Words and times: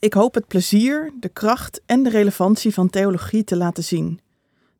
Ik 0.00 0.12
hoop 0.12 0.34
het 0.34 0.46
plezier, 0.46 1.12
de 1.20 1.28
kracht 1.28 1.80
en 1.86 2.02
de 2.02 2.10
relevantie 2.10 2.74
van 2.74 2.90
theologie 2.90 3.44
te 3.44 3.56
laten 3.56 3.84
zien. 3.84 4.20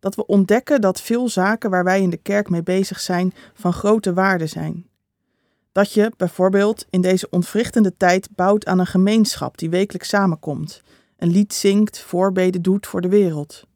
Dat 0.01 0.15
we 0.15 0.27
ontdekken 0.27 0.81
dat 0.81 1.01
veel 1.01 1.29
zaken 1.29 1.71
waar 1.71 1.85
wij 1.85 2.03
in 2.03 2.11
de 2.11 2.17
kerk 2.17 2.51
mee 2.51 2.63
bezig 2.63 3.01
zijn 3.01 3.33
van 3.55 3.73
grote 3.73 4.13
waarde 4.13 4.47
zijn. 4.47 4.87
Dat 5.73 5.93
je 5.93 6.13
bijvoorbeeld 6.17 6.87
in 6.91 7.01
deze 7.01 7.31
ontwrichtende 7.31 7.97
tijd 7.97 8.29
bouwt 8.35 8.67
aan 8.67 8.79
een 8.79 8.87
gemeenschap 8.87 9.59
die 9.59 9.71
wekelijks 9.71 10.09
samenkomt, 10.09 10.83
een 11.17 11.31
lied 11.31 11.55
zingt, 11.55 11.99
voorbeden 11.99 12.63
doet 12.63 12.87
voor 12.87 13.01
de 13.01 13.09
wereld. 13.09 13.67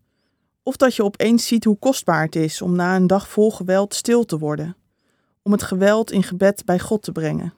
Of 0.62 0.77
dat 0.77 0.95
je 0.95 1.04
opeens 1.04 1.46
ziet 1.46 1.64
hoe 1.64 1.79
kostbaar 1.79 2.22
het 2.22 2.36
is 2.36 2.62
om 2.62 2.77
na 2.77 2.96
een 2.96 3.06
dag 3.06 3.29
vol 3.29 3.50
geweld 3.50 3.95
stil 3.95 4.24
te 4.24 4.38
worden, 4.38 4.77
om 5.43 5.52
het 5.52 5.62
geweld 5.62 6.11
in 6.11 6.22
gebed 6.22 6.64
bij 6.64 6.79
God 6.79 7.02
te 7.02 7.12
brengen. 7.12 7.54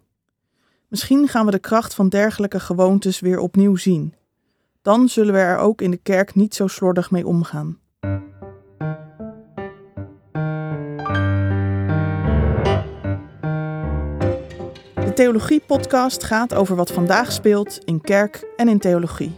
Misschien 0.95 1.29
gaan 1.29 1.45
we 1.45 1.51
de 1.51 1.59
kracht 1.59 1.95
van 1.95 2.09
dergelijke 2.09 2.61
gewoontes 2.61 3.21
weer 3.21 3.39
opnieuw 3.39 3.77
zien. 3.77 4.15
Dan 4.83 5.09
zullen 5.09 5.35
we 5.35 5.41
er 5.41 5.59
ook 5.59 5.81
in 5.81 5.91
de 5.91 5.97
kerk 5.97 6.35
niet 6.35 6.55
zo 6.55 6.67
slordig 6.67 7.11
mee 7.11 7.27
omgaan. 7.27 7.79
De 14.95 15.13
Theologie-podcast 15.15 16.25
gaat 16.25 16.55
over 16.55 16.77
wat 16.77 16.93
vandaag 16.93 17.33
speelt 17.33 17.79
in 17.85 18.01
kerk 18.01 18.47
en 18.57 18.69
in 18.69 18.79
theologie. 18.79 19.35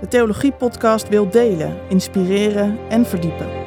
De 0.00 0.08
Theologie-podcast 0.08 1.08
wil 1.08 1.30
delen, 1.30 1.80
inspireren 1.88 2.78
en 2.88 3.06
verdiepen. 3.06 3.61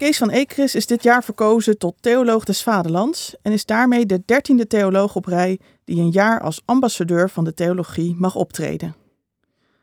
Kees 0.00 0.18
van 0.18 0.30
Ekris 0.30 0.74
is 0.74 0.86
dit 0.86 1.02
jaar 1.02 1.24
verkozen 1.24 1.78
tot 1.78 1.96
Theoloog 2.00 2.44
des 2.44 2.62
Vaderlands 2.62 3.36
en 3.42 3.52
is 3.52 3.64
daarmee 3.64 4.06
de 4.06 4.22
dertiende 4.24 4.66
theoloog 4.66 5.16
op 5.16 5.24
rij 5.24 5.60
die 5.84 6.00
een 6.00 6.10
jaar 6.10 6.40
als 6.40 6.62
ambassadeur 6.64 7.30
van 7.30 7.44
de 7.44 7.54
theologie 7.54 8.14
mag 8.18 8.34
optreden. 8.34 8.94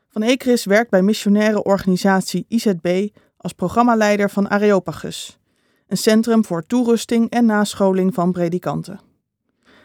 Van 0.08 0.22
Ekris 0.22 0.64
werkt 0.64 0.90
bij 0.90 1.02
missionaire 1.02 1.62
organisatie 1.62 2.44
IZB 2.48 3.08
als 3.36 3.52
programmaleider 3.52 4.30
van 4.30 4.50
Areopagus, 4.50 5.38
een 5.86 5.96
centrum 5.96 6.44
voor 6.44 6.66
toerusting 6.66 7.30
en 7.30 7.44
nascholing 7.44 8.14
van 8.14 8.32
predikanten. 8.32 9.00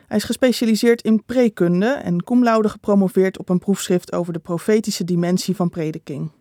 Hij 0.08 0.18
is 0.18 0.24
gespecialiseerd 0.24 1.02
in 1.02 1.24
prekunde 1.26 1.88
en 1.88 2.24
cum 2.24 2.44
laude 2.44 2.70
gepromoveerd 2.70 3.40
op 3.40 3.50
een 3.50 3.60
proefschrift 3.60 4.14
over 4.14 4.34
de 4.34 4.40
profetische 4.40 5.04
dimensie 5.04 5.56
van 5.56 5.70
prediking. 5.70 6.32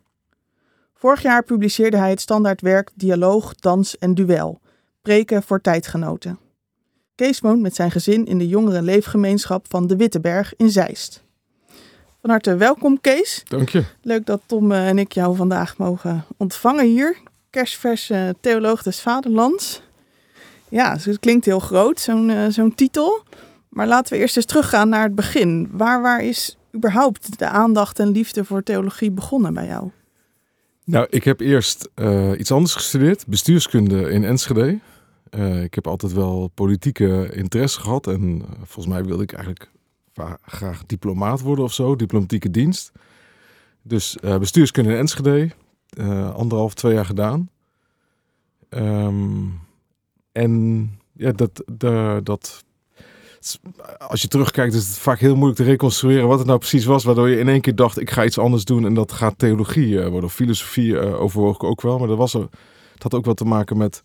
Vorig 1.03 1.21
jaar 1.21 1.43
publiceerde 1.43 1.97
hij 1.97 2.09
het 2.09 2.21
standaardwerk 2.21 2.89
Dialoog, 2.93 3.55
Dans 3.55 3.97
en 3.97 4.13
Duel, 4.13 4.59
preken 5.01 5.43
voor 5.43 5.61
tijdgenoten. 5.61 6.39
Kees 7.15 7.39
woont 7.39 7.61
met 7.61 7.75
zijn 7.75 7.91
gezin 7.91 8.25
in 8.25 8.37
de 8.37 8.47
jongere 8.47 8.81
leefgemeenschap 8.81 9.65
van 9.69 9.87
de 9.87 9.95
Witteberg 9.95 10.53
in 10.57 10.69
Zeist. 10.69 11.23
Van 12.21 12.29
harte 12.29 12.55
welkom 12.55 13.01
Kees. 13.01 13.43
Dank 13.47 13.69
je. 13.69 13.83
Leuk 14.01 14.25
dat 14.25 14.41
Tom 14.45 14.71
eh, 14.71 14.87
en 14.87 14.99
ik 14.99 15.11
jou 15.11 15.35
vandaag 15.35 15.77
mogen 15.77 16.25
ontvangen 16.37 16.85
hier. 16.85 17.17
Kerstverse 17.49 18.35
theoloog 18.39 18.83
des 18.83 18.99
vaderlands. 18.99 19.81
Ja, 20.69 20.93
dus 20.93 21.05
het 21.05 21.19
klinkt 21.19 21.45
heel 21.45 21.59
groot, 21.59 21.99
zo'n 21.99 22.29
uh, 22.29 22.45
zo'n 22.49 22.75
titel. 22.75 23.23
Maar 23.69 23.87
laten 23.87 24.13
we 24.13 24.19
eerst 24.19 24.35
eens 24.35 24.45
teruggaan 24.45 24.89
naar 24.89 25.03
het 25.03 25.15
begin. 25.15 25.69
Waar, 25.71 26.01
waar 26.01 26.23
is 26.23 26.57
überhaupt 26.75 27.39
de 27.39 27.47
aandacht 27.47 27.99
en 27.99 28.11
liefde 28.11 28.45
voor 28.45 28.63
theologie 28.63 29.11
begonnen 29.11 29.53
bij 29.53 29.65
jou? 29.65 29.91
Nou, 30.85 31.07
ik 31.09 31.23
heb 31.23 31.39
eerst 31.39 31.89
uh, 31.95 32.39
iets 32.39 32.51
anders 32.51 32.73
gestudeerd, 32.73 33.27
bestuurskunde 33.27 34.09
in 34.09 34.23
Enschede. 34.23 34.79
Uh, 35.31 35.63
ik 35.63 35.73
heb 35.73 35.87
altijd 35.87 36.13
wel 36.13 36.47
politieke 36.53 37.29
interesse 37.33 37.79
gehad 37.79 38.07
en 38.07 38.35
uh, 38.35 38.43
volgens 38.57 38.93
mij 38.93 39.05
wilde 39.05 39.23
ik 39.23 39.31
eigenlijk 39.31 39.71
graag 40.45 40.85
diplomaat 40.85 41.41
worden 41.41 41.65
of 41.65 41.73
zo, 41.73 41.95
diplomatieke 41.95 42.51
dienst. 42.51 42.91
Dus 43.81 44.17
bestuurskunde 44.39 44.89
in 44.89 44.97
Enschede, 44.97 45.51
anderhalf, 46.33 46.73
twee 46.73 46.93
jaar 46.93 47.05
gedaan. 47.05 47.49
Um, 48.69 49.59
en 50.31 50.91
ja, 51.13 51.31
dat, 51.31 51.63
de, 51.77 52.19
dat 52.23 52.62
als 54.07 54.21
je 54.21 54.27
terugkijkt, 54.27 54.73
is 54.73 54.87
het 54.87 54.97
vaak 54.97 55.19
heel 55.19 55.35
moeilijk 55.35 55.57
te 55.57 55.63
reconstrueren 55.65 56.27
wat 56.27 56.37
het 56.37 56.47
nou 56.47 56.59
precies 56.59 56.85
was. 56.85 57.03
Waardoor 57.03 57.29
je 57.29 57.39
in 57.39 57.49
één 57.49 57.61
keer 57.61 57.75
dacht, 57.75 57.99
ik 57.99 58.09
ga 58.09 58.25
iets 58.25 58.37
anders 58.37 58.65
doen. 58.65 58.85
En 58.85 58.93
dat 58.93 59.11
gaat 59.11 59.37
theologie 59.37 59.87
uh, 59.87 60.01
worden. 60.07 60.23
Of 60.23 60.33
filosofie 60.33 60.91
uh, 60.91 61.21
overwoog 61.21 61.55
ik 61.55 61.63
ook 61.63 61.81
wel. 61.81 61.97
Maar 61.99 62.07
dat, 62.07 62.17
was, 62.17 62.33
het 62.33 63.03
had 63.03 63.13
ook 63.13 63.25
wel 63.25 63.33
te 63.33 63.45
maken 63.45 63.77
met, 63.77 64.03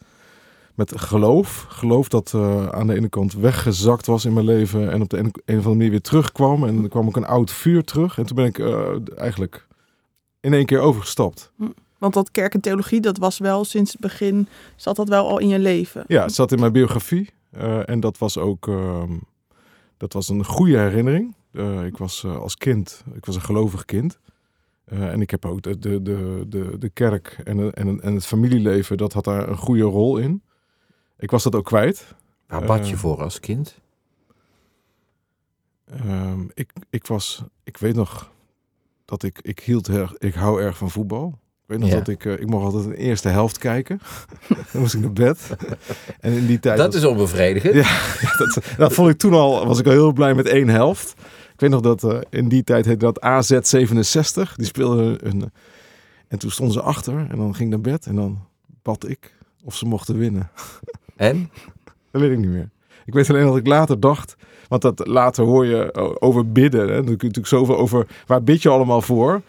met 0.75 1.01
geloof. 1.01 1.67
Geloof 1.69 2.09
dat 2.09 2.33
uh, 2.37 2.67
aan 2.67 2.87
de 2.87 2.95
ene 2.95 3.09
kant 3.09 3.33
weggezakt 3.33 4.07
was 4.07 4.25
in 4.25 4.33
mijn 4.33 4.47
leven. 4.47 4.91
En 4.91 5.03
op 5.03 5.09
de 5.09 5.19
een, 5.19 5.25
een 5.25 5.33
of 5.33 5.65
andere 5.65 5.75
manier 5.75 5.91
weer 5.91 6.01
terugkwam. 6.01 6.65
En 6.65 6.83
er 6.83 6.89
kwam 6.89 7.07
ook 7.07 7.17
een 7.17 7.27
oud 7.27 7.51
vuur 7.51 7.85
terug. 7.85 8.19
En 8.19 8.27
toen 8.27 8.37
ben 8.37 8.47
ik 8.47 8.61
eigenlijk 9.17 9.67
in 10.41 10.55
één 10.55 10.67
keer 10.67 10.81
overgestapt. 10.81 11.53
Hm. 11.57 11.65
Want 11.99 12.15
dat 12.15 12.31
kerk 12.31 12.55
en 12.55 12.61
theologie, 12.61 13.01
dat 13.01 13.19
was 13.19 13.39
wel 13.39 13.65
sinds 13.65 13.93
het 13.93 14.01
begin, 14.01 14.49
zat 14.77 14.97
dat 14.97 15.09
wel 15.09 15.29
al 15.29 15.39
in 15.39 15.49
je 15.49 15.59
leven? 15.59 16.05
Ja, 16.07 16.23
het 16.23 16.35
zat 16.35 16.53
in 16.53 16.61
mijn 16.61 16.73
biografie. 16.73 17.31
Uh, 17.57 17.89
en 17.89 18.01
dat 18.01 18.19
was 18.19 18.39
ook 18.39 18.67
uh, 18.67 19.03
dat 19.97 20.13
was 20.13 20.29
een 20.29 20.45
goede 20.45 20.79
herinnering. 20.79 21.35
Uh, 21.53 21.85
ik 21.85 21.97
was 21.97 22.25
als 22.25 22.57
kind, 22.57 23.05
ik 23.15 23.27
was 23.27 23.35
een 23.35 23.41
gelovig 23.41 23.85
kind. 23.85 24.19
en 24.85 25.21
ik 25.21 25.31
heb 25.31 25.45
ook 25.45 25.63
de, 25.63 25.79
de, 25.79 26.03
de, 26.03 26.45
de, 26.49 26.79
de 26.79 26.89
kerk 26.89 27.41
en, 27.45 27.73
en, 27.73 28.01
en 28.01 28.15
het 28.15 28.27
familieleven, 28.27 28.97
dat 28.97 29.13
had 29.13 29.25
daar 29.25 29.49
een 29.49 29.57
goede 29.57 29.83
rol 29.83 30.17
in. 30.17 30.43
Ik 31.19 31.31
was 31.31 31.43
dat 31.43 31.55
ook 31.55 31.65
kwijt. 31.65 32.15
Waar 32.47 32.65
bad 32.65 32.89
je 32.89 32.97
voor 32.97 33.23
als 33.23 33.41
kind? 33.41 33.81
Ehm, 35.85 36.41
ik, 36.55 36.73
ik 36.91 37.07
was, 37.07 37.43
ik 37.65 37.77
weet 37.77 37.95
nog 37.95 38.33
dat 39.05 39.23
ik, 39.23 39.39
ik 39.43 39.61
hield 39.61 39.89
erg, 39.89 40.17
ik 40.19 40.35
hou 40.35 40.63
erg 40.63 40.77
van 40.77 40.91
voetbal. 40.91 41.39
Ik 41.69 41.75
weet 41.75 41.83
nog 41.83 41.93
ja. 41.93 41.97
dat 41.97 42.09
ik, 42.09 42.25
uh, 42.25 42.33
ik 42.33 42.47
mocht 42.47 42.65
altijd 42.65 42.85
een 42.85 42.93
eerste 42.93 43.29
helft 43.29 43.59
kijken. 43.59 44.01
dan 44.73 44.81
moest 44.81 44.95
ik 44.95 45.01
naar 45.01 45.13
bed. 45.13 45.57
en 46.21 46.33
in 46.33 46.47
die 46.47 46.59
tijd. 46.59 46.77
Dat 46.77 46.87
was, 46.87 47.03
is 47.03 47.09
onbevredigend. 47.09 47.75
Ja, 47.75 48.01
dat, 48.39 48.65
dat 48.77 48.93
vond 48.93 49.11
ik 49.11 49.19
toen 49.19 49.33
al, 49.33 49.67
was 49.67 49.79
ik 49.79 49.87
al 49.87 49.93
heel 49.93 50.13
blij 50.13 50.35
met 50.35 50.47
één 50.47 50.69
helft. 50.69 51.15
Ik 51.53 51.61
weet 51.61 51.71
nog 51.71 51.81
dat 51.81 52.03
uh, 52.03 52.19
in 52.31 52.49
die 52.49 52.65
tijd 52.65 52.85
heette 52.85 53.13
dat 53.13 53.21
AZ67. 53.21 54.55
Die 54.55 54.67
speelde 54.67 55.19
een. 55.23 55.53
En 56.29 56.39
toen 56.39 56.51
stonden 56.51 56.75
ze 56.75 56.83
achter 56.83 57.27
en 57.31 57.37
dan 57.37 57.55
ging 57.55 57.73
ik 57.73 57.83
naar 57.83 57.93
bed 57.93 58.07
en 58.07 58.15
dan 58.15 58.39
bad 58.83 59.09
ik 59.09 59.35
of 59.65 59.77
ze 59.77 59.87
mochten 59.87 60.19
winnen. 60.19 60.51
En? 61.17 61.51
dat 62.11 62.21
weet 62.21 62.31
ik 62.31 62.39
niet 62.39 62.51
meer. 62.51 62.71
Ik 63.05 63.13
weet 63.13 63.31
alleen 63.31 63.47
dat 63.47 63.57
ik 63.57 63.67
later 63.67 64.01
dacht, 64.01 64.37
want 64.69 64.83
dat 64.83 65.07
later 65.07 65.45
hoor 65.45 65.67
je 65.67 65.95
over 66.21 66.53
bidden. 66.53 66.89
Hè? 66.89 66.95
Dan 66.95 67.05
kun 67.05 67.17
je 67.17 67.27
natuurlijk 67.27 67.47
zoveel 67.47 67.79
over 67.79 68.07
waar 68.27 68.43
bid 68.43 68.63
je 68.63 68.69
allemaal 68.69 69.03
voor. 69.03 69.43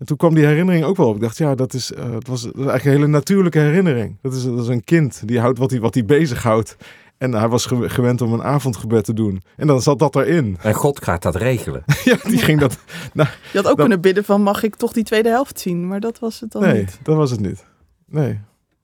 En 0.00 0.06
toen 0.06 0.16
kwam 0.16 0.34
die 0.34 0.44
herinnering 0.44 0.84
ook 0.84 0.96
wel 0.96 1.08
op. 1.08 1.14
Ik 1.14 1.20
dacht, 1.20 1.38
ja, 1.38 1.54
dat 1.54 1.74
is, 1.74 1.92
uh, 1.92 2.12
het 2.12 2.28
was, 2.28 2.42
dat 2.42 2.54
is 2.54 2.58
eigenlijk 2.58 2.84
een 2.84 2.90
hele 2.90 3.06
natuurlijke 3.06 3.58
herinnering. 3.58 4.16
Dat 4.22 4.34
is, 4.34 4.44
dat 4.44 4.58
is 4.58 4.68
een 4.68 4.84
kind 4.84 5.22
die 5.24 5.40
houdt 5.40 5.58
wat 5.58 5.70
hij, 5.70 5.80
wat 5.80 5.94
hij 5.94 6.04
bezighoudt. 6.04 6.76
En 7.18 7.32
hij 7.32 7.48
was 7.48 7.66
gewend 7.70 8.20
om 8.20 8.32
een 8.32 8.42
avondgebed 8.42 9.04
te 9.04 9.12
doen. 9.12 9.42
En 9.56 9.66
dan 9.66 9.82
zat 9.82 9.98
dat 9.98 10.16
erin. 10.16 10.56
En 10.60 10.74
God 10.74 11.04
gaat 11.04 11.22
dat 11.22 11.36
regelen. 11.36 11.84
ja, 12.04 12.16
die 12.22 12.38
ging 12.38 12.60
dat... 12.60 12.78
Nou, 13.12 13.28
je 13.28 13.58
had 13.58 13.58
ook 13.58 13.64
dat, 13.64 13.76
kunnen 13.76 14.00
bidden 14.00 14.24
van, 14.24 14.42
mag 14.42 14.62
ik 14.62 14.76
toch 14.76 14.92
die 14.92 15.04
tweede 15.04 15.28
helft 15.28 15.60
zien? 15.60 15.88
Maar 15.88 16.00
dat 16.00 16.18
was 16.18 16.40
het 16.40 16.52
dan 16.52 16.62
nee, 16.62 16.72
niet. 16.72 16.86
Nee, 16.86 16.98
dat 17.02 17.16
was 17.16 17.30
het 17.30 17.40
niet. 17.40 17.64
Nee. 18.06 18.40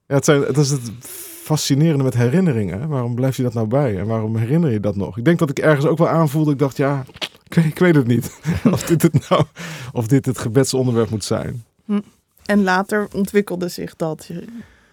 Ja, 0.07 0.15
het, 0.15 0.25
zijn, 0.25 0.43
het 0.43 0.57
is 0.57 0.71
het 0.71 0.91
fascinerende 1.43 2.05
met 2.05 2.15
herinneringen. 2.15 2.89
Waarom 2.89 3.15
blijf 3.15 3.37
je 3.37 3.43
dat 3.43 3.55
nou 3.55 3.67
bij? 3.67 3.99
En 3.99 4.07
waarom 4.07 4.37
herinner 4.37 4.71
je 4.71 4.81
dat 4.81 4.97
nog? 4.97 5.19
Ik 5.19 5.25
denk 5.25 5.39
dat 5.39 5.51
ik 5.51 5.59
ergens 5.59 5.87
ook 5.87 5.99
wel 5.99 6.09
aanvoelde. 6.09 6.51
Ik 6.51 6.59
dacht, 6.59 6.77
ja, 6.77 7.05
ik 7.49 7.55
weet, 7.55 7.65
ik 7.65 7.79
weet 7.79 7.95
het 7.95 8.07
niet. 8.07 8.41
of, 8.75 8.83
dit 8.83 9.03
het 9.03 9.29
nou, 9.29 9.45
of 9.93 10.07
dit 10.07 10.27
het 10.27 10.39
gebedsonderwerp 10.39 11.11
moet 11.11 11.25
zijn. 11.25 11.65
Hm. 11.85 12.01
En 12.45 12.63
later 12.63 13.09
ontwikkelde 13.13 13.69
zich 13.69 13.97
dat. 13.97 14.25
Je 14.27 14.45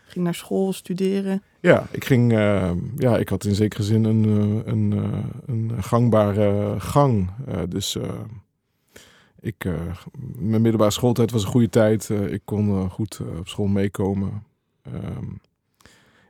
ging 0.06 0.26
naar 0.26 0.36
school 0.36 0.74
studeren. 0.74 1.44
Ja, 1.60 1.88
ik 1.92 2.06
ging. 2.06 2.34
Uh, 2.34 2.72
ja, 2.98 3.18
ik 3.18 3.30
had 3.30 3.46
in 3.46 3.56
zekere 3.56 3.84
zin 3.84 4.04
een, 4.04 4.24
uh, 4.26 4.62
een, 4.66 4.92
uh, 4.92 5.20
een 5.46 5.84
gangbare 5.84 6.80
gang. 6.80 7.30
dus 7.70 7.98
ik, 9.40 9.66
mijn 10.36 10.62
middelbare 10.62 10.92
schooltijd 10.92 11.32
was 11.32 11.44
een 11.44 11.50
goede 11.50 11.70
tijd. 11.70 12.10
ik 12.10 12.42
kon 12.46 12.90
goed 12.90 13.20
op 13.40 13.48
school 13.48 13.68
meekomen. 13.68 14.44
Um, 14.88 15.42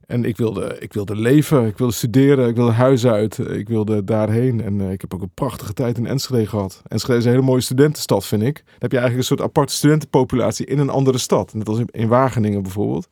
en 0.08 0.26
ik 0.26 0.38
wilde, 0.38 0.78
ik 0.80 0.94
wilde 0.94 1.16
leven, 1.16 1.66
ik 1.66 1.78
wilde 1.78 1.94
studeren, 1.94 2.48
ik 2.48 2.56
wilde 2.56 2.72
huis 2.72 3.06
uit, 3.06 3.38
ik 3.38 3.68
wilde 3.68 4.04
daarheen. 4.04 4.62
En 4.62 4.80
uh, 4.80 4.92
ik 4.92 5.02
heb 5.02 5.14
ook 5.14 5.22
een 5.22 5.34
prachtige 5.34 5.74
tijd 5.74 5.98
in 5.98 6.06
Enschede 6.06 6.48
gehad. 6.48 6.82
Enschede 6.88 7.18
is 7.18 7.26
een 7.26 7.32
hele 7.32 7.44
mooie 7.44 7.62
studentenstad, 7.62 8.26
vind 8.26 8.42
ik. 8.42 8.56
Dan 8.56 8.76
heb 8.80 8.92
je 8.92 8.98
eigenlijk 8.98 9.30
een 9.30 9.38
soort 9.38 9.50
aparte 9.50 9.74
studentenpopulatie 9.74 10.66
in 10.66 10.80
een 10.80 10.90
andere 10.90 11.18
stad. 11.18 11.54
Net 11.54 11.68
als 11.68 11.80
in, 11.80 11.88
in 11.92 12.08
Wageningen 12.08 12.62
bijvoorbeeld. 12.62 13.08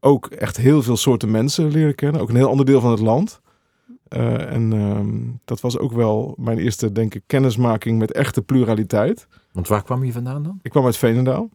Ook 0.00 0.26
echt 0.26 0.56
heel 0.56 0.82
veel 0.82 0.96
soorten 0.96 1.30
mensen 1.30 1.70
leren 1.70 1.94
kennen. 1.94 2.20
Ook 2.20 2.28
een 2.28 2.36
heel 2.36 2.50
ander 2.50 2.66
deel 2.66 2.80
van 2.80 2.90
het 2.90 3.00
land. 3.00 3.40
Uh, 4.16 4.52
en 4.52 4.72
uh, 4.72 5.34
dat 5.44 5.60
was 5.60 5.78
ook 5.78 5.92
wel 5.92 6.34
mijn 6.38 6.58
eerste, 6.58 6.92
denk 6.92 7.14
ik, 7.14 7.22
kennismaking 7.26 7.98
met 7.98 8.12
echte 8.12 8.42
pluraliteit. 8.42 9.26
Want 9.52 9.68
waar 9.68 9.82
kwam 9.82 10.04
je 10.04 10.12
vandaan 10.12 10.42
dan? 10.42 10.58
Ik 10.62 10.70
kwam 10.70 10.84
uit 10.84 10.96
Veenendaal. 10.96 11.48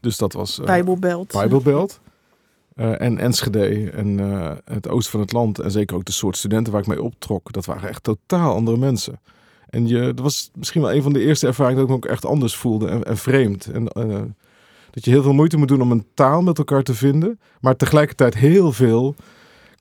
Dus 0.00 0.16
dat 0.16 0.32
was... 0.32 0.58
Uh, 0.58 0.66
Bijbelbelt. 0.66 1.32
Bijbelbelt. 1.32 2.00
Uh, 2.80 3.00
en 3.00 3.18
Enschede 3.18 3.90
en 3.90 4.18
uh, 4.18 4.52
het 4.64 4.88
oosten 4.88 5.10
van 5.10 5.20
het 5.20 5.32
land. 5.32 5.58
En 5.58 5.70
zeker 5.70 5.96
ook 5.96 6.04
de 6.04 6.12
soort 6.12 6.36
studenten 6.36 6.72
waar 6.72 6.82
ik 6.82 6.88
mee 6.88 7.02
optrok. 7.02 7.52
Dat 7.52 7.64
waren 7.64 7.88
echt 7.88 8.02
totaal 8.02 8.54
andere 8.54 8.76
mensen. 8.76 9.20
En 9.70 9.86
je, 9.88 10.00
dat 10.00 10.20
was 10.20 10.50
misschien 10.54 10.82
wel 10.82 10.92
een 10.92 11.02
van 11.02 11.12
de 11.12 11.20
eerste 11.20 11.46
ervaringen 11.46 11.76
dat 11.76 11.84
ik 11.84 11.90
me 11.90 11.96
ook 11.96 12.12
echt 12.12 12.26
anders 12.26 12.56
voelde 12.56 12.88
en, 12.88 13.04
en 13.04 13.16
vreemd. 13.16 13.66
En 13.66 13.84
dat 14.90 15.04
je 15.04 15.10
heel 15.10 15.22
veel 15.22 15.32
moeite 15.32 15.56
moet 15.56 15.68
doen 15.68 15.80
om 15.80 15.90
een 15.90 16.06
taal 16.14 16.42
met 16.42 16.58
elkaar 16.58 16.82
te 16.82 16.94
vinden, 16.94 17.40
maar 17.60 17.76
tegelijkertijd 17.76 18.34
heel 18.34 18.72
veel 18.72 19.14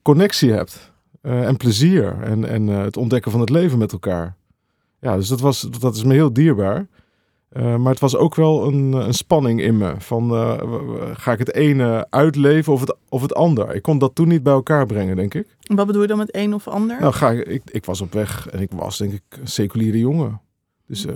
connectie 0.02 0.52
hebt. 0.52 0.92
en 1.22 1.58
plezier 1.58 2.22
en, 2.22 2.46
en 2.46 2.68
het 2.68 2.98
ontdekken 2.98 3.32
van 3.32 3.40
het 3.40 3.50
leven 3.50 3.78
met 3.78 3.92
elkaar. 3.92 4.36
Ja, 5.00 5.16
dus 5.16 5.28
dat, 5.28 5.40
was, 5.40 5.62
dat 5.80 5.96
is 5.96 6.04
me 6.04 6.14
heel 6.14 6.34
dierbaar. 6.34 6.88
Uh, 7.54 7.76
maar 7.76 7.92
het 7.92 8.00
was 8.00 8.16
ook 8.16 8.36
wel 8.36 8.68
een, 8.68 8.94
een 8.94 9.14
spanning 9.14 9.62
in 9.62 9.78
me. 9.78 9.94
Van 9.98 10.34
uh, 10.34 10.54
ga 11.14 11.32
ik 11.32 11.40
het 11.40 11.54
ene 11.54 12.08
uitleven 12.10 12.74
of 12.74 12.80
het, 12.80 12.96
of 13.10 13.22
het 13.22 13.36
ander? 13.36 13.76
Ik 13.76 13.82
kon 13.82 13.98
dat 13.98 14.16
toen 14.16 14.28
niet 14.28 14.44
bij 14.44 14.54
elkaar 14.54 14.86
brengen, 14.86 15.16
denk 15.16 15.34
ik. 15.34 15.56
Wat 15.76 15.86
bedoel 15.86 16.02
je 16.02 16.08
dan 16.08 16.18
met 16.18 16.36
een 16.36 16.54
of 16.54 16.68
ander? 16.68 17.00
Nou, 17.00 17.14
ga 17.14 17.32
ik, 17.32 17.48
ik, 17.48 17.62
ik 17.66 17.86
was 17.86 18.02
op 18.02 18.14
weg 18.14 18.48
en 18.50 18.60
ik 18.60 18.72
was 18.72 18.98
denk 18.98 19.14
ik 19.14 19.22
een 19.30 19.48
seculiere 19.48 20.00
jongen. 20.00 20.42
Dus 20.88 21.06
uh, 21.06 21.14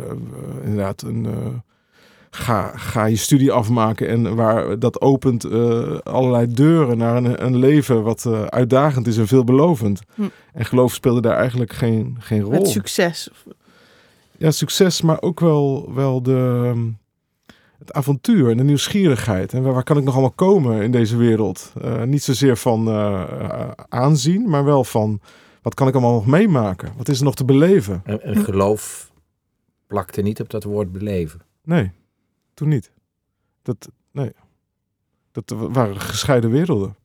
inderdaad, 0.64 1.02
een, 1.02 1.28
ga, 2.30 2.78
ga 2.78 3.06
je 3.06 3.16
studie 3.16 3.52
afmaken. 3.52 4.08
En 4.08 4.36
waar 4.36 4.80
dat 4.80 5.02
opent 5.02 5.46
allerlei 6.04 6.54
deuren 6.54 6.98
naar 6.98 7.16
een, 7.16 7.46
een 7.46 7.58
leven 7.58 8.04
wat 8.04 8.26
uitdagend 8.50 9.08
is 9.08 9.18
en 9.18 9.28
veelbelovend. 9.28 10.02
Hm. 10.16 10.24
En 10.54 10.66
geloof 10.66 10.94
speelde 10.94 11.22
daar 11.22 11.38
eigenlijk 11.38 11.74
geen, 11.74 12.16
geen 12.20 12.42
rol. 12.42 12.52
Het 12.52 12.68
succes 12.68 13.30
ja, 14.42 14.52
succes, 14.52 15.02
maar 15.02 15.22
ook 15.22 15.40
wel, 15.40 15.94
wel 15.94 16.22
de, 16.22 16.94
het 17.78 17.94
avontuur 17.94 18.50
en 18.50 18.58
de 18.58 18.64
nieuwsgierigheid. 18.64 19.54
En 19.54 19.64
waar, 19.64 19.74
waar 19.74 19.84
kan 19.84 19.98
ik 19.98 20.04
nog 20.04 20.14
allemaal 20.14 20.32
komen 20.32 20.82
in 20.82 20.92
deze 20.92 21.18
wereld? 21.18 21.74
Uh, 21.82 22.04
niet 22.04 22.24
zozeer 22.24 22.58
van 22.58 22.88
uh, 22.88 23.72
aanzien, 23.90 24.50
maar 24.50 24.64
wel 24.64 24.84
van 24.84 25.20
wat 25.62 25.74
kan 25.74 25.88
ik 25.88 25.94
allemaal 25.94 26.14
nog 26.14 26.26
meemaken? 26.26 26.94
Wat 26.98 27.08
is 27.08 27.20
er 27.20 27.26
nog 27.26 27.36
te 27.36 27.46
beleven? 27.46 28.02
En, 28.06 28.22
en 28.22 28.38
geloof 28.38 29.12
plakte 29.88 30.22
niet 30.22 30.42
op 30.42 30.50
dat 30.50 30.64
woord 30.64 30.92
beleven? 30.92 31.42
Nee, 31.64 31.92
toen 32.54 32.68
niet. 32.68 32.92
Dat, 33.62 33.90
nee. 34.12 34.32
Dat 35.32 35.54
waren 35.58 36.00
gescheiden 36.00 36.52
werelden. 36.52 36.96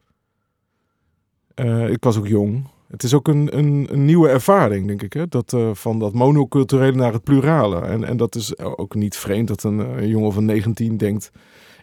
Uh, 1.55 1.91
ik 1.91 2.05
was 2.05 2.17
ook 2.17 2.27
jong. 2.27 2.67
Het 2.89 3.03
is 3.03 3.15
ook 3.15 3.29
een, 3.29 3.59
een, 3.59 3.87
een 3.91 4.05
nieuwe 4.05 4.29
ervaring, 4.29 4.87
denk 4.87 5.03
ik. 5.03 5.13
Hè? 5.13 5.29
Dat, 5.29 5.53
uh, 5.53 5.71
van 5.73 5.99
dat 5.99 6.13
monoculturele 6.13 6.97
naar 6.97 7.13
het 7.13 7.25
plurale. 7.25 7.81
En, 7.81 8.05
en 8.05 8.17
dat 8.17 8.35
is 8.35 8.59
ook 8.59 8.95
niet 8.95 9.17
vreemd 9.17 9.49
dat 9.49 9.63
een, 9.63 9.79
een 9.79 10.09
jongen 10.09 10.33
van 10.33 10.45
19 10.45 10.97
denkt... 10.97 11.31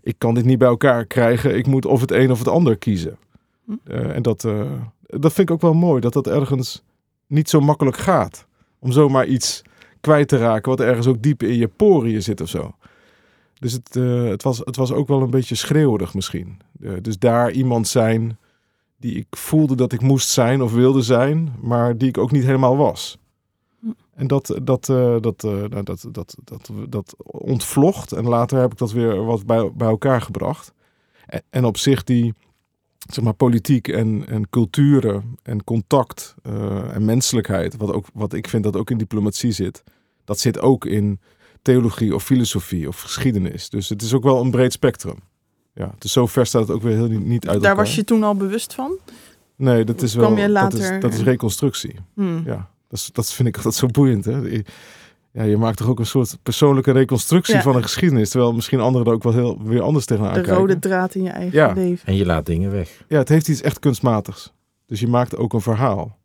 ik 0.03 0.15
kan 0.17 0.33
dit 0.33 0.45
niet 0.45 0.57
bij 0.57 0.67
elkaar 0.67 1.05
krijgen. 1.05 1.57
Ik 1.57 1.67
moet 1.67 1.85
of 1.85 2.01
het 2.01 2.11
een 2.11 2.31
of 2.31 2.39
het 2.39 2.47
ander 2.47 2.77
kiezen. 2.77 3.17
Uh, 3.67 4.15
en 4.15 4.21
dat, 4.21 4.43
uh, 4.43 4.71
dat 5.05 5.33
vind 5.33 5.49
ik 5.49 5.55
ook 5.55 5.61
wel 5.61 5.73
mooi. 5.73 6.01
Dat 6.01 6.13
dat 6.13 6.27
ergens 6.27 6.83
niet 7.27 7.49
zo 7.49 7.59
makkelijk 7.59 7.97
gaat. 7.97 8.47
Om 8.79 8.91
zomaar 8.91 9.25
iets 9.25 9.61
kwijt 10.01 10.27
te 10.27 10.37
raken... 10.37 10.69
wat 10.69 10.79
ergens 10.79 11.07
ook 11.07 11.21
diep 11.21 11.43
in 11.43 11.55
je 11.55 11.67
poriën 11.67 12.23
zit 12.23 12.41
of 12.41 12.49
zo. 12.49 12.75
Dus 13.59 13.73
het, 13.73 13.93
het, 14.29 14.43
was, 14.43 14.57
het 14.57 14.75
was 14.75 14.91
ook 14.91 15.07
wel 15.07 15.21
een 15.21 15.29
beetje 15.29 15.55
schreeuwerig 15.55 16.13
misschien. 16.13 16.57
dus 17.01 17.19
daar 17.19 17.51
iemand 17.51 17.87
zijn 17.87 18.37
die 19.03 19.15
ik 19.15 19.27
voelde 19.29 19.75
dat 19.75 19.93
ik 19.93 20.01
moest 20.01 20.29
zijn 20.29 20.61
of 20.61 20.73
wilde 20.73 21.01
zijn, 21.01 21.55
maar 21.61 21.97
die 21.97 22.07
ik 22.07 22.17
ook 22.17 22.31
niet 22.31 22.43
helemaal 22.43 22.77
was. 22.77 23.17
Hm. 23.79 23.87
En 24.13 24.27
dat, 24.27 24.59
dat, 24.63 24.87
uh, 24.89 25.15
dat, 25.19 25.43
uh, 25.43 25.63
dat, 25.69 25.85
dat, 25.85 26.07
dat, 26.11 26.35
dat, 26.43 26.71
dat 26.89 27.15
ontvlocht. 27.23 28.11
En 28.11 28.27
later 28.27 28.59
heb 28.59 28.71
ik 28.71 28.77
dat 28.77 28.91
weer 28.91 29.25
wat 29.25 29.45
bij, 29.45 29.71
bij 29.73 29.87
elkaar 29.87 30.21
gebracht. 30.21 30.73
En, 31.25 31.41
en 31.49 31.65
op 31.65 31.77
zich 31.77 32.03
die 32.03 32.33
zeg 33.09 33.23
maar, 33.23 33.33
politiek 33.33 33.87
en, 33.87 34.27
en 34.27 34.49
culturen 34.49 35.35
en 35.41 35.63
contact 35.63 36.35
uh, 36.43 36.95
en 36.95 37.05
menselijkheid, 37.05 37.77
wat, 37.77 37.93
ook, 37.93 38.05
wat 38.13 38.33
ik 38.33 38.47
vind 38.47 38.63
dat 38.63 38.75
ook 38.75 38.89
in 38.89 38.97
diplomatie 38.97 39.51
zit, 39.51 39.83
dat 40.25 40.39
zit 40.39 40.59
ook 40.59 40.85
in 40.85 41.19
theologie 41.61 42.15
of 42.15 42.23
filosofie 42.23 42.87
of 42.87 43.01
geschiedenis. 43.01 43.69
Dus 43.69 43.89
het 43.89 44.01
is 44.01 44.13
ook 44.13 44.23
wel 44.23 44.41
een 44.41 44.51
breed 44.51 44.73
spectrum 44.73 45.17
ja, 45.73 45.93
dus 45.97 46.11
zo 46.11 46.25
ver 46.25 46.45
staat 46.45 46.61
het 46.61 46.71
ook 46.71 46.81
weer 46.81 46.95
heel 46.95 47.07
niet 47.07 47.47
uit 47.47 47.61
Daar 47.61 47.75
was 47.75 47.95
je 47.95 48.03
toen 48.03 48.23
al 48.23 48.35
bewust 48.35 48.73
van? 48.73 48.97
Nee, 49.55 49.83
dat 49.83 50.01
is 50.01 50.15
wel. 50.15 50.35
Dat, 50.53 50.73
is, 50.73 50.91
dat 50.99 51.13
is 51.13 51.21
reconstructie. 51.21 51.95
Hmm. 52.13 52.41
Ja, 52.45 52.69
dat, 52.87 52.99
is, 52.99 53.09
dat 53.13 53.31
vind 53.31 53.47
ik 53.47 53.55
altijd 53.55 53.75
zo 53.75 53.87
boeiend. 53.87 54.25
Hè? 54.25 54.63
Ja, 55.33 55.43
je 55.43 55.57
maakt 55.57 55.77
toch 55.77 55.87
ook 55.87 55.99
een 55.99 56.05
soort 56.05 56.37
persoonlijke 56.43 56.91
reconstructie 56.91 57.61
van 57.61 57.75
een 57.75 57.83
geschiedenis. 57.83 58.29
Terwijl 58.29 58.53
misschien 58.53 58.79
anderen 58.79 59.07
er 59.07 59.13
ook 59.13 59.23
wel 59.23 59.33
heel 59.33 59.63
weer 59.63 59.81
anders 59.81 60.05
tegenaan 60.05 60.33
kijken. 60.33 60.51
De 60.51 60.59
rode 60.59 60.79
draad 60.79 61.15
in 61.15 61.23
je 61.23 61.29
eigen 61.29 61.59
ja. 61.59 61.73
leven. 61.73 62.07
En 62.07 62.15
je 62.15 62.25
laat 62.25 62.45
dingen 62.45 62.71
weg. 62.71 63.03
Ja, 63.07 63.17
het 63.17 63.29
heeft 63.29 63.47
iets 63.47 63.61
echt 63.61 63.79
kunstmatigs. 63.79 64.53
Dus 64.85 64.99
je 64.99 65.07
maakt 65.07 65.37
ook 65.37 65.53
een 65.53 65.61
verhaal. 65.61 66.17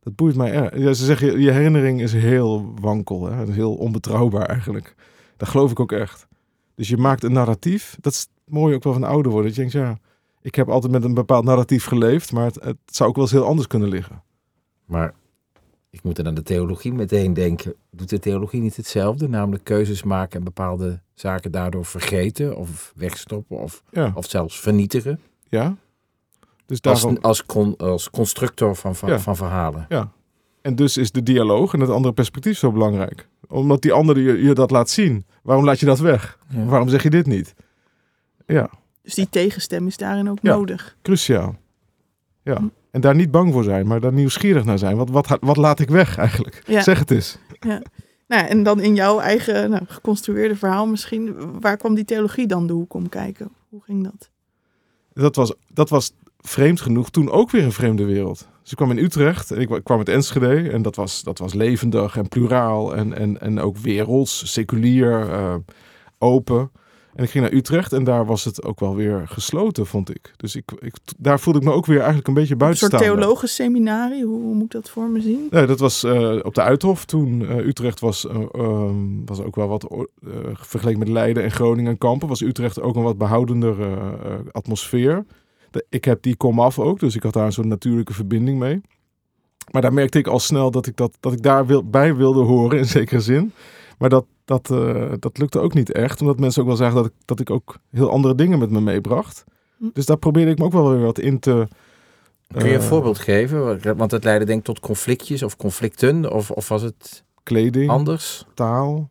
Dat 0.00 0.14
boeit 0.14 0.36
mij 0.36 0.52
erg. 0.52 0.78
Ja, 0.78 0.92
ze 0.92 1.04
zeggen, 1.04 1.40
je 1.40 1.50
herinnering 1.50 2.00
is 2.00 2.12
heel 2.12 2.74
wankel. 2.80 3.26
Hè? 3.26 3.52
Heel 3.52 3.74
onbetrouwbaar 3.74 4.46
eigenlijk. 4.46 4.94
Dat 5.36 5.48
geloof 5.48 5.70
ik 5.70 5.80
ook 5.80 5.92
echt. 5.92 6.26
Dus 6.74 6.88
je 6.88 6.96
maakt 6.96 7.22
een 7.22 7.32
narratief. 7.32 7.96
Dat 8.00 8.12
is 8.12 8.28
mooi 8.44 8.74
ook 8.74 8.84
wel 8.84 8.92
van 8.92 9.04
ouder 9.04 9.32
worden. 9.32 9.54
Dat 9.54 9.64
je 9.64 9.70
denkt, 9.70 9.88
ja, 9.88 9.98
ik 10.42 10.54
heb 10.54 10.68
altijd 10.68 10.92
met 10.92 11.04
een 11.04 11.14
bepaald 11.14 11.44
narratief 11.44 11.84
geleefd, 11.84 12.32
maar 12.32 12.44
het, 12.44 12.54
het 12.54 12.76
zou 12.84 13.08
ook 13.08 13.14
wel 13.14 13.24
eens 13.24 13.32
heel 13.32 13.46
anders 13.46 13.66
kunnen 13.66 13.88
liggen. 13.88 14.22
Maar 14.84 15.14
ik 15.90 16.02
moet 16.02 16.18
er 16.18 16.26
aan 16.26 16.34
de 16.34 16.42
theologie 16.42 16.92
meteen 16.92 17.34
denken. 17.34 17.74
Doet 17.90 18.08
de 18.08 18.18
theologie 18.18 18.60
niet 18.60 18.76
hetzelfde? 18.76 19.28
Namelijk 19.28 19.64
keuzes 19.64 20.02
maken 20.02 20.38
en 20.38 20.44
bepaalde 20.44 21.00
zaken 21.14 21.50
daardoor 21.50 21.84
vergeten 21.84 22.56
of 22.56 22.92
wegstoppen 22.96 23.58
of, 23.58 23.82
of 24.14 24.30
zelfs 24.30 24.60
vernietigen? 24.60 25.20
Ja. 25.48 25.76
Dus 26.66 26.80
daarom... 26.80 27.18
als, 27.20 27.46
als, 27.46 27.78
als 27.78 28.10
constructor 28.10 28.76
van, 28.76 28.96
van, 28.96 29.20
van 29.20 29.36
verhalen. 29.36 29.86
Ja. 29.88 30.12
En 30.62 30.76
dus 30.76 30.96
is 30.96 31.12
de 31.12 31.22
dialoog 31.22 31.72
en 31.72 31.80
het 31.80 31.90
andere 31.90 32.14
perspectief 32.14 32.58
zo 32.58 32.72
belangrijk. 32.72 33.28
Omdat 33.48 33.82
die 33.82 33.92
andere 33.92 34.22
je, 34.22 34.42
je 34.42 34.54
dat 34.54 34.70
laat 34.70 34.90
zien. 34.90 35.26
Waarom 35.42 35.64
laat 35.64 35.80
je 35.80 35.86
dat 35.86 35.98
weg? 35.98 36.38
Waarom 36.66 36.88
zeg 36.88 37.02
je 37.02 37.10
dit 37.10 37.26
niet? 37.26 37.54
Ja. 38.46 38.70
Dus 39.02 39.14
die 39.14 39.28
tegenstem 39.28 39.86
is 39.86 39.96
daarin 39.96 40.30
ook 40.30 40.42
nodig. 40.42 40.96
Cruciaal. 41.02 41.56
Ja. 42.42 42.56
Hm. 42.56 42.68
En 42.90 43.00
daar 43.00 43.14
niet 43.14 43.30
bang 43.30 43.52
voor 43.52 43.64
zijn, 43.64 43.86
maar 43.86 44.00
daar 44.00 44.12
nieuwsgierig 44.12 44.64
naar 44.64 44.78
zijn. 44.78 44.96
Wat, 44.96 45.10
wat, 45.10 45.38
wat 45.40 45.56
laat 45.56 45.80
ik 45.80 45.88
weg 45.88 46.16
eigenlijk? 46.18 46.62
Zeg 46.66 46.98
het 46.98 47.10
eens. 47.10 47.38
Ja. 47.60 47.82
Nou, 48.28 48.46
en 48.46 48.62
dan 48.62 48.80
in 48.80 48.94
jouw 48.94 49.18
eigen 49.18 49.70
nou, 49.70 49.82
geconstrueerde 49.86 50.56
verhaal 50.56 50.86
misschien, 50.86 51.36
waar 51.60 51.76
kwam 51.76 51.94
die 51.94 52.04
theologie 52.04 52.46
dan 52.46 52.66
de 52.66 52.72
hoek 52.72 52.94
om 52.94 53.08
kijken? 53.08 53.50
Hoe 53.68 53.82
ging 53.82 54.04
dat? 54.04 54.30
Dat 55.12 55.36
was, 55.36 55.54
dat 55.68 55.88
was 55.88 56.12
vreemd 56.38 56.80
genoeg 56.80 57.10
toen 57.10 57.30
ook 57.30 57.50
weer 57.50 57.64
een 57.64 57.72
vreemde 57.72 58.04
wereld. 58.04 58.48
Dus 58.62 58.70
ik 58.70 58.76
kwam 58.76 58.90
in 58.90 59.04
Utrecht 59.04 59.50
en 59.50 59.60
ik 59.60 59.80
kwam 59.82 59.98
uit 59.98 60.08
Enschede 60.08 60.70
en 60.70 60.82
dat 60.82 60.96
was, 60.96 61.22
dat 61.22 61.38
was 61.38 61.54
levendig 61.54 62.16
en 62.16 62.28
pluraal 62.28 62.94
en, 62.94 63.12
en, 63.12 63.40
en 63.40 63.60
ook 63.60 63.76
werelds, 63.76 64.52
seculier, 64.52 65.28
uh, 65.28 65.54
open. 66.18 66.70
En 67.14 67.24
ik 67.24 67.30
ging 67.30 67.44
naar 67.44 67.52
Utrecht 67.52 67.92
en 67.92 68.04
daar 68.04 68.26
was 68.26 68.44
het 68.44 68.64
ook 68.64 68.80
wel 68.80 68.94
weer 68.94 69.22
gesloten, 69.28 69.86
vond 69.86 70.10
ik. 70.10 70.32
Dus 70.36 70.56
ik, 70.56 70.72
ik, 70.78 70.94
daar 71.18 71.40
voelde 71.40 71.58
ik 71.58 71.64
me 71.64 71.72
ook 71.72 71.86
weer 71.86 71.96
eigenlijk 71.96 72.28
een 72.28 72.34
beetje 72.34 72.56
buiten. 72.56 72.84
Een 72.84 72.90
soort 72.90 73.02
theologisch 73.02 73.54
seminarie, 73.54 74.24
hoe, 74.24 74.40
hoe, 74.40 74.54
moet 74.54 74.64
ik 74.64 74.70
dat 74.70 74.90
voor 74.90 75.08
me 75.08 75.20
zien? 75.20 75.46
Nee, 75.50 75.66
dat 75.66 75.78
was 75.78 76.04
uh, 76.04 76.38
op 76.42 76.54
de 76.54 76.62
Uithof 76.62 77.04
toen. 77.04 77.40
Uh, 77.40 77.56
Utrecht 77.56 78.00
was, 78.00 78.24
uh, 78.24 78.36
um, 78.52 79.26
was 79.26 79.40
ook 79.40 79.56
wel 79.56 79.68
wat, 79.68 80.06
vergeleken 80.52 80.98
met 80.98 81.08
Leiden 81.08 81.42
en 81.42 81.50
Groningen 81.50 81.90
en 81.90 81.98
Kampen, 81.98 82.28
was 82.28 82.40
Utrecht 82.40 82.80
ook 82.80 82.96
een 82.96 83.02
wat 83.02 83.18
behoudender 83.18 83.76
atmosfeer. 84.52 85.24
De, 85.70 85.86
ik 85.88 86.04
heb 86.04 86.22
die 86.22 86.36
kom 86.36 86.60
af 86.60 86.78
ook, 86.78 87.00
dus 87.00 87.14
ik 87.14 87.22
had 87.22 87.32
daar 87.32 87.46
een 87.46 87.52
soort 87.52 87.66
natuurlijke 87.66 88.12
verbinding 88.12 88.58
mee. 88.58 88.80
Maar 89.70 89.82
daar 89.82 89.92
merkte 89.92 90.18
ik 90.18 90.26
al 90.26 90.38
snel 90.38 90.70
dat 90.70 90.86
ik, 90.86 90.96
dat, 90.96 91.16
dat 91.20 91.32
ik 91.32 91.42
daar 91.42 91.66
wil, 91.66 91.84
bij 91.84 92.14
wilde 92.14 92.40
horen, 92.40 92.78
in 92.78 92.84
zekere 92.84 93.20
zin. 93.20 93.52
Maar 93.98 94.08
dat, 94.08 94.26
dat, 94.44 94.70
uh, 94.72 95.12
dat 95.18 95.38
lukte 95.38 95.58
ook 95.60 95.74
niet 95.74 95.92
echt. 95.92 96.20
Omdat 96.20 96.38
mensen 96.38 96.62
ook 96.62 96.68
wel 96.68 96.76
zagen 96.76 96.94
dat 96.94 97.06
ik, 97.06 97.12
dat 97.24 97.40
ik 97.40 97.50
ook 97.50 97.76
heel 97.90 98.10
andere 98.10 98.34
dingen 98.34 98.58
met 98.58 98.70
me 98.70 98.80
meebracht. 98.80 99.44
Hm. 99.78 99.84
Dus 99.92 100.06
daar 100.06 100.16
probeerde 100.16 100.50
ik 100.50 100.58
me 100.58 100.64
ook 100.64 100.72
wel 100.72 100.90
weer 100.90 101.04
wat 101.04 101.18
in 101.18 101.38
te... 101.38 101.68
Kun 102.46 102.68
je 102.68 102.74
een 102.74 102.80
uh, 102.80 102.86
voorbeeld 102.86 103.18
geven? 103.18 103.96
Want 103.96 104.10
het 104.10 104.24
leidde 104.24 104.46
denk 104.46 104.58
ik 104.58 104.64
tot 104.64 104.80
conflictjes 104.80 105.42
of 105.42 105.56
conflicten. 105.56 106.32
Of, 106.32 106.50
of 106.50 106.68
was 106.68 106.82
het 106.82 107.24
kleding, 107.42 107.90
anders? 107.90 108.46
taal. 108.54 109.10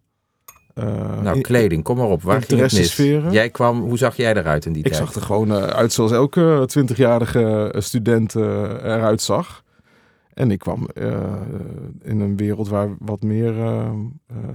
Uh, 0.76 1.22
nou, 1.22 1.42
kleding, 1.42 1.84
kom 1.84 1.98
maar 1.98 2.08
op. 2.08 2.22
Waar 2.22 2.42
ging 2.42 2.62
het 2.62 2.74
mis? 2.74 2.96
Jij 3.32 3.50
kwam, 3.50 3.82
hoe 3.82 3.98
zag 3.98 4.16
jij 4.16 4.36
eruit 4.36 4.66
in 4.66 4.74
die 4.74 4.84
ik 4.84 4.92
tijd? 4.92 5.04
Ik 5.04 5.08
zag 5.08 5.22
er 5.22 5.28
gewoon 5.28 5.52
uit 5.52 5.94
zoals 5.94 6.12
elke 6.12 6.64
twintigjarige 6.66 7.74
student 7.78 8.36
eruit 8.36 9.22
zag. 9.22 9.63
En 10.34 10.52
ik 10.52 10.60
kwam 10.60 10.88
uh, 10.94 11.22
in 12.02 12.20
een 12.20 12.38
wereld 12.38 12.68
waar 12.68 12.90
wat 13.00 13.22
meer... 13.22 13.58
Uh, 13.58 13.92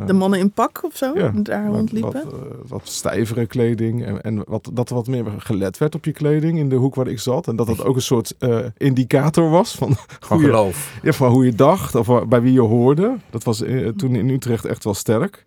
de 0.07 0.13
mannen 0.13 0.39
in 0.39 0.51
pak 0.51 0.85
of 0.85 0.97
zo 0.97 1.13
ja, 1.15 1.33
daar 1.35 1.67
rondliepen? 1.67 2.25
Wat, 2.25 2.33
uh, 2.33 2.41
wat 2.69 2.89
stijvere 2.89 3.47
kleding 3.47 4.05
en, 4.05 4.23
en 4.23 4.43
wat, 4.47 4.71
dat 4.73 4.89
er 4.89 4.95
wat 4.95 5.07
meer 5.07 5.25
gelet 5.39 5.79
werd 5.79 5.95
op 5.95 6.05
je 6.05 6.13
kleding 6.13 6.59
in 6.59 6.69
de 6.69 6.77
hoek 6.77 6.95
waar 6.95 7.07
ik 7.07 7.19
zat. 7.19 7.49
En 7.49 7.57
dat 7.57 7.67
dat 7.67 7.85
ook 7.85 7.95
een 7.95 8.03
soort 8.03 8.35
indicator 8.77 9.51
was 9.51 9.75
van, 9.75 9.97
van 10.29 10.41
geloof. 10.41 10.99
Je, 11.03 11.07
ja, 11.07 11.13
van 11.13 11.31
hoe 11.31 11.45
je 11.45 11.55
dacht 11.55 11.95
of 11.95 12.29
bij 12.29 12.43
wie 12.43 12.53
je 12.53 12.61
hoorde. 12.61 13.17
Dat 13.31 13.45
was 13.45 13.63
toen 13.97 14.15
in 14.15 14.29
Utrecht 14.29 14.65
echt 14.65 14.85
wel 14.85 14.95
sterk. 14.95 15.47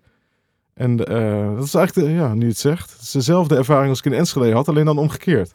En 0.74 0.96
dat 0.96 1.64
is 1.64 1.74
eigenlijk, 1.74 2.14
ja, 2.14 2.34
nu 2.34 2.48
het 2.48 2.58
zegt, 2.58 2.92
het 2.92 3.00
is 3.00 3.10
dezelfde 3.10 3.56
ervaring 3.56 3.88
als 3.88 3.98
ik 3.98 4.04
in 4.04 4.12
Enschede 4.12 4.52
had, 4.52 4.68
alleen 4.68 4.84
dan 4.84 4.98
omgekeerd. 4.98 5.54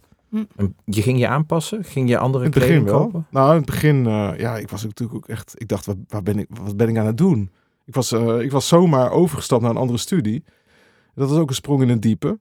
Hm. 0.56 0.68
Je 0.86 1.02
ging 1.02 1.20
je 1.20 1.28
aanpassen? 1.28 1.84
Ging 1.84 2.10
je 2.10 2.18
andere 2.18 2.44
in 2.46 2.52
kleding 2.52 2.88
kopen? 2.88 3.26
Nou, 3.30 3.50
in 3.50 3.58
het 3.58 3.66
begin, 3.66 4.06
uh, 4.06 4.32
ja, 4.38 4.58
ik 4.58 4.70
was 4.70 4.84
natuurlijk 4.84 5.18
ook 5.18 5.28
echt, 5.28 5.54
ik 5.58 5.68
dacht, 5.68 5.86
wat, 5.86 5.98
waar 6.08 6.24
ben 6.24 6.40
ik, 6.40 6.48
wat 6.64 6.78
ben 6.78 6.90
ik 6.90 6.98
aan 6.98 7.06
het 7.06 7.18
doen? 7.18 7.52
Ik 7.86 7.94
was, 7.94 8.12
ik 8.42 8.52
was 8.52 8.68
zomaar 8.68 9.12
overgestapt 9.12 9.62
naar 9.62 9.72
een 9.72 9.78
andere 9.78 10.00
studie. 10.00 10.44
Dat 11.16 11.30
was 11.30 11.38
ook 11.38 11.50
een 11.50 11.56
sprong 11.56 11.82
in 11.82 11.90
het 11.90 12.02
diepe. 12.02 12.40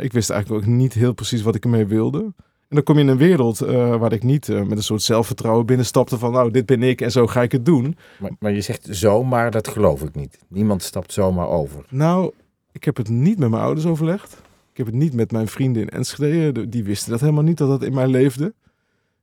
ik 0.00 0.12
wist 0.12 0.30
eigenlijk 0.30 0.64
ook 0.64 0.70
niet 0.70 0.92
heel 0.92 1.12
precies 1.12 1.42
wat 1.42 1.54
ik 1.54 1.64
ermee 1.64 1.86
wilde. 1.86 2.32
En 2.72 2.78
dan 2.78 2.86
kom 2.86 2.96
je 2.96 3.02
in 3.02 3.08
een 3.08 3.16
wereld 3.16 3.62
uh, 3.62 3.96
waar 3.96 4.12
ik 4.12 4.22
niet 4.22 4.48
uh, 4.48 4.62
met 4.62 4.78
een 4.78 4.82
soort 4.82 5.02
zelfvertrouwen 5.02 5.66
binnenstapte 5.66 6.18
van 6.18 6.32
nou, 6.32 6.50
dit 6.50 6.66
ben 6.66 6.82
ik 6.82 7.00
en 7.00 7.10
zo 7.10 7.26
ga 7.26 7.42
ik 7.42 7.52
het 7.52 7.64
doen. 7.64 7.96
Maar, 8.18 8.30
maar 8.38 8.52
je 8.52 8.60
zegt 8.60 8.86
zomaar, 8.90 9.50
dat 9.50 9.68
geloof 9.68 10.02
ik 10.02 10.14
niet. 10.14 10.38
Niemand 10.48 10.82
stapt 10.82 11.12
zomaar 11.12 11.48
over. 11.48 11.84
Nou, 11.88 12.32
ik 12.72 12.84
heb 12.84 12.96
het 12.96 13.08
niet 13.08 13.38
met 13.38 13.50
mijn 13.50 13.62
ouders 13.62 13.86
overlegd. 13.86 14.42
Ik 14.72 14.78
heb 14.78 14.86
het 14.86 14.94
niet 14.94 15.14
met 15.14 15.32
mijn 15.32 15.48
vrienden 15.48 15.82
in 15.82 15.88
Enschede. 15.88 16.68
Die 16.68 16.84
wisten 16.84 17.10
dat 17.10 17.20
helemaal 17.20 17.42
niet 17.42 17.58
dat 17.58 17.68
dat 17.68 17.82
in 17.82 17.94
mij 17.94 18.06
leefde. 18.06 18.54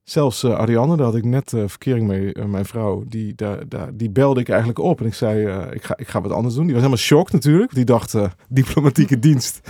Zelfs 0.03 0.43
uh, 0.43 0.57
Ariane, 0.57 0.95
daar 0.95 1.05
had 1.05 1.15
ik 1.15 1.25
net 1.25 1.51
uh, 1.51 1.63
verkering 1.67 2.07
mee, 2.07 2.35
uh, 2.35 2.45
mijn 2.45 2.65
vrouw, 2.65 3.03
die, 3.07 3.35
daar, 3.35 3.67
daar, 3.67 3.89
die 3.93 4.09
belde 4.09 4.39
ik 4.39 4.49
eigenlijk 4.49 4.79
op. 4.79 4.99
En 4.99 5.05
ik 5.05 5.13
zei, 5.13 5.65
ik, 5.71 5.83
ga, 5.83 5.97
ik 5.97 6.07
ga 6.07 6.21
wat 6.21 6.31
anders 6.31 6.55
doen. 6.55 6.63
Die 6.63 6.73
was 6.73 6.83
helemaal 6.83 7.03
shocked 7.03 7.33
natuurlijk. 7.33 7.73
Die 7.73 7.85
dacht, 7.85 8.15
diplomatieke 8.47 9.19
dienst, 9.29 9.61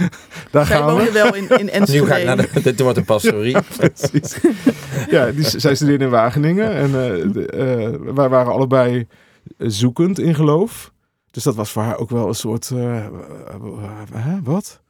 daar 0.51 0.65
zij 0.65 0.77
gaan 0.77 0.95
we. 0.95 1.11
wel 1.11 1.35
in, 1.35 1.49
in 1.49 1.69
Enschede. 1.69 2.01
Nu 2.05 2.07
ga 2.07 2.17
ik 2.17 2.25
naar 2.25 2.37
de, 2.37 2.61
dit 2.63 2.79
wordt 2.79 2.97
een 2.97 3.05
pastorie. 3.05 3.51
ja, 3.51 3.63
precies. 3.77 4.39
ja, 5.09 5.31
die, 5.31 5.59
zij 5.59 5.75
studeerde 5.75 6.03
in 6.03 6.09
Wageningen. 6.09 6.71
En 6.73 6.91
de, 6.91 8.11
wij 8.15 8.29
waren 8.29 8.51
allebei 8.51 9.07
zoekend 9.57 10.19
in 10.19 10.35
geloof. 10.35 10.93
Dus 11.31 11.43
dat 11.43 11.55
was 11.55 11.71
voor 11.71 11.81
haar 11.81 11.97
ook 11.97 12.09
wel 12.09 12.27
een 12.27 12.35
soort, 12.35 12.71
wat? 14.43 14.81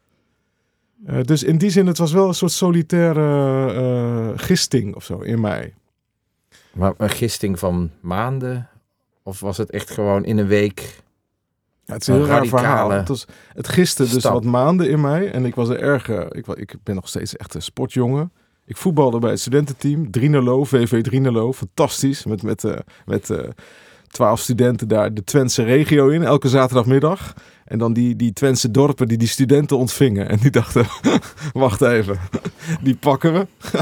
Uh, 1.07 1.21
dus 1.21 1.43
in 1.43 1.57
die 1.57 1.69
zin, 1.69 1.87
het 1.87 1.97
was 1.97 2.11
wel 2.11 2.27
een 2.27 2.33
soort 2.33 2.51
solitaire 2.51 3.73
uh, 3.73 4.29
gisting 4.35 4.95
of 4.95 5.03
zo 5.03 5.19
in 5.19 5.41
mij. 5.41 5.73
Maar 6.73 6.93
een 6.97 7.09
gisting 7.09 7.59
van 7.59 7.91
maanden? 8.01 8.69
Of 9.23 9.39
was 9.39 9.57
het 9.57 9.69
echt 9.69 9.89
gewoon 9.89 10.25
in 10.25 10.37
een 10.37 10.47
week? 10.47 11.01
Ja, 11.85 11.93
het 11.93 12.01
is 12.01 12.07
een 12.07 12.13
heel 12.13 12.25
raar 12.25 12.45
verhaal. 12.45 12.89
Het, 12.89 13.07
was, 13.07 13.25
het 13.53 13.67
giste 13.67 14.09
dus 14.09 14.23
wat 14.23 14.43
maanden 14.43 14.89
in 14.89 15.01
mij. 15.01 15.31
En 15.31 15.45
ik 15.45 15.55
was 15.55 15.69
er 15.69 15.79
erg... 15.79 16.07
Uh, 16.07 16.25
ik, 16.29 16.47
ik 16.47 16.75
ben 16.83 16.95
nog 16.95 17.07
steeds 17.07 17.35
echt 17.35 17.53
een 17.53 17.61
sportjongen. 17.61 18.31
Ik 18.65 18.77
voetbalde 18.77 19.19
bij 19.19 19.29
het 19.29 19.39
studententeam. 19.39 20.11
Drienelo, 20.11 20.63
VV 20.63 21.01
Drienelo. 21.01 21.53
Fantastisch. 21.53 22.25
Met, 22.25 22.43
met, 22.43 22.63
met 23.05 23.31
twaalf 24.07 24.39
studenten 24.39 24.87
daar 24.87 25.13
de 25.13 25.23
Twentse 25.23 25.63
regio 25.63 26.07
in. 26.07 26.23
Elke 26.23 26.49
zaterdagmiddag. 26.49 27.33
En 27.69 27.77
dan 27.77 27.93
die, 27.93 28.15
die 28.15 28.33
Twentse 28.33 28.71
dorpen 28.71 29.07
die 29.07 29.17
die 29.17 29.27
studenten 29.27 29.77
ontvingen. 29.77 30.29
En 30.29 30.37
die 30.37 30.51
dachten, 30.51 30.85
wacht 31.53 31.81
even, 31.81 32.19
die 32.83 32.95
pakken 32.95 33.33
we. 33.33 33.47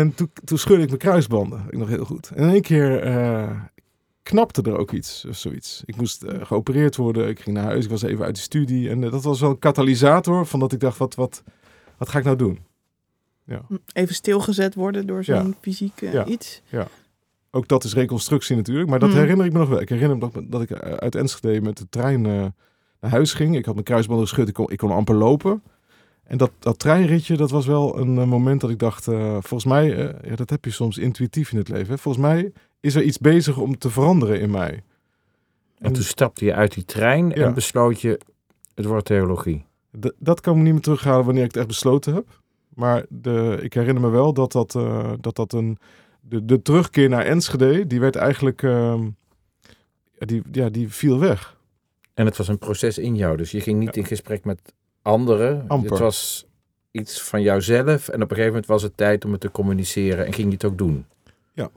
en 0.00 0.14
toen, 0.14 0.30
toen 0.44 0.58
schudde 0.58 0.82
ik 0.82 0.88
mijn 0.88 1.00
kruisbanden. 1.00 1.64
Ik 1.70 1.78
nog 1.78 1.88
heel 1.88 2.04
goed. 2.04 2.30
En 2.34 2.42
in 2.42 2.50
één 2.50 2.62
keer 2.62 3.06
uh, 3.06 3.50
knapte 4.22 4.62
er 4.62 4.76
ook 4.76 4.92
iets. 4.92 5.24
Of 5.28 5.36
zoiets. 5.36 5.82
Ik 5.84 5.96
moest 5.96 6.24
uh, 6.24 6.30
geopereerd 6.42 6.96
worden. 6.96 7.28
Ik 7.28 7.40
ging 7.40 7.56
naar 7.56 7.64
huis. 7.64 7.84
Ik 7.84 7.90
was 7.90 8.02
even 8.02 8.24
uit 8.24 8.34
de 8.34 8.40
studie. 8.40 8.90
En 8.90 9.02
uh, 9.02 9.10
dat 9.10 9.22
was 9.22 9.40
wel 9.40 9.50
een 9.50 9.58
katalysator 9.58 10.46
van 10.46 10.60
dat 10.60 10.72
ik 10.72 10.80
dacht, 10.80 10.98
wat, 10.98 11.14
wat, 11.14 11.42
wat 11.96 12.08
ga 12.08 12.18
ik 12.18 12.24
nou 12.24 12.36
doen? 12.36 12.58
Ja. 13.44 13.62
Even 13.92 14.14
stilgezet 14.14 14.74
worden 14.74 15.06
door 15.06 15.24
zo'n 15.24 15.46
ja. 15.46 15.54
fysiek 15.60 16.00
ja. 16.00 16.24
iets. 16.24 16.62
Ja. 16.68 16.88
Ook 17.54 17.68
dat 17.68 17.84
is 17.84 17.94
reconstructie 17.94 18.56
natuurlijk. 18.56 18.88
Maar 18.88 18.98
dat 18.98 19.08
mm. 19.08 19.16
herinner 19.16 19.46
ik 19.46 19.52
me 19.52 19.58
nog 19.58 19.68
wel. 19.68 19.80
Ik 19.80 19.88
herinner 19.88 20.16
me 20.16 20.30
dat, 20.30 20.42
dat 20.50 20.62
ik 20.62 20.72
uit 20.82 21.14
Enschede 21.14 21.60
met 21.60 21.76
de 21.76 21.88
trein 21.88 22.24
uh, 22.24 22.46
naar 23.00 23.10
huis 23.10 23.34
ging. 23.34 23.56
Ik 23.56 23.64
had 23.64 23.74
mijn 23.74 23.86
kruisbanden 23.86 24.26
geschud. 24.26 24.48
Ik 24.48 24.54
kon, 24.54 24.70
ik 24.70 24.78
kon 24.78 24.90
amper 24.90 25.14
lopen. 25.14 25.62
En 26.24 26.38
dat, 26.38 26.50
dat 26.58 26.78
treinritje, 26.78 27.36
dat 27.36 27.50
was 27.50 27.66
wel 27.66 27.98
een 27.98 28.16
uh, 28.16 28.24
moment 28.24 28.60
dat 28.60 28.70
ik 28.70 28.78
dacht... 28.78 29.06
Uh, 29.06 29.30
volgens 29.30 29.64
mij, 29.64 29.88
ja, 30.22 30.36
dat 30.36 30.50
heb 30.50 30.64
je 30.64 30.70
soms 30.70 30.98
intuïtief 30.98 31.52
in 31.52 31.58
het 31.58 31.68
leven. 31.68 31.92
Hè? 31.92 31.98
Volgens 31.98 32.24
mij 32.24 32.52
is 32.80 32.94
er 32.94 33.02
iets 33.02 33.18
bezig 33.18 33.58
om 33.58 33.78
te 33.78 33.90
veranderen 33.90 34.40
in 34.40 34.50
mij. 34.50 34.72
En, 34.72 34.82
en 35.78 35.92
toen 35.92 36.02
stapte 36.02 36.44
je 36.44 36.54
uit 36.54 36.74
die 36.74 36.84
trein 36.84 37.28
ja. 37.28 37.34
en 37.34 37.54
besloot 37.54 38.00
je... 38.00 38.20
Het 38.74 38.84
wordt 38.84 39.06
theologie. 39.06 39.64
D 40.00 40.12
dat 40.18 40.40
kan 40.40 40.56
me 40.56 40.62
niet 40.62 40.72
meer 40.72 40.82
terughalen 40.82 41.24
wanneer 41.24 41.44
ik 41.44 41.48
het 41.48 41.58
echt 41.58 41.66
besloten 41.66 42.14
heb. 42.14 42.40
Maar 42.68 43.04
de, 43.08 43.58
ik 43.62 43.74
herinner 43.74 44.02
me 44.02 44.08
wel 44.08 44.32
dat 44.32 44.52
dat, 44.52 44.72
dat, 45.20 45.36
dat 45.36 45.52
een 45.52 45.78
de, 46.28 46.44
de 46.44 46.62
terugkeer 46.62 47.08
naar 47.08 47.24
Enschede, 47.24 47.86
die 47.86 48.00
werd 48.00 48.16
eigenlijk, 48.16 48.62
uh, 48.62 49.00
die, 50.18 50.42
ja, 50.52 50.68
die 50.68 50.88
viel 50.88 51.18
weg. 51.18 51.60
En 52.14 52.26
het 52.26 52.36
was 52.36 52.48
een 52.48 52.58
proces 52.58 52.98
in 52.98 53.16
jou, 53.16 53.36
dus 53.36 53.50
je 53.50 53.60
ging 53.60 53.78
niet 53.78 53.96
in 53.96 54.04
gesprek 54.04 54.44
met 54.44 54.60
anderen. 55.02 55.64
Amper. 55.68 55.90
Het 55.90 56.00
was 56.00 56.46
iets 56.90 57.22
van 57.22 57.42
jouzelf 57.42 58.08
en 58.08 58.14
op 58.14 58.30
een 58.30 58.36
gegeven 58.36 58.46
moment 58.46 58.66
was 58.66 58.82
het 58.82 58.96
tijd 58.96 59.24
om 59.24 59.32
het 59.32 59.40
te 59.40 59.50
communiceren 59.50 60.26
en 60.26 60.32
ging 60.32 60.46
je 60.46 60.54
het 60.54 60.64
ook 60.64 60.78
doen. 60.78 61.06
Ja. 61.54 61.70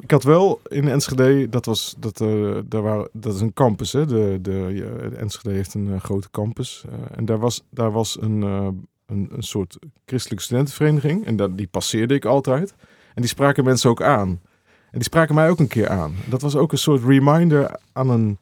Ik 0.00 0.10
had 0.10 0.22
wel 0.22 0.60
in 0.68 0.88
Enschede, 0.88 1.48
dat, 1.48 1.64
was, 1.64 1.94
dat, 1.98 2.20
uh, 2.20 2.58
daar 2.64 2.82
waren, 2.82 3.08
dat 3.12 3.34
is 3.34 3.40
een 3.40 3.52
campus, 3.52 3.92
hè? 3.92 4.06
De, 4.06 4.38
de, 4.40 4.70
ja, 4.72 5.16
Enschede 5.16 5.54
heeft 5.54 5.74
een 5.74 5.86
uh, 5.86 6.00
grote 6.00 6.30
campus. 6.30 6.84
Uh, 6.88 6.94
en 7.16 7.24
daar 7.24 7.38
was, 7.38 7.64
daar 7.70 7.92
was 7.92 8.20
een, 8.20 8.42
een, 8.42 9.28
een 9.32 9.42
soort 9.42 9.78
christelijke 10.06 10.44
studentenvereniging 10.44 11.26
en 11.26 11.36
dat, 11.36 11.56
die 11.56 11.66
passeerde 11.66 12.14
ik 12.14 12.24
altijd. 12.24 12.74
En 13.16 13.22
die 13.22 13.30
spraken 13.30 13.64
mensen 13.64 13.90
ook 13.90 14.02
aan. 14.02 14.28
En 14.90 14.92
die 14.92 15.02
spraken 15.02 15.34
mij 15.34 15.50
ook 15.50 15.58
een 15.58 15.68
keer 15.68 15.88
aan. 15.88 16.14
Dat 16.28 16.42
was 16.42 16.56
ook 16.56 16.72
een 16.72 16.78
soort 16.78 17.04
reminder 17.04 17.78
aan 17.92 18.10
een 18.10 18.38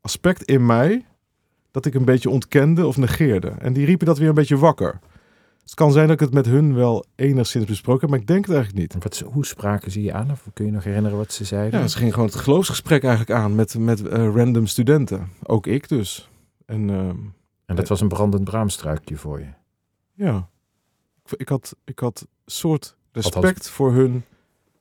aspect 0.00 0.42
in 0.42 0.66
mij 0.66 1.06
dat 1.70 1.86
ik 1.86 1.94
een 1.94 2.04
beetje 2.04 2.30
ontkende 2.30 2.86
of 2.86 2.96
negeerde. 2.96 3.48
En 3.48 3.72
die 3.72 3.86
riepen 3.86 4.06
dat 4.06 4.18
weer 4.18 4.28
een 4.28 4.34
beetje 4.34 4.56
wakker. 4.56 4.98
Het 5.62 5.74
kan 5.74 5.92
zijn 5.92 6.06
dat 6.06 6.14
ik 6.14 6.20
het 6.20 6.34
met 6.34 6.46
hun 6.46 6.74
wel 6.74 7.04
enigszins 7.14 7.64
besproken 7.64 8.00
heb, 8.00 8.10
maar 8.10 8.18
ik 8.18 8.26
denk 8.26 8.46
het 8.46 8.54
eigenlijk 8.54 8.92
niet. 8.92 9.02
Wat, 9.02 9.18
hoe 9.32 9.46
spraken 9.46 9.90
ze 9.90 10.02
je 10.02 10.12
aan? 10.12 10.30
Of 10.30 10.46
kun 10.54 10.66
je 10.66 10.72
nog 10.72 10.84
herinneren 10.84 11.18
wat 11.18 11.32
ze 11.32 11.44
zeiden? 11.44 11.80
Ja, 11.80 11.88
ze 11.88 11.96
gingen 11.96 12.12
gewoon 12.12 12.28
het 12.28 12.38
geloofsgesprek 12.38 13.02
eigenlijk 13.04 13.38
aan 13.40 13.54
met, 13.54 13.78
met 13.78 14.00
uh, 14.00 14.10
random 14.10 14.66
studenten. 14.66 15.28
Ook 15.42 15.66
ik 15.66 15.88
dus. 15.88 16.30
En, 16.66 16.88
uh, 16.88 17.08
en 17.66 17.76
dat 17.76 17.88
was 17.88 18.00
een 18.00 18.08
brandend 18.08 18.44
braamstruikje 18.44 19.16
voor 19.16 19.38
je? 19.38 19.48
Ja. 20.12 20.48
Ik, 21.24 21.40
ik 21.40 21.48
had, 21.48 21.76
ik 21.84 21.98
had 21.98 22.26
soort 22.46 22.96
Respect 23.12 23.70
voor 23.70 23.92
hun 23.92 24.24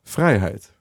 vrijheid. 0.04 0.74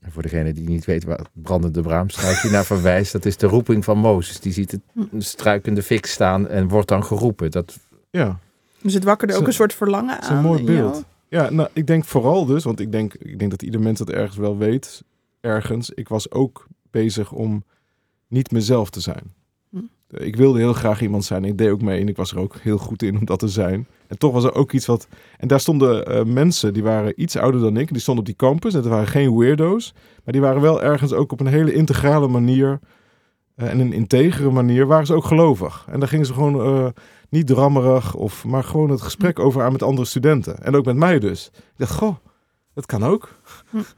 En 0.00 0.12
voor 0.12 0.22
degene 0.22 0.52
die 0.52 0.68
niet 0.68 0.84
weet 0.84 1.04
waar 1.04 1.18
het 1.18 1.28
brandende 1.32 1.80
braamstruikje 1.80 2.50
naar 2.50 2.64
verwijst, 2.64 3.12
dat 3.12 3.24
is 3.24 3.36
de 3.36 3.46
roeping 3.46 3.84
van 3.84 3.98
Mozes. 3.98 4.40
Die 4.40 4.52
ziet 4.52 4.70
het 4.70 4.80
hm. 4.92 5.20
struikende 5.20 5.82
fik 5.82 6.06
staan 6.06 6.48
en 6.48 6.68
wordt 6.68 6.88
dan 6.88 7.04
geroepen. 7.04 7.50
Dat... 7.50 7.78
Ja. 8.10 8.38
Dus 8.82 8.94
het 8.94 9.04
wakkerde 9.04 9.34
ook 9.34 9.46
een 9.46 9.52
soort 9.52 9.74
verlangen 9.74 10.20
aan. 10.20 10.36
een 10.36 10.42
mooi 10.42 10.64
beeld. 10.64 11.04
Ja, 11.28 11.50
nou, 11.50 11.68
ik 11.72 11.86
denk 11.86 12.04
vooral 12.04 12.44
dus, 12.44 12.64
want 12.64 12.80
ik 12.80 12.92
denk, 12.92 13.14
ik 13.14 13.38
denk 13.38 13.50
dat 13.50 13.62
ieder 13.62 13.80
mens 13.80 13.98
dat 13.98 14.10
ergens 14.10 14.36
wel 14.36 14.56
weet, 14.56 15.04
ergens. 15.40 15.90
Ik 15.90 16.08
was 16.08 16.30
ook 16.30 16.66
bezig 16.90 17.32
om 17.32 17.64
niet 18.28 18.50
mezelf 18.50 18.90
te 18.90 19.00
zijn. 19.00 19.34
Ik 20.08 20.36
wilde 20.36 20.58
heel 20.58 20.72
graag 20.72 21.02
iemand 21.02 21.24
zijn. 21.24 21.44
Ik 21.44 21.58
deed 21.58 21.70
ook 21.70 21.82
mee 21.82 22.00
en 22.00 22.08
ik 22.08 22.16
was 22.16 22.32
er 22.32 22.38
ook 22.38 22.56
heel 22.56 22.78
goed 22.78 23.02
in 23.02 23.18
om 23.18 23.24
dat 23.24 23.38
te 23.38 23.48
zijn. 23.48 23.86
En 24.06 24.18
toch 24.18 24.32
was 24.32 24.44
er 24.44 24.54
ook 24.54 24.72
iets 24.72 24.86
wat. 24.86 25.08
En 25.38 25.48
daar 25.48 25.60
stonden 25.60 26.12
uh, 26.12 26.24
mensen 26.24 26.72
die 26.72 26.82
waren 26.82 27.22
iets 27.22 27.36
ouder 27.36 27.60
dan 27.60 27.76
ik. 27.76 27.88
Die 27.88 28.00
stonden 28.00 28.22
op 28.24 28.28
die 28.28 28.48
campus. 28.48 28.74
En 28.74 28.82
dat 28.82 28.90
waren 28.90 29.06
geen 29.06 29.38
weirdo's. 29.38 29.94
Maar 30.24 30.32
die 30.32 30.42
waren 30.42 30.60
wel 30.60 30.82
ergens 30.82 31.12
ook 31.12 31.32
op 31.32 31.40
een 31.40 31.46
hele 31.46 31.72
integrale 31.72 32.28
manier. 32.28 32.80
Uh, 33.56 33.70
en 33.70 33.80
een 33.80 33.92
integere 33.92 34.50
manier 34.50 34.86
waren 34.86 35.06
ze 35.06 35.14
ook 35.14 35.24
gelovig. 35.24 35.86
En 35.90 35.98
daar 36.00 36.08
gingen 36.08 36.26
ze 36.26 36.32
gewoon 36.32 36.76
uh, 36.76 36.86
niet 37.28 37.46
drammerig, 37.46 38.14
of, 38.14 38.44
maar 38.44 38.64
gewoon 38.64 38.90
het 38.90 39.02
gesprek 39.02 39.38
over 39.38 39.62
aan 39.62 39.72
met 39.72 39.82
andere 39.82 40.06
studenten. 40.06 40.62
En 40.62 40.76
ook 40.76 40.84
met 40.84 40.96
mij 40.96 41.18
dus. 41.18 41.50
Ik 41.54 41.62
dacht, 41.76 41.94
goh, 41.94 42.16
dat 42.74 42.86
kan 42.86 43.04
ook. 43.04 43.38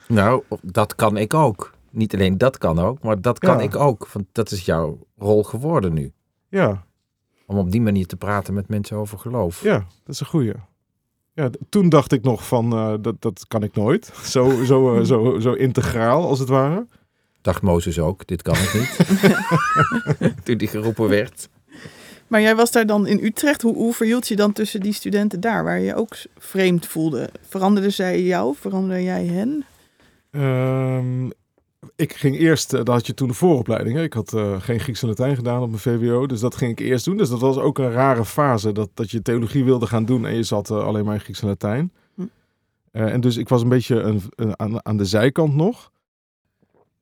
Nou, 0.08 0.42
dat 0.62 0.94
kan 0.94 1.16
ik 1.16 1.34
ook. 1.34 1.74
Niet 1.90 2.14
alleen 2.14 2.38
dat 2.38 2.58
kan 2.58 2.78
ook, 2.78 3.02
maar 3.02 3.20
dat 3.20 3.38
kan 3.38 3.56
ja. 3.56 3.62
ik 3.62 3.76
ook. 3.76 4.08
Want 4.12 4.26
dat 4.32 4.50
is 4.50 4.64
jouw 4.64 5.05
rol 5.16 5.42
geworden 5.42 5.92
nu. 5.92 6.12
Ja, 6.48 6.86
om 7.46 7.58
op 7.58 7.70
die 7.70 7.80
manier 7.80 8.06
te 8.06 8.16
praten 8.16 8.54
met 8.54 8.68
mensen 8.68 8.96
over 8.96 9.18
geloof. 9.18 9.62
Ja, 9.62 9.78
dat 9.78 10.14
is 10.14 10.20
een 10.20 10.26
goeie. 10.26 10.52
Ja, 11.32 11.50
toen 11.68 11.88
dacht 11.88 12.12
ik 12.12 12.22
nog 12.22 12.46
van, 12.46 12.72
uh, 12.72 12.94
dat, 13.00 13.22
dat 13.22 13.44
kan 13.48 13.62
ik 13.62 13.74
nooit. 13.74 14.12
Zo, 14.24 14.64
zo, 14.64 14.96
uh, 14.96 15.04
zo, 15.04 15.38
zo 15.38 15.52
integraal 15.52 16.28
als 16.28 16.38
het 16.38 16.48
ware. 16.48 16.86
Dacht 17.40 17.62
Mozes 17.62 17.98
ook, 17.98 18.26
dit 18.26 18.42
kan 18.42 18.54
ik 18.54 18.74
niet. 18.74 18.96
toen 20.44 20.56
die 20.56 20.68
geroepen 20.68 21.08
werd. 21.08 21.48
Maar 22.26 22.40
jij 22.40 22.56
was 22.56 22.70
daar 22.70 22.86
dan 22.86 23.06
in 23.06 23.24
Utrecht. 23.24 23.62
Hoe, 23.62 23.74
hoe 23.74 23.94
verhield 23.94 24.28
je 24.28 24.36
dan 24.36 24.52
tussen 24.52 24.80
die 24.80 24.92
studenten 24.92 25.40
daar, 25.40 25.64
waar 25.64 25.80
je 25.80 25.94
ook 25.94 26.16
vreemd 26.38 26.86
voelde? 26.86 27.30
Veranderden 27.48 27.92
zij 27.92 28.22
jou? 28.22 28.54
Veranderde 28.56 29.02
jij 29.02 29.26
hen? 29.26 29.64
Um, 30.30 31.32
ik 31.96 32.12
ging 32.12 32.38
eerst, 32.38 32.72
uh, 32.72 32.78
dat 32.78 32.88
had 32.88 33.06
je 33.06 33.14
toen 33.14 33.28
de 33.28 33.34
vooropleiding. 33.34 33.96
Hè? 33.96 34.02
Ik 34.02 34.12
had 34.12 34.32
uh, 34.32 34.60
geen 34.60 34.80
Grieks 34.80 35.02
en 35.02 35.08
Latijn 35.08 35.36
gedaan 35.36 35.62
op 35.62 35.68
mijn 35.68 35.80
VWO, 35.80 36.26
dus 36.26 36.40
dat 36.40 36.56
ging 36.56 36.70
ik 36.70 36.78
eerst 36.78 37.04
doen. 37.04 37.16
Dus 37.16 37.28
dat 37.28 37.40
was 37.40 37.56
ook 37.56 37.78
een 37.78 37.90
rare 37.90 38.24
fase, 38.24 38.72
dat, 38.72 38.90
dat 38.94 39.10
je 39.10 39.22
theologie 39.22 39.64
wilde 39.64 39.86
gaan 39.86 40.04
doen 40.04 40.26
en 40.26 40.34
je 40.34 40.42
zat 40.42 40.70
uh, 40.70 40.84
alleen 40.84 41.04
maar 41.04 41.14
in 41.14 41.20
Grieks 41.20 41.40
en 41.40 41.48
Latijn. 41.48 41.92
Hm. 42.14 42.22
en 42.90 43.20
dus 43.20 43.36
ik 43.36 43.48
was 43.48 43.62
een 43.62 43.68
beetje 43.68 44.00
een, 44.00 44.22
een, 44.34 44.58
aan, 44.58 44.86
aan, 44.86 44.96
de 44.96 45.04
zijkant 45.04 45.54
nog. 45.54 45.90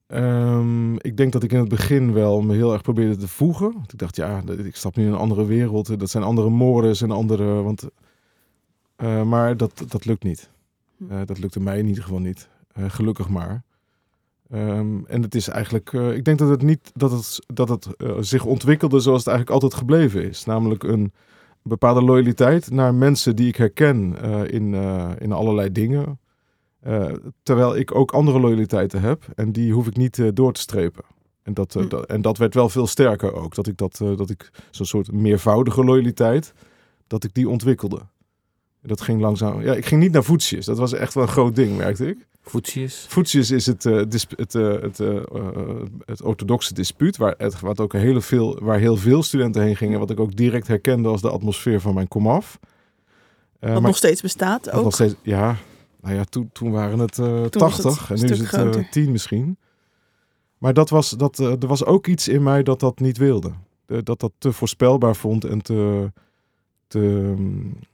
Um, 0.07 1.01
ik 1.01 1.17
denk 1.17 1.33
dat 1.33 1.43
ik 1.43 1.53
in 1.53 1.59
het 1.59 1.69
begin 1.69 2.13
wel 2.13 2.43
me 2.43 2.55
heel 2.55 2.73
erg 2.73 2.83
probeerde 2.83 3.17
te 3.17 3.29
voegen. 3.29 3.73
Want 3.73 3.93
ik 3.93 3.99
dacht, 3.99 4.17
ja, 4.17 4.43
ik 4.65 4.77
stap 4.77 4.97
nu 4.97 5.05
in 5.07 5.13
een 5.13 5.19
andere 5.19 5.45
wereld. 5.45 5.99
Dat 5.99 6.11
zijn 6.11 6.25
andere 6.25 6.51
moorden 6.51 6.97
en 7.01 7.11
andere... 7.11 7.45
Want, 7.63 7.89
maar 9.25 9.57
dat, 9.57 9.85
dat 9.89 10.05
lukt 10.05 10.23
niet. 10.23 10.51
Hm. 10.97 11.25
dat 11.25 11.39
lukte 11.39 11.61
mij 11.61 11.79
in 11.79 11.87
ieder 11.87 12.03
geval 12.03 12.19
niet. 12.19 12.49
gelukkig 12.89 13.29
maar. 13.29 13.65
Ehm, 14.55 15.05
en 15.07 15.23
het 15.23 15.35
is 15.35 15.49
eigenlijk, 15.49 15.93
uh, 15.93 16.17
ik 16.17 16.25
denk 16.25 16.39
dat 16.39 16.49
het 16.49 16.63
niet 16.63 16.91
dat 16.95 17.11
het, 17.11 17.39
dat 17.47 17.69
het 17.69 17.89
uh, 17.99 18.17
zich 18.21 18.45
ontwikkelde 18.45 19.01
zoals 19.01 19.19
het 19.19 19.29
eigenlijk 19.29 19.63
altijd 19.63 19.81
gebleven 19.81 20.29
is. 20.29 20.45
Namelijk 20.45 20.83
een 20.83 21.13
bepaalde 21.63 22.03
loyaliteit 22.03 22.71
naar 22.71 22.95
mensen 22.95 23.37
die 23.37 23.49
ik 23.49 23.57
herken 23.57 24.17
uh, 24.25 24.41
in, 24.45 24.75
in 25.19 25.33
allerlei 25.33 25.73
dingen. 25.73 26.19
terwijl 27.43 27.77
ik 27.77 27.95
ook 27.95 28.13
andere 28.13 28.41
loyaliteiten 28.41 29.01
heb 29.01 29.25
en 29.35 29.53
die 29.53 29.73
hoef 29.73 29.87
ik 29.87 29.97
niet 29.97 30.37
door 30.37 30.53
te 30.53 30.61
strepen. 30.61 31.05
En 31.43 31.55
dat, 31.55 31.73
Hm. 31.73 31.89
dat, 31.89 32.07
en 32.07 32.23
dat 32.23 32.39
werd 32.39 32.55
wel 32.55 32.69
veel 32.69 32.87
sterker 32.87 33.33
ook. 33.33 33.55
Dat 33.55 33.67
ik, 33.67 33.77
dat, 33.77 33.97
dat 33.97 34.31
ik 34.31 34.51
zo'n 34.71 34.87
soort 34.87 35.13
meervoudige 35.13 35.85
loyaliteit, 35.85 36.55
dat 37.07 37.25
ik 37.25 37.35
die 37.35 37.49
ontwikkelde. 37.49 38.01
Dat 38.87 39.01
ging 39.01 39.21
langzaam. 39.21 39.63
Ja, 39.63 39.75
ik 39.75 39.87
ging 39.87 40.01
niet 40.01 40.13
naar 40.13 40.25
voetjes. 40.25 40.67
Dat 40.67 40.79
was 40.79 40.93
echt 40.93 41.15
wel 41.15 41.23
een 41.23 41.29
groot 41.29 41.57
ding, 41.57 41.77
merkte 41.77 42.07
ik. 42.07 42.27
Voetjes? 42.43 43.07
Voetjes 43.09 43.51
is 43.51 43.67
het, 43.67 43.85
uh, 43.85 44.03
dis 44.09 44.27
het, 44.37 44.55
uh, 44.55 44.81
het, 44.81 44.99
uh, 44.99 45.23
het 46.05 46.23
orthodoxe 46.23 46.75
dispuut, 46.75 47.17
waar, 47.17 47.35
het, 47.39 47.61
wat 47.61 47.81
ook 47.81 47.93
heel 47.93 48.21
veel, 48.21 48.59
waar 48.63 48.79
heel 48.79 48.97
veel 48.97 49.23
studenten 49.23 49.63
heen 49.63 49.77
gingen, 49.77 49.99
wat 49.99 50.11
ik 50.11 50.21
ook 50.21 50.37
direct 50.37 50.67
herkende 50.67 51.09
als 51.09 51.21
de 51.21 51.31
atmosfeer 51.31 51.81
van 51.81 51.95
mijn 51.95 52.09
komaf. 52.09 52.59
wat 53.61 53.71
maar, 53.71 53.81
nog 53.81 53.97
steeds 53.97 54.23
bestaat 54.23 54.71
ook? 54.71 54.85
Nog 54.85 54.95
steeds, 54.95 55.15
ja, 55.23 55.57
nou 56.01 56.15
ja, 56.15 56.25
toen, 56.25 56.51
toen 56.53 56.71
waren 56.71 56.99
het 56.99 57.15
toen 57.15 57.49
80 57.51 58.09
het 58.09 58.21
en 58.21 58.27
nu 58.27 58.33
is 58.33 58.51
het 58.51 58.93
10 58.93 59.11
misschien. 59.11 59.59
Maar 60.59 60.75
dat 60.75 60.91
was, 60.91 61.11
dat, 61.11 61.39
er 61.39 61.67
was 61.67 61.85
ook 61.85 62.07
iets 62.07 62.29
in 62.29 62.43
mij 62.43 62.63
dat 62.63 62.81
dat 62.81 63.01
niet 63.01 63.17
wilde. 63.17 63.53
dat 63.87 64.21
dat 64.21 64.33
te 64.39 64.53
voorspelbaar 64.53 65.17
vond 65.17 65.45
en 65.45 65.63
te, 65.63 66.13
te, 66.87 67.01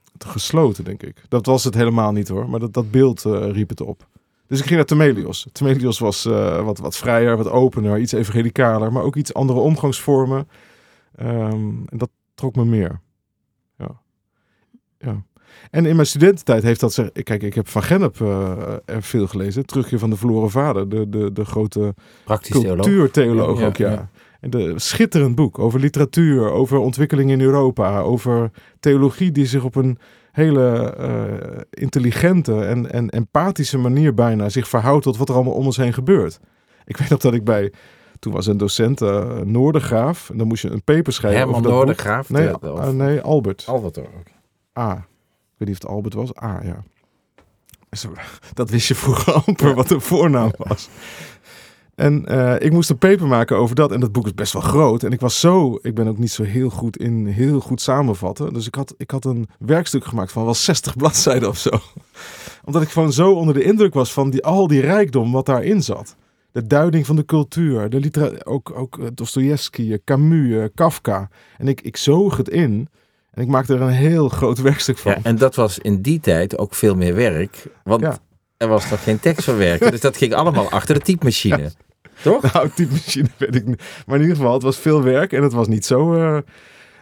gesloten, 0.25 0.83
denk 0.83 1.03
ik. 1.03 1.21
Dat 1.27 1.45
was 1.45 1.63
het 1.63 1.73
helemaal 1.73 2.11
niet 2.11 2.27
hoor, 2.27 2.49
maar 2.49 2.59
dat, 2.59 2.73
dat 2.73 2.91
beeld 2.91 3.21
riep 3.23 3.69
het 3.69 3.81
op. 3.81 4.07
Dus 4.51 4.59
ik 4.59 4.65
ging 4.65 4.75
naar 4.75 4.85
Temelios. 4.85 5.47
Temelios 5.51 5.99
was 5.99 6.25
uh, 6.25 6.63
wat, 6.63 6.77
wat 6.77 6.97
vrijer, 6.97 7.37
wat 7.37 7.49
opener, 7.49 7.99
iets 7.99 8.11
evangelicaler, 8.11 8.91
maar 8.91 9.03
ook 9.03 9.15
iets 9.15 9.33
andere 9.33 9.59
omgangsvormen. 9.59 10.47
Um, 11.21 11.83
en 11.85 11.97
dat 11.97 12.09
trok 12.33 12.55
me 12.55 12.65
meer. 12.65 12.99
Ja. 13.77 14.01
ja. 14.97 15.23
En 15.69 15.85
in 15.85 15.95
mijn 15.95 16.07
studententijd 16.07 16.63
heeft 16.63 16.79
dat 16.79 16.93
zich. 16.93 17.11
Kijk, 17.11 17.43
ik 17.43 17.53
heb 17.53 17.67
van 17.67 17.83
Gennep 17.83 18.19
uh, 18.19 18.73
er 18.85 19.03
veel 19.03 19.27
gelezen. 19.27 19.65
Terugkeer 19.65 19.99
van 19.99 20.09
de 20.09 20.15
verloren 20.15 20.49
vader, 20.49 20.89
de, 20.89 21.09
de, 21.09 21.31
de 21.31 21.45
grote 21.45 21.95
cultuurtheoloog 22.39 23.59
ja, 23.59 23.65
ook, 23.65 23.77
ja. 23.77 23.91
ja. 23.91 24.09
De 24.49 24.79
schitterend 24.79 25.35
boek 25.35 25.59
over 25.59 25.79
literatuur, 25.79 26.51
over 26.51 26.77
ontwikkeling 26.77 27.29
in 27.29 27.41
Europa, 27.41 27.99
over 27.99 28.51
theologie 28.79 29.31
die 29.31 29.45
zich 29.45 29.63
op 29.63 29.75
een 29.75 29.97
hele 30.31 30.95
uh, 30.99 31.61
intelligente 31.69 32.65
en, 32.65 32.91
en 32.91 33.09
empathische 33.09 33.77
manier 33.77 34.13
bijna 34.13 34.49
zich 34.49 34.67
verhoudt 34.67 35.03
tot 35.03 35.17
wat 35.17 35.29
er 35.29 35.35
allemaal 35.35 35.53
om 35.53 35.65
ons 35.65 35.77
heen 35.77 35.93
gebeurt. 35.93 36.39
Ik 36.85 36.97
weet 36.97 37.09
nog 37.09 37.19
dat 37.19 37.33
ik 37.33 37.43
bij, 37.43 37.71
toen 38.19 38.33
was 38.33 38.47
een 38.47 38.57
docent 38.57 39.01
uh, 39.01 39.37
Noordergraaf, 39.37 40.29
en 40.29 40.37
dan 40.37 40.47
moest 40.47 40.61
je 40.61 40.69
een 40.69 40.83
paper 40.83 41.13
schrijven 41.13 41.39
Herman 41.39 41.59
over 41.59 41.71
Noordergraaf? 41.71 42.29
Nee, 42.29 42.47
de, 42.47 42.67
uh, 42.67 42.89
nee, 42.89 43.21
Albert. 43.21 43.63
Albert 43.67 43.99
ook. 43.99 44.07
A. 44.79 44.93
Ik 44.93 45.57
weet 45.57 45.67
niet 45.67 45.77
of 45.77 45.83
het 45.83 45.85
Albert 45.85 46.13
was. 46.13 46.43
A, 46.43 46.61
ja. 46.63 46.83
Dat 48.53 48.69
wist 48.69 48.87
je 48.87 48.95
vroeger 48.95 49.33
amper 49.45 49.67
ja. 49.67 49.73
wat 49.73 49.87
de 49.87 49.99
voornaam 49.99 50.51
was. 50.57 50.89
En 52.01 52.25
uh, 52.27 52.55
ik 52.59 52.71
moest 52.71 52.89
een 52.89 52.97
paper 52.97 53.27
maken 53.27 53.57
over 53.57 53.75
dat. 53.75 53.91
En 53.91 53.99
dat 53.99 54.11
boek 54.11 54.25
is 54.25 54.33
best 54.33 54.53
wel 54.53 54.61
groot. 54.61 55.03
En 55.03 55.11
ik 55.11 55.19
was 55.19 55.39
zo, 55.39 55.79
ik 55.81 55.95
ben 55.95 56.07
ook 56.07 56.17
niet 56.17 56.31
zo 56.31 56.43
heel 56.43 56.69
goed 56.69 56.97
in 56.97 57.27
heel 57.27 57.59
goed 57.59 57.81
samenvatten. 57.81 58.53
Dus 58.53 58.67
ik 58.67 58.75
had, 58.75 58.93
ik 58.97 59.11
had 59.11 59.25
een 59.25 59.49
werkstuk 59.59 60.05
gemaakt 60.05 60.31
van 60.31 60.43
wel 60.43 60.53
60 60.53 60.95
bladzijden 60.97 61.49
of 61.49 61.57
zo. 61.57 61.69
Omdat 62.63 62.81
ik 62.81 62.89
gewoon 62.89 63.13
zo 63.13 63.31
onder 63.31 63.53
de 63.53 63.63
indruk 63.63 63.93
was 63.93 64.13
van 64.13 64.29
die, 64.29 64.43
al 64.43 64.67
die 64.67 64.81
rijkdom 64.81 65.31
wat 65.31 65.45
daarin 65.45 65.83
zat. 65.83 66.15
De 66.51 66.67
duiding 66.67 67.05
van 67.05 67.15
de 67.15 67.25
cultuur, 67.25 67.89
de 67.89 67.99
litera 67.99 68.31
ook, 68.43 68.71
ook 68.75 69.17
Dostoevsky, 69.17 69.97
Camus, 70.05 70.69
Kafka. 70.75 71.29
En 71.57 71.67
ik, 71.67 71.81
ik 71.81 71.97
zoog 71.97 72.37
het 72.37 72.49
in. 72.49 72.87
En 73.31 73.41
ik 73.41 73.47
maakte 73.47 73.73
er 73.73 73.81
een 73.81 73.89
heel 73.89 74.29
groot 74.29 74.61
werkstuk 74.71 74.97
van. 74.97 75.11
Ja, 75.11 75.19
en 75.23 75.37
dat 75.37 75.55
was 75.55 75.79
in 75.79 76.01
die 76.01 76.19
tijd 76.19 76.57
ook 76.57 76.75
veel 76.75 76.95
meer 76.95 77.15
werk. 77.15 77.67
Want 77.83 78.01
ja. 78.01 78.17
er 78.57 78.67
was 78.67 78.89
nog 78.89 79.03
geen 79.03 79.19
tekst 79.19 79.43
verwerken. 79.43 79.91
dus 79.91 80.01
dat 80.01 80.17
ging 80.17 80.33
allemaal 80.33 80.69
achter 80.69 80.95
de 80.95 81.01
typemachine. 81.01 81.61
Ja. 81.61 81.69
Toch? 82.23 82.53
Nou, 82.53 82.69
typemachine 82.69 83.29
weet 83.37 83.55
ik 83.55 83.65
niet. 83.65 83.83
Maar 84.05 84.15
in 84.15 84.21
ieder 84.21 84.37
geval, 84.37 84.53
het 84.53 84.63
was 84.63 84.77
veel 84.77 85.03
werk 85.03 85.33
en 85.33 85.43
het 85.43 85.53
was 85.53 85.67
niet 85.67 85.85
zo... 85.85 86.15
Uh, 86.15 86.39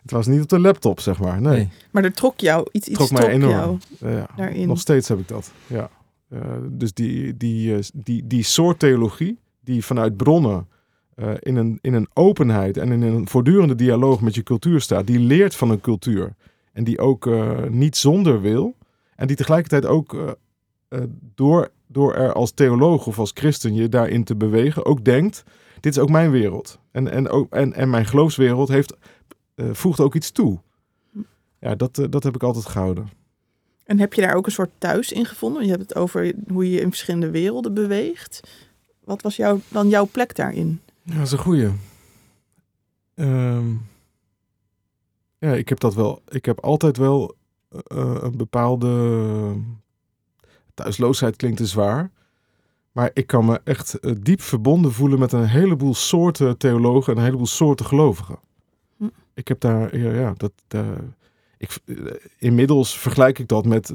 het 0.01 0.11
was 0.11 0.27
niet 0.27 0.41
op 0.41 0.49
de 0.49 0.59
laptop, 0.59 0.99
zeg 0.99 1.19
maar. 1.19 1.41
Nee. 1.41 1.53
nee. 1.55 1.69
Maar 1.91 2.03
er 2.03 2.13
trok 2.13 2.39
jou 2.39 2.67
iets, 2.71 2.87
iets 2.87 2.97
trok 2.97 3.11
mij 3.11 3.27
enorm. 3.27 3.51
jou 3.51 3.77
ja. 4.15 4.27
daarin. 4.35 4.67
Nog 4.67 4.79
steeds 4.79 5.07
heb 5.07 5.19
ik 5.19 5.27
dat, 5.27 5.51
ja. 5.67 5.89
Uh, 6.33 6.41
dus 6.69 6.93
die, 6.93 7.37
die, 7.37 7.73
uh, 7.75 7.79
die, 7.93 8.27
die 8.27 8.43
soort 8.43 8.79
theologie, 8.79 9.39
die 9.59 9.85
vanuit 9.85 10.17
bronnen 10.17 10.67
uh, 11.15 11.31
in, 11.39 11.55
een, 11.55 11.79
in 11.81 11.93
een 11.93 12.07
openheid 12.13 12.77
en 12.77 12.91
in 12.91 13.01
een 13.01 13.27
voortdurende 13.27 13.75
dialoog 13.75 14.21
met 14.21 14.35
je 14.35 14.43
cultuur 14.43 14.81
staat, 14.81 15.07
die 15.07 15.19
leert 15.19 15.55
van 15.55 15.69
een 15.69 15.81
cultuur. 15.81 16.35
En 16.73 16.83
die 16.83 16.99
ook 16.99 17.25
uh, 17.25 17.63
niet 17.69 17.97
zonder 17.97 18.41
wil. 18.41 18.75
En 19.15 19.27
die 19.27 19.35
tegelijkertijd 19.35 19.85
ook 19.85 20.13
uh, 20.13 20.99
door, 21.35 21.71
door 21.91 22.15
er 22.15 22.33
als 22.33 22.51
theoloog 22.51 23.07
of 23.07 23.19
als 23.19 23.31
christen 23.33 23.73
je 23.73 23.89
daarin 23.89 24.23
te 24.23 24.35
bewegen, 24.35 24.85
ook 24.85 25.05
denkt: 25.05 25.43
dit 25.79 25.95
is 25.95 25.99
ook 26.01 26.09
mijn 26.09 26.31
wereld. 26.31 26.79
En, 26.91 27.11
en, 27.11 27.29
ook, 27.29 27.53
en, 27.53 27.73
en 27.73 27.89
mijn 27.89 28.05
geloofswereld 28.05 28.67
heeft, 28.67 28.93
voegt 29.55 29.99
ook 29.99 30.15
iets 30.15 30.31
toe. 30.31 30.59
Ja, 31.59 31.75
dat, 31.75 32.07
dat 32.09 32.23
heb 32.23 32.35
ik 32.35 32.43
altijd 32.43 32.65
gehouden. 32.65 33.09
En 33.83 33.99
heb 33.99 34.13
je 34.13 34.21
daar 34.21 34.35
ook 34.35 34.45
een 34.45 34.51
soort 34.51 34.71
thuis 34.77 35.11
in 35.11 35.25
gevonden? 35.25 35.63
Je 35.63 35.69
hebt 35.69 35.81
het 35.81 35.95
over 35.95 36.33
hoe 36.47 36.65
je 36.65 36.71
je 36.71 36.81
in 36.81 36.89
verschillende 36.89 37.29
werelden 37.29 37.73
beweegt. 37.73 38.39
Wat 39.03 39.21
was 39.21 39.35
jou, 39.35 39.59
dan 39.67 39.89
jouw 39.89 40.07
plek 40.11 40.35
daarin? 40.35 40.81
Ja, 41.03 41.15
dat 41.15 41.25
is 41.25 41.31
een 41.31 41.37
goeie. 41.37 41.69
Um, 43.15 43.87
ja, 45.37 45.53
ik 45.53 45.69
heb 45.69 45.79
dat 45.79 45.93
wel. 45.93 46.21
Ik 46.27 46.45
heb 46.45 46.59
altijd 46.59 46.97
wel 46.97 47.35
uh, 47.71 48.15
een 48.21 48.37
bepaalde 48.37 48.87
thuisloosheid 50.83 51.35
klinkt 51.35 51.57
te 51.57 51.65
zwaar. 51.65 52.11
Maar 52.91 53.11
ik 53.13 53.27
kan 53.27 53.45
me 53.45 53.61
echt 53.63 53.97
uh, 54.01 54.15
diep 54.21 54.41
verbonden 54.41 54.91
voelen 54.91 55.19
met 55.19 55.31
een 55.31 55.47
heleboel 55.47 55.93
soorten 55.93 56.57
theologen 56.57 57.13
en 57.13 57.19
een 57.19 57.25
heleboel 57.25 57.47
soorten 57.47 57.85
gelovigen. 57.85 58.39
Hm. 58.97 59.07
Ik 59.33 59.47
heb 59.47 59.59
daar, 59.59 59.97
ja, 59.97 60.11
ja 60.11 60.33
dat. 60.37 60.51
Uh, 60.75 60.87
ik, 61.57 61.77
inmiddels 62.37 62.97
vergelijk 62.97 63.39
ik 63.39 63.47
dat 63.47 63.65
met. 63.65 63.93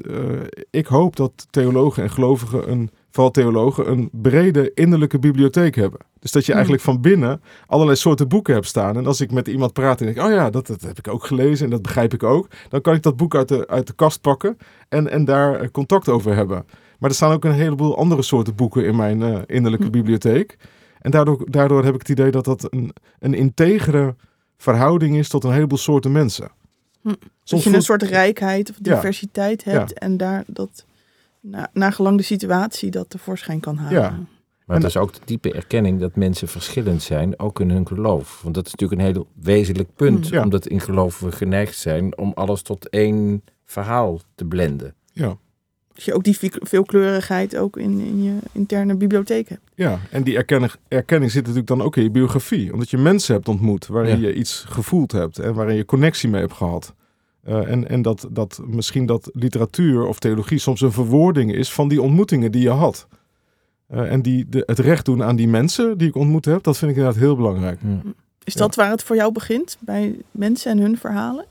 ik 0.71 0.87
hoop 0.87 1.17
dat 1.17 1.47
theologen 1.51 2.03
en 2.03 2.11
gelovigen, 2.11 2.71
een, 2.71 2.91
vooral 3.15 3.31
theologen, 3.33 3.91
een 3.91 4.09
brede 4.13 4.71
innerlijke 4.75 5.19
bibliotheek 5.19 5.75
hebben. 5.75 6.01
Dus 6.19 6.33
dat 6.33 6.43
je 6.45 6.51
Hm. 6.51 6.57
eigenlijk 6.57 6.85
van 6.87 7.01
binnen 7.01 7.43
allerlei 7.67 7.97
soorten 7.99 8.29
boeken 8.29 8.55
hebt 8.55 8.67
staan. 8.67 8.97
En 8.97 9.07
als 9.07 9.21
ik 9.21 9.31
met 9.33 9.49
iemand 9.49 9.73
praat 9.73 10.01
en 10.01 10.07
denk, 10.15 10.27
oh 10.27 10.33
ja, 10.33 10.51
dat, 10.51 10.67
dat 10.67 10.81
heb 10.81 10.99
ik 10.99 11.09
ook 11.09 11.25
gelezen 11.25 11.65
en 11.65 11.71
dat 11.71 11.83
begrijp 11.83 12.15
ik 12.15 12.23
ook. 12.23 12.49
Dan 12.69 12.81
kan 12.81 12.95
ik 12.95 13.03
dat 13.03 13.17
boek 13.17 13.35
uit 13.35 13.49
de, 13.49 13.67
uit 13.67 13.87
de 13.87 13.93
kast 13.93 14.21
pakken 14.21 14.57
en, 14.89 15.11
en 15.11 15.25
daar 15.25 15.71
contact 15.71 16.09
over 16.09 16.35
hebben. 16.35 16.65
Maar 16.99 17.11
er 17.11 17.17
staan 17.17 17.33
ook 17.33 17.45
een 17.45 17.53
heleboel 17.53 17.97
andere 17.99 18.23
soorten 18.23 18.55
boeken 18.55 18.85
in 18.85 18.97
mijn 18.97 19.21
uh, 19.21 19.39
innerlijke 19.47 19.87
Hm. 19.87 19.93
bibliotheek. 19.93 20.57
En 21.01 21.11
daardoor, 21.11 21.51
daardoor 21.51 21.85
heb 21.85 21.95
ik 21.95 22.01
het 22.01 22.09
idee 22.09 22.31
dat 22.31 22.45
dat 22.45 22.67
een, 22.73 22.93
een 23.19 23.35
integere 23.35 24.15
verhouding 24.57 25.17
is 25.17 25.29
tot 25.29 25.45
een 25.45 25.53
heleboel 25.53 25.79
soorten 25.79 26.13
mensen. 26.13 26.51
Hm. 27.03 27.09
Dat 27.45 27.63
je 27.63 27.75
een 27.75 27.83
soort 27.83 28.03
rijkheid 28.03 28.71
of 28.71 28.77
Ja. 28.83 28.95
diversiteit 28.95 29.65
hebt 29.65 29.91
Ja. 29.91 29.97
en 29.97 30.17
daar 30.17 30.45
dat, 30.47 30.85
na, 31.45 31.71
nagelang 31.73 32.17
de 32.17 32.23
situatie, 32.23 32.91
dat 32.91 33.11
tevoorschijn 33.11 33.61
kan 33.61 33.77
halen. 33.77 34.01
Ja. 34.01 34.19
Maar 34.67 34.77
het 34.77 34.87
is 34.87 34.97
ook 34.97 35.13
de 35.13 35.21
diepe 35.25 35.53
erkenning 35.53 36.01
dat 36.01 36.17
mensen 36.17 36.49
verschillend 36.49 37.03
zijn, 37.03 37.39
ook 37.39 37.61
in 37.61 37.71
hun 37.71 37.87
geloof. 37.87 38.41
Want 38.43 38.55
dat 38.55 38.67
is 38.67 38.73
natuurlijk 38.75 39.01
een 39.01 39.07
heel 39.15 39.27
wezenlijk 39.35 39.89
punt, 39.97 40.27
Mm. 40.31 40.33
Ja. 40.37 40.43
omdat 40.43 40.67
in 40.67 40.81
geloof 40.81 41.21
we 41.21 41.33
geneigd 41.33 41.77
zijn 41.77 42.19
om 42.19 42.33
alles 42.35 42.63
tot 42.63 42.89
één 42.89 43.43
verhaal 43.65 44.21
te 44.35 44.45
blenden. 44.45 44.95
Ja. 45.13 45.37
Dat 45.93 46.03
je 46.05 46.15
ook 46.15 46.25
die 46.25 46.39
ve- 46.39 46.61
veelkleurigheid 46.61 47.57
ook 47.57 47.77
in, 47.77 48.01
in 48.01 48.23
je 48.23 48.39
interne 48.53 48.97
bibliotheek 48.97 49.49
hebt. 49.49 49.61
Ja, 49.75 49.99
en 50.11 50.23
die 50.23 50.37
erkenning, 50.37 50.73
erkenning 50.89 51.31
zit 51.31 51.41
natuurlijk 51.43 51.69
dan 51.69 51.83
ook 51.83 51.97
in 51.97 52.03
je 52.03 52.11
biografie. 52.11 52.73
Omdat 52.73 52.91
je 52.91 52.99
mensen 52.99 53.35
hebt 53.35 53.49
ontmoet 53.49 53.87
waarin 53.87 54.21
Ja. 54.21 54.27
je 54.27 54.35
iets 54.35 54.65
gevoeld 54.69 55.13
hebt 55.13 55.39
en 55.39 55.55
waarin 55.55 55.77
je 55.77 55.85
connectie 55.85 56.29
mee 56.29 56.41
hebt 56.41 56.53
gehad. 56.53 56.95
Eh, 57.45 57.71
en 57.71 57.89
en 57.89 58.03
dat, 58.03 58.29
dat 58.31 58.61
misschien 58.67 59.07
dat 59.07 59.31
literatuur 59.33 60.07
of 60.07 60.19
theologie 60.19 60.59
soms 60.59 60.81
een 60.81 60.93
verwoording 60.93 61.55
is 61.55 61.73
van 61.73 61.89
die 61.89 62.03
ontmoetingen 62.03 62.53
die 62.53 62.63
je 62.63 62.71
had. 62.71 63.07
Eh, 63.87 64.13
en 64.13 64.23
die 64.23 64.49
de, 64.49 64.63
het 64.67 64.79
recht 64.79 65.05
doen 65.05 65.23
aan 65.23 65.37
die 65.37 65.49
mensen 65.49 65.99
die 65.99 66.09
ik 66.09 66.15
ontmoet 66.15 66.45
heb, 66.45 66.63
dat 66.63 66.79
vind 66.79 66.91
ik 66.91 66.97
inderdaad 66.97 67.21
heel 67.23 67.37
belangrijk. 67.37 67.81
Is 68.45 68.53
Ja. 68.55 68.61
dat 68.61 68.75
waar 68.75 68.91
het 68.91 69.03
voor 69.03 69.17
jou 69.17 69.33
begint? 69.33 69.77
Bij 69.81 70.17
mensen 70.31 70.71
en 70.71 70.79
hun 70.79 70.99
verhalen? 70.99 71.45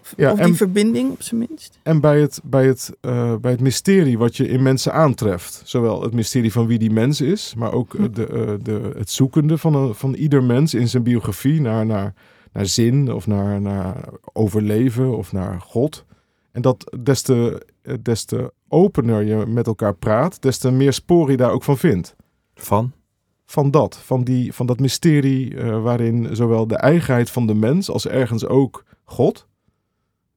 Of, 0.00 0.14
Ja, 0.16 0.30
of 0.32 0.38
die 0.38 0.46
en- 0.46 0.54
verbinding 0.54 1.10
op 1.10 1.22
zijn 1.22 1.46
minst? 1.48 1.78
En 1.82 2.00
bij 2.00 2.20
het, 2.20 2.40
bij, 2.44 2.66
het, 2.66 2.92
eh, 3.00 3.34
bij 3.36 3.50
het 3.50 3.60
mysterie 3.60 4.18
wat 4.18 4.36
je 4.36 4.48
in 4.48 4.62
mensen 4.62 4.92
aantreft. 4.92 5.62
Zowel 5.64 6.02
het 6.02 6.12
mysterie 6.12 6.52
van 6.52 6.66
wie 6.66 6.78
die 6.78 6.90
mens 6.90 7.20
is, 7.20 7.54
maar 7.56 7.72
ook 7.72 7.94
eh, 7.94 8.04
de, 8.12 8.26
eh, 8.26 8.52
de, 8.62 8.92
het 8.98 9.10
zoekende 9.10 9.58
van, 9.58 9.74
een, 9.74 9.94
van 9.94 10.14
ieder 10.14 10.42
mens 10.44 10.74
in 10.74 10.88
zijn 10.88 11.02
biografie 11.02 11.60
naar, 11.60 11.86
naar, 11.86 12.14
naar 12.52 12.66
zin 12.66 13.12
of 13.12 13.26
naar, 13.26 13.60
naar 13.60 14.08
overleven 14.32 15.16
of 15.16 15.32
naar 15.32 15.60
God. 15.60 16.04
En 16.52 16.62
dat 16.62 16.96
des 17.00 17.22
te, 17.22 17.66
eh, 17.82 17.94
des 18.02 18.24
te 18.24 18.52
opener 18.68 19.22
je 19.22 19.46
met 19.46 19.66
elkaar 19.66 19.94
praat, 19.94 20.42
des 20.42 20.58
te 20.58 20.70
meer 20.70 20.92
sporen 20.92 21.30
je 21.30 21.36
daar 21.36 21.52
ook 21.52 21.64
van 21.64 21.78
vindt. 21.78 22.16
Van? 22.54 22.92
Van 23.46 23.70
dat, 23.70 23.96
van, 23.96 24.24
die, 24.24 24.52
van 24.52 24.66
dat 24.66 24.78
mysterie 24.78 25.54
uh, 25.54 25.82
waarin 25.82 26.36
zowel 26.36 26.66
de 26.66 26.76
eigenheid 26.76 27.30
van 27.30 27.46
de 27.46 27.54
mens 27.54 27.90
als 27.90 28.06
ergens 28.06 28.46
ook 28.46 28.84
God 29.04 29.46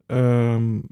um, 0.08 0.84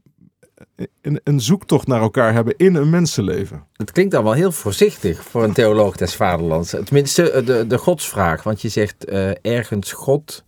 een, 1.01 1.19
een, 1.23 1.39
zoektocht 1.39 1.87
naar 1.87 2.01
elkaar 2.01 2.33
hebben 2.33 2.53
in 2.57 2.75
een 2.75 2.89
mensenleven. 2.89 3.63
Het 3.73 3.91
klinkt 3.91 4.11
dan 4.11 4.23
wel 4.23 4.33
heel 4.33 4.51
voorzichtig 4.51 5.23
voor 5.23 5.43
een 5.43 5.53
theoloog 5.53 5.97
des 5.97 6.15
vaderlands. 6.15 6.69
Tenminste, 6.69 7.41
de, 7.45 7.67
de 7.67 7.77
godsvraag. 7.77 8.43
Want 8.43 8.61
je 8.61 8.69
zegt 8.69 9.09
uh, 9.09 9.31
ergens 9.41 9.91
God, 9.91 10.43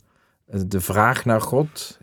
de 0.52 0.80
vraag 0.80 1.24
naar 1.24 1.40
God. 1.40 1.98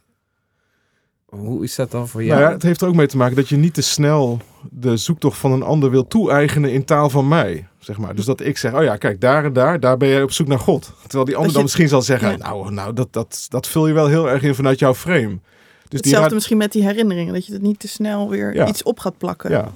Hoe 1.25 1.63
is 1.63 1.75
dat 1.75 1.91
dan 1.91 2.07
voor 2.07 2.23
jou? 2.23 2.39
Nou 2.39 2.49
ja, 2.49 2.55
het 2.55 2.63
heeft 2.63 2.81
er 2.81 2.88
ook 2.88 2.95
mee 2.95 3.07
te 3.07 3.17
maken 3.17 3.35
dat 3.35 3.49
je 3.49 3.55
niet 3.55 3.73
te 3.73 3.81
snel 3.81 4.39
de 4.69 4.97
zoektocht 4.97 5.38
van 5.38 5.51
een 5.51 5.63
ander 5.63 5.89
wil 5.89 6.07
toe-eigenen 6.07 6.71
in 6.71 6.85
taal 6.85 7.09
van 7.09 7.27
mij. 7.27 7.67
Zeg 7.79 7.97
maar. 7.97 8.15
Dus 8.15 8.25
dat 8.25 8.41
ik 8.41 8.57
zeg, 8.57 8.73
oh 8.73 8.83
ja, 8.83 8.95
kijk, 8.95 9.21
daar 9.21 9.45
en 9.45 9.53
daar, 9.53 9.79
daar 9.79 9.97
ben 9.97 10.09
jij 10.09 10.23
op 10.23 10.31
zoek 10.31 10.47
naar 10.47 10.59
God. 10.59 10.93
Terwijl 11.01 11.25
die 11.25 11.35
ander 11.35 11.53
dan 11.53 11.62
misschien 11.62 11.88
zal 11.88 12.01
zeggen, 12.01 12.39
nou, 12.39 12.71
nou 12.71 12.93
dat, 12.93 13.13
dat, 13.13 13.45
dat 13.49 13.67
vul 13.67 13.88
je 13.88 13.93
wel 13.93 14.07
heel 14.07 14.29
erg 14.29 14.43
in 14.43 14.55
vanuit 14.55 14.79
jouw 14.79 14.95
frame. 14.95 15.39
Dus 15.88 15.99
Hetzelfde 15.99 16.33
misschien 16.33 16.57
met 16.57 16.71
die 16.71 16.83
herinneringen, 16.83 17.33
dat 17.33 17.45
je 17.45 17.53
het 17.53 17.62
niet 17.62 17.79
te 17.79 17.88
snel 17.88 18.29
weer 18.29 18.67
iets 18.67 18.83
op 18.83 18.99
gaat 18.99 19.17
plakken. 19.17 19.51
Ja, 19.51 19.71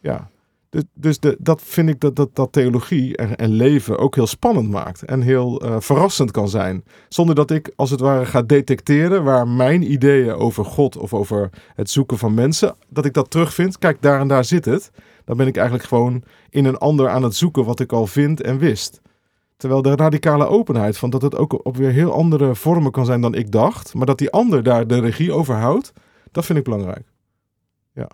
ja. 0.00 0.28
Dus, 0.70 0.82
dus 0.94 1.18
dat 1.38 1.62
vind 1.62 1.88
ik 1.88 2.00
dat, 2.00 2.16
dat, 2.16 2.34
dat 2.34 2.52
theologie 2.52 3.16
en, 3.16 3.36
en 3.36 3.50
leven 3.50 3.98
ook 3.98 4.14
heel 4.14 4.26
spannend 4.26 4.70
maakt. 4.70 5.02
En 5.02 5.20
heel 5.20 5.64
uh, 5.64 5.76
verrassend 5.78 6.30
kan 6.30 6.48
zijn. 6.48 6.84
Zonder 7.08 7.34
dat 7.34 7.50
ik 7.50 7.72
als 7.76 7.90
het 7.90 8.00
ware 8.00 8.26
ga 8.26 8.42
detecteren 8.42 9.24
waar 9.24 9.48
mijn 9.48 9.92
ideeën 9.92 10.34
over 10.34 10.64
God 10.64 10.96
of 10.96 11.14
over 11.14 11.50
het 11.74 11.90
zoeken 11.90 12.18
van 12.18 12.34
mensen, 12.34 12.76
dat 12.88 13.04
ik 13.04 13.12
dat 13.12 13.30
terugvind. 13.30 13.78
Kijk, 13.78 14.02
daar 14.02 14.20
en 14.20 14.28
daar 14.28 14.44
zit 14.44 14.64
het. 14.64 14.90
Dan 15.24 15.36
ben 15.36 15.46
ik 15.46 15.56
eigenlijk 15.56 15.88
gewoon 15.88 16.22
in 16.50 16.64
een 16.64 16.78
ander 16.78 17.08
aan 17.08 17.22
het 17.22 17.34
zoeken 17.34 17.64
wat 17.64 17.80
ik 17.80 17.92
al 17.92 18.06
vind 18.06 18.42
en 18.42 18.58
wist. 18.58 19.00
Terwijl 19.56 19.82
de 19.82 19.94
radicale 19.94 20.46
openheid 20.46 20.98
van 20.98 21.10
dat 21.10 21.22
het 21.22 21.36
ook 21.36 21.64
op 21.66 21.76
weer 21.76 21.90
heel 21.90 22.12
andere 22.12 22.54
vormen 22.54 22.92
kan 22.92 23.04
zijn 23.04 23.20
dan 23.20 23.34
ik 23.34 23.50
dacht, 23.50 23.94
maar 23.94 24.06
dat 24.06 24.18
die 24.18 24.30
ander 24.30 24.62
daar 24.62 24.86
de 24.86 25.00
regie 25.00 25.32
over 25.32 25.54
houdt, 25.54 25.92
dat 26.30 26.46
vind 26.46 26.58
ik 26.58 26.64
belangrijk. 26.64 27.06
Ja. 27.92 28.08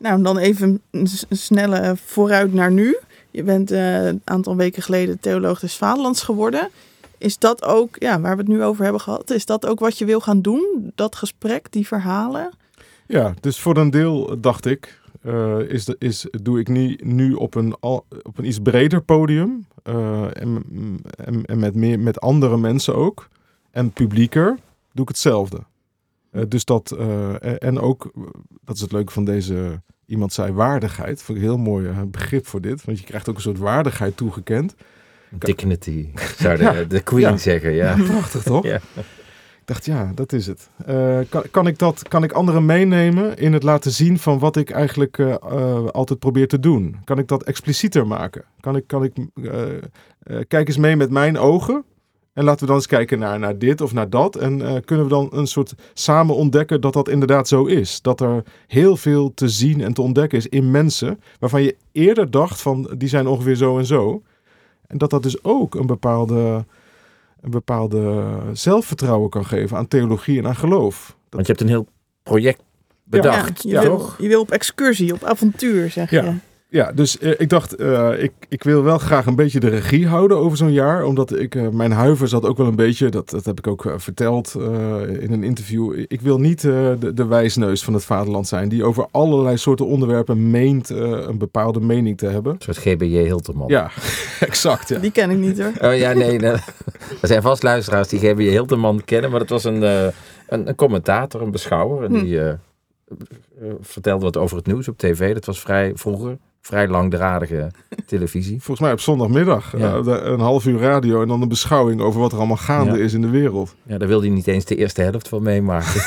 Nou, 0.00 0.22
dan 0.22 0.38
even 0.38 0.80
een 0.90 1.08
snelle 1.30 1.96
vooruit 2.04 2.52
naar 2.52 2.72
nu. 2.72 2.98
Je 3.30 3.42
bent 3.42 3.72
uh, 3.72 4.06
een 4.06 4.20
aantal 4.24 4.56
weken 4.56 4.82
geleden 4.82 5.20
theoloog 5.20 5.60
des 5.60 5.76
Vaderlands 5.76 6.22
geworden. 6.22 6.68
Is 7.18 7.38
dat 7.38 7.64
ook, 7.64 7.96
ja, 7.98 8.20
waar 8.20 8.36
we 8.36 8.42
het 8.42 8.50
nu 8.50 8.62
over 8.62 8.82
hebben 8.82 9.00
gehad, 9.00 9.30
is 9.30 9.46
dat 9.46 9.66
ook 9.66 9.80
wat 9.80 9.98
je 9.98 10.04
wil 10.04 10.20
gaan 10.20 10.42
doen? 10.42 10.92
Dat 10.94 11.16
gesprek, 11.16 11.72
die 11.72 11.86
verhalen? 11.86 12.50
Ja, 13.06 13.34
dus 13.40 13.60
voor 13.60 13.76
een 13.76 13.90
deel 13.90 14.40
dacht 14.40 14.66
ik, 14.66 15.00
uh, 15.24 15.58
is, 15.58 15.88
is, 15.98 16.26
doe 16.42 16.60
ik 16.60 16.68
niet 16.68 17.04
nu 17.04 17.34
op 17.34 17.54
een, 17.54 17.76
op 17.80 18.32
een 18.34 18.44
iets 18.44 18.60
breder 18.62 19.02
podium. 19.02 19.66
En, 19.82 20.64
en, 21.24 21.44
en, 21.44 21.58
met, 21.58 21.74
meer, 21.74 22.00
met 22.00 22.20
andere 22.20 22.56
mensen 22.56 22.94
ook. 22.94 23.28
En 23.70 23.90
publieker 23.90 24.58
doe 24.92 25.02
ik 25.02 25.08
hetzelfde. 25.08 25.58
Uh, 26.32 26.42
dus 26.48 26.64
dat, 26.64 26.90
en 27.58 27.80
ook, 27.80 28.12
dat 28.64 28.74
is 28.74 28.80
het 28.80 28.92
leuke 28.92 29.12
van 29.12 29.24
deze, 29.24 29.82
iemand 30.06 30.32
zei 30.32 30.52
waardigheid. 30.52 31.22
Vond 31.22 31.38
ik 31.38 31.44
een 31.44 31.50
heel 31.50 31.62
mooi 31.62 31.88
begrip 32.06 32.46
voor 32.46 32.60
dit. 32.60 32.84
Want 32.84 32.98
je 32.98 33.04
krijgt 33.04 33.28
ook 33.28 33.36
een 33.36 33.42
soort 33.42 33.58
waardigheid 33.58 34.16
toegekend. 34.16 34.74
Dignity, 35.28 36.08
zou 36.36 36.56
de, 36.56 36.86
de 36.88 37.00
queen 37.00 37.38
zeggen. 37.38 37.72
Ja. 37.72 37.96
Prachtig 37.96 38.42
toch? 38.42 38.64
ja 38.74 38.80
dacht, 39.70 39.84
ja, 39.84 40.12
dat 40.14 40.32
is 40.32 40.46
het. 40.46 40.70
Kan, 41.28 41.42
kan, 41.50 41.66
ik 41.66 41.78
dat, 41.78 42.08
kan 42.08 42.22
ik 42.22 42.32
anderen 42.32 42.66
meenemen 42.66 43.36
in 43.36 43.52
het 43.52 43.62
laten 43.62 43.90
zien 43.90 44.18
van 44.18 44.38
wat 44.38 44.56
ik 44.56 44.70
eigenlijk 44.70 45.18
altijd 45.90 46.18
probeer 46.18 46.48
te 46.48 46.60
doen? 46.60 46.96
Kan 47.04 47.18
ik 47.18 47.28
dat 47.28 47.42
explicieter 47.42 48.06
maken? 48.06 48.44
Kan 48.60 48.76
ik, 48.76 48.86
kan 48.86 49.04
ik 49.04 49.12
kijk 50.48 50.68
eens 50.68 50.76
mee 50.76 50.96
met 50.96 51.10
mijn 51.10 51.38
ogen 51.38 51.84
en 52.32 52.44
laten 52.44 52.60
we 52.60 52.66
dan 52.66 52.76
eens 52.76 52.86
kijken 52.86 53.18
naar, 53.18 53.38
naar 53.38 53.58
dit 53.58 53.80
of 53.80 53.92
naar 53.92 54.10
dat. 54.10 54.36
En 54.36 54.84
kunnen 54.84 55.06
we 55.06 55.10
dan 55.10 55.28
een 55.32 55.46
soort 55.46 55.74
samen 55.94 56.34
ontdekken 56.34 56.80
dat 56.80 56.92
dat 56.92 57.08
inderdaad 57.08 57.48
zo 57.48 57.64
is. 57.64 58.02
Dat 58.02 58.20
er 58.20 58.42
heel 58.66 58.96
veel 58.96 59.34
te 59.34 59.48
zien 59.48 59.80
en 59.80 59.92
te 59.92 60.02
ontdekken 60.02 60.38
is 60.38 60.46
in 60.46 60.70
mensen 60.70 61.20
waarvan 61.38 61.62
je 61.62 61.76
eerder 61.92 62.30
dacht 62.30 62.60
van 62.60 62.94
die 62.98 63.08
zijn 63.08 63.26
ongeveer 63.26 63.54
zo 63.56 63.78
en 63.78 63.86
zo. 63.86 64.22
En 64.86 64.98
dat 64.98 65.10
dat 65.10 65.22
dus 65.22 65.44
ook 65.44 65.74
een 65.74 65.86
bepaalde 65.86 66.64
een 67.40 67.50
bepaalde 67.50 68.24
zelfvertrouwen 68.52 69.30
kan 69.30 69.44
geven 69.44 69.76
aan 69.76 69.88
theologie 69.88 70.38
en 70.38 70.46
aan 70.46 70.56
geloof. 70.56 71.06
Dat... 71.06 71.16
Want 71.30 71.46
je 71.46 71.52
hebt 71.52 71.64
een 71.64 71.68
heel 71.68 71.86
project 72.22 72.62
bedacht, 73.04 73.62
ja, 73.62 73.82
je, 73.82 73.88
Wil, 73.88 74.10
je 74.18 74.28
wil 74.28 74.40
op 74.40 74.50
excursie, 74.50 75.12
op 75.12 75.24
avontuur, 75.24 75.90
zeg 75.90 76.10
ja. 76.10 76.24
je. 76.24 76.34
Ja, 76.70 76.92
dus 76.92 77.18
eh, 77.18 77.32
ik 77.36 77.48
dacht, 77.48 77.80
uh, 77.80 78.22
ik, 78.22 78.32
ik 78.48 78.62
wil 78.62 78.82
wel 78.82 78.98
graag 78.98 79.26
een 79.26 79.34
beetje 79.34 79.60
de 79.60 79.68
regie 79.68 80.06
houden 80.06 80.36
over 80.36 80.56
zo'n 80.56 80.72
jaar. 80.72 81.04
Omdat 81.04 81.38
ik, 81.38 81.54
uh, 81.54 81.68
mijn 81.68 81.92
huiver 81.92 82.28
zat 82.28 82.44
ook 82.44 82.56
wel 82.56 82.66
een 82.66 82.76
beetje, 82.76 83.08
dat, 83.08 83.30
dat 83.30 83.44
heb 83.44 83.58
ik 83.58 83.66
ook 83.66 83.94
verteld 83.96 84.54
in 85.20 85.32
een 85.32 85.44
interview. 85.44 86.04
Ik 86.08 86.20
wil 86.20 86.40
niet 86.40 86.60
de, 86.60 87.10
de 87.14 87.26
wijsneus 87.26 87.84
van 87.84 87.94
het 87.94 88.04
vaderland 88.04 88.48
zijn, 88.48 88.68
die 88.68 88.84
over 88.84 89.06
allerlei 89.10 89.56
soorten 89.56 89.86
onderwerpen 89.86 90.50
meent 90.50 90.88
een 90.88 91.38
bepaalde 91.38 91.80
mening 91.80 92.18
te 92.18 92.26
hebben. 92.26 92.52
Een 92.52 92.60
soort 92.60 92.78
GBJ 92.78 93.24
Hilterman. 93.24 93.68
Ja, 93.68 93.90
exact. 94.40 94.88
Ja. 94.88 94.98
Die 94.98 95.12
ken 95.12 95.30
ik 95.30 95.38
niet 95.38 95.62
hoor. 95.62 95.90
Oh 95.90 95.96
ja, 95.96 96.12
nee, 96.12 96.38
nee. 96.38 96.50
er 96.50 96.62
zijn 97.22 97.42
vast 97.42 97.62
luisteraars 97.62 98.08
die 98.08 98.18
GBJ 98.18 98.48
Hilterman 98.48 99.04
kennen, 99.04 99.30
maar 99.30 99.40
het 99.40 99.50
was 99.50 99.64
een, 99.64 99.82
een, 99.82 100.12
een, 100.68 100.74
commentator, 100.74 101.42
een 101.42 101.50
beschouwer. 101.50 102.04
En 102.04 102.14
hm. 102.14 102.24
die 102.24 102.40
vertelde 103.80 104.24
wat 104.24 104.36
over 104.36 104.56
het 104.56 104.66
nieuws 104.66 104.88
op 104.88 104.98
tv. 104.98 105.34
Dat 105.34 105.44
was 105.44 105.60
vrij 105.60 105.92
vroeger 105.94 106.38
vrij 106.60 106.88
langdradige 106.88 107.70
televisie. 108.06 108.56
Volgens 108.56 108.80
mij 108.80 108.92
op 108.92 109.00
zondagmiddag. 109.00 109.78
Ja. 109.78 109.96
Uh, 109.96 110.18
een 110.22 110.40
half 110.40 110.66
uur 110.66 110.78
radio 110.78 111.22
en 111.22 111.28
dan 111.28 111.42
een 111.42 111.48
beschouwing 111.48 112.00
over 112.00 112.20
wat 112.20 112.32
er 112.32 112.38
allemaal 112.38 112.56
gaande 112.56 113.00
is 113.00 113.12
in 113.12 113.20
de 113.20 113.30
wereld. 113.30 113.74
Ja, 113.82 113.98
daar 113.98 114.08
wilde 114.08 114.26
hij 114.26 114.34
niet 114.34 114.46
eens 114.46 114.64
de 114.64 114.76
eerste 114.76 115.02
helft 115.02 115.28
van 115.28 115.42
meemaken. 115.42 116.00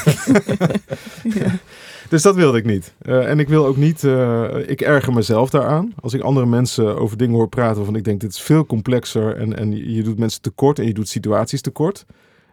ja. 1.39 1.51
Dus 2.09 2.21
dat 2.21 2.35
wilde 2.35 2.57
ik 2.57 2.65
niet. 2.65 2.93
Uh, 3.01 3.29
en 3.29 3.39
ik 3.39 3.47
wil 3.47 3.65
ook 3.65 3.77
niet, 3.77 4.03
uh, 4.03 4.69
ik 4.69 4.81
erger 4.81 5.13
mezelf 5.13 5.49
daaraan. 5.49 5.93
Als 5.99 6.13
ik 6.13 6.21
andere 6.21 6.45
mensen 6.45 6.99
over 6.99 7.17
dingen 7.17 7.35
hoor 7.35 7.49
praten 7.49 7.75
waarvan 7.75 7.95
ik 7.95 8.03
denk 8.03 8.21
dit 8.21 8.29
is 8.29 8.41
veel 8.41 8.65
complexer 8.65 9.35
en, 9.37 9.57
en 9.57 9.93
je 9.93 10.03
doet 10.03 10.19
mensen 10.19 10.41
tekort 10.41 10.79
en 10.79 10.85
je 10.85 10.93
doet 10.93 11.07
situaties 11.07 11.61
tekort. 11.61 12.05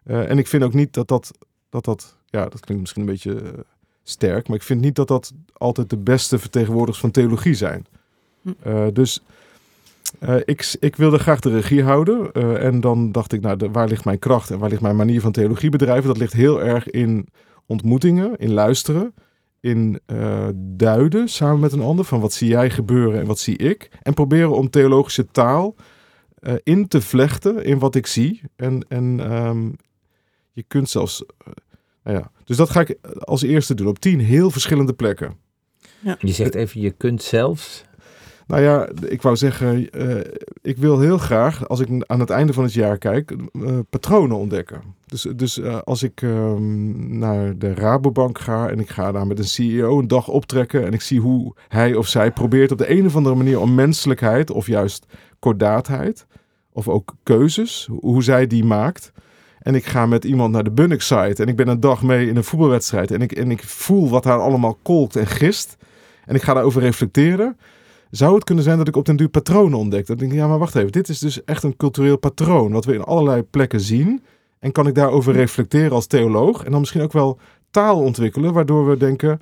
en 0.04 0.38
ik 0.38 0.46
vind 0.46 0.62
ook 0.62 0.74
niet 0.74 0.92
dat 0.92 1.08
dat, 1.08 1.30
dat 1.68 1.84
dat, 1.84 2.16
ja 2.26 2.42
dat 2.48 2.60
klinkt 2.60 2.80
misschien 2.80 3.02
een 3.02 3.12
beetje 3.12 3.64
sterk. 4.02 4.48
Maar 4.48 4.56
ik 4.56 4.62
vind 4.62 4.80
niet 4.80 4.94
dat 4.94 5.08
dat 5.08 5.32
altijd 5.52 5.90
de 5.90 5.96
beste 5.96 6.38
vertegenwoordigers 6.38 7.00
van 7.00 7.10
theologie 7.10 7.54
zijn. 7.54 7.86
Hm. 8.42 8.48
Uh, 8.66 8.86
dus 8.92 9.22
uh, 10.20 10.36
ik, 10.44 10.76
ik 10.80 10.96
wilde 10.96 11.18
graag 11.18 11.40
de 11.40 11.50
regie 11.50 11.82
houden. 11.82 12.30
Uh, 12.32 12.64
en 12.64 12.80
dan 12.80 13.12
dacht 13.12 13.32
ik, 13.32 13.40
nou, 13.40 13.56
de, 13.56 13.70
waar 13.70 13.88
ligt 13.88 14.04
mijn 14.04 14.18
kracht 14.18 14.50
en 14.50 14.58
waar 14.58 14.68
ligt 14.68 14.82
mijn 14.82 14.96
manier 14.96 15.20
van 15.20 15.32
theologie 15.32 15.70
bedrijven? 15.70 16.08
Dat 16.08 16.18
ligt 16.18 16.32
heel 16.32 16.62
erg 16.62 16.90
in 16.90 17.28
ontmoetingen, 17.66 18.36
in 18.36 18.52
luisteren, 18.52 19.14
in 19.60 20.00
duiden 20.54 21.28
samen 21.28 21.60
met 21.60 21.72
een 21.72 21.80
ander 21.80 22.04
van 22.04 22.20
wat 22.20 22.32
zie 22.32 22.48
jij 22.48 22.70
gebeuren 22.70 23.20
en 23.20 23.26
wat 23.26 23.38
zie 23.38 23.56
ik. 23.56 23.90
En 24.02 24.14
proberen 24.14 24.50
om 24.50 24.70
theologische 24.70 25.26
taal 25.30 25.74
in 26.62 26.88
te 26.88 27.00
vlechten 27.00 27.64
in 27.64 27.78
wat 27.78 27.94
ik 27.94 28.06
zie. 28.06 28.42
En, 28.56 28.84
en 28.88 29.32
um, 29.32 29.76
je 30.52 30.62
kunt 30.62 30.88
zelfs 30.88 31.24
nou 32.04 32.16
ja. 32.18 32.30
Dus 32.44 32.56
dat 32.56 32.70
ga 32.70 32.80
ik 32.80 32.98
als 33.18 33.42
eerste 33.42 33.74
doen 33.74 33.86
op 33.86 33.98
tien 33.98 34.20
heel 34.20 34.50
verschillende 34.50 34.92
plekken. 34.92 35.36
Ja. 36.00 36.16
Je 36.18 36.32
zegt 36.32 36.54
even, 36.54 36.80
je 36.80 36.90
kunt 36.90 37.22
zelfs. 37.22 37.84
Nou 38.50 38.62
ja, 38.62 38.88
ik 39.08 39.22
wou 39.22 39.36
zeggen, 39.36 39.88
uh, 39.98 40.20
ik 40.62 40.76
wil 40.76 41.00
heel 41.00 41.18
graag, 41.18 41.68
als 41.68 41.80
ik 41.80 42.04
aan 42.06 42.20
het 42.20 42.30
einde 42.30 42.52
van 42.52 42.64
het 42.64 42.72
jaar 42.72 42.98
kijk, 42.98 43.36
uh, 43.52 43.78
patronen 43.90 44.36
ontdekken. 44.36 44.82
Dus, 45.06 45.26
dus 45.36 45.58
uh, 45.58 45.78
als 45.78 46.02
ik 46.02 46.22
ehm, 46.22 47.18
naar 47.18 47.58
de 47.58 47.74
Rabobank 47.74 48.38
ga 48.38 48.68
en 48.68 48.78
ik 48.78 48.88
ga 48.88 49.12
daar 49.12 49.26
met 49.26 49.38
een 49.38 49.44
CEO 49.44 49.98
een 49.98 50.08
dag 50.08 50.28
optrekken 50.28 50.86
en 50.86 50.92
ik 50.92 51.00
zie 51.00 51.20
hoe 51.20 51.54
hij 51.68 51.94
of 51.94 52.06
zij 52.06 52.32
probeert 52.32 52.72
op 52.72 52.78
de 52.78 52.90
een 52.90 53.06
of 53.06 53.16
andere 53.16 53.34
manier 53.34 53.60
om 53.60 53.74
menselijkheid 53.74 54.50
of 54.50 54.66
juist 54.66 55.06
kordaatheid 55.38 56.26
of 56.72 56.88
ook 56.88 57.14
keuzes, 57.22 57.88
hoe 58.00 58.22
zij 58.22 58.46
die 58.46 58.64
maakt, 58.64 59.12
en 59.60 59.74
ik 59.74 59.84
ga 59.84 60.06
met 60.06 60.24
iemand 60.24 60.52
naar 60.52 60.64
de 60.64 60.70
Bunnik 60.70 61.02
site. 61.02 61.42
En 61.42 61.48
ik 61.48 61.56
ben 61.56 61.68
een 61.68 61.80
dag 61.80 62.02
mee 62.02 62.28
in 62.28 62.36
een 62.36 62.44
voetbalwedstrijd. 62.44 63.10
En 63.10 63.22
ik, 63.22 63.32
en 63.32 63.50
ik 63.50 63.62
voel 63.62 64.08
wat 64.08 64.22
daar 64.22 64.40
allemaal 64.40 64.78
kolkt 64.82 65.16
en 65.16 65.26
gist. 65.26 65.76
En 66.24 66.34
ik 66.34 66.42
ga 66.42 66.54
daarover 66.54 66.82
reflecteren. 66.82 67.56
Zou 68.10 68.34
het 68.34 68.44
kunnen 68.44 68.64
zijn 68.64 68.78
dat 68.78 68.88
ik 68.88 68.96
op 68.96 69.04
den 69.04 69.16
duur 69.16 69.28
patronen 69.28 69.78
ontdek? 69.78 70.06
Dat 70.06 70.18
denk 70.18 70.32
ik, 70.32 70.38
ja, 70.38 70.46
maar 70.46 70.58
wacht 70.58 70.74
even. 70.74 70.92
Dit 70.92 71.08
is 71.08 71.18
dus 71.18 71.44
echt 71.44 71.62
een 71.62 71.76
cultureel 71.76 72.16
patroon. 72.16 72.72
Wat 72.72 72.84
we 72.84 72.94
in 72.94 73.02
allerlei 73.02 73.42
plekken 73.42 73.80
zien. 73.80 74.22
En 74.58 74.72
kan 74.72 74.86
ik 74.86 74.94
daarover 74.94 75.32
reflecteren 75.32 75.92
als 75.92 76.06
theoloog? 76.06 76.64
En 76.64 76.70
dan 76.70 76.80
misschien 76.80 77.02
ook 77.02 77.12
wel 77.12 77.38
taal 77.70 78.00
ontwikkelen. 78.00 78.52
Waardoor 78.52 78.88
we 78.88 78.96
denken, 78.96 79.40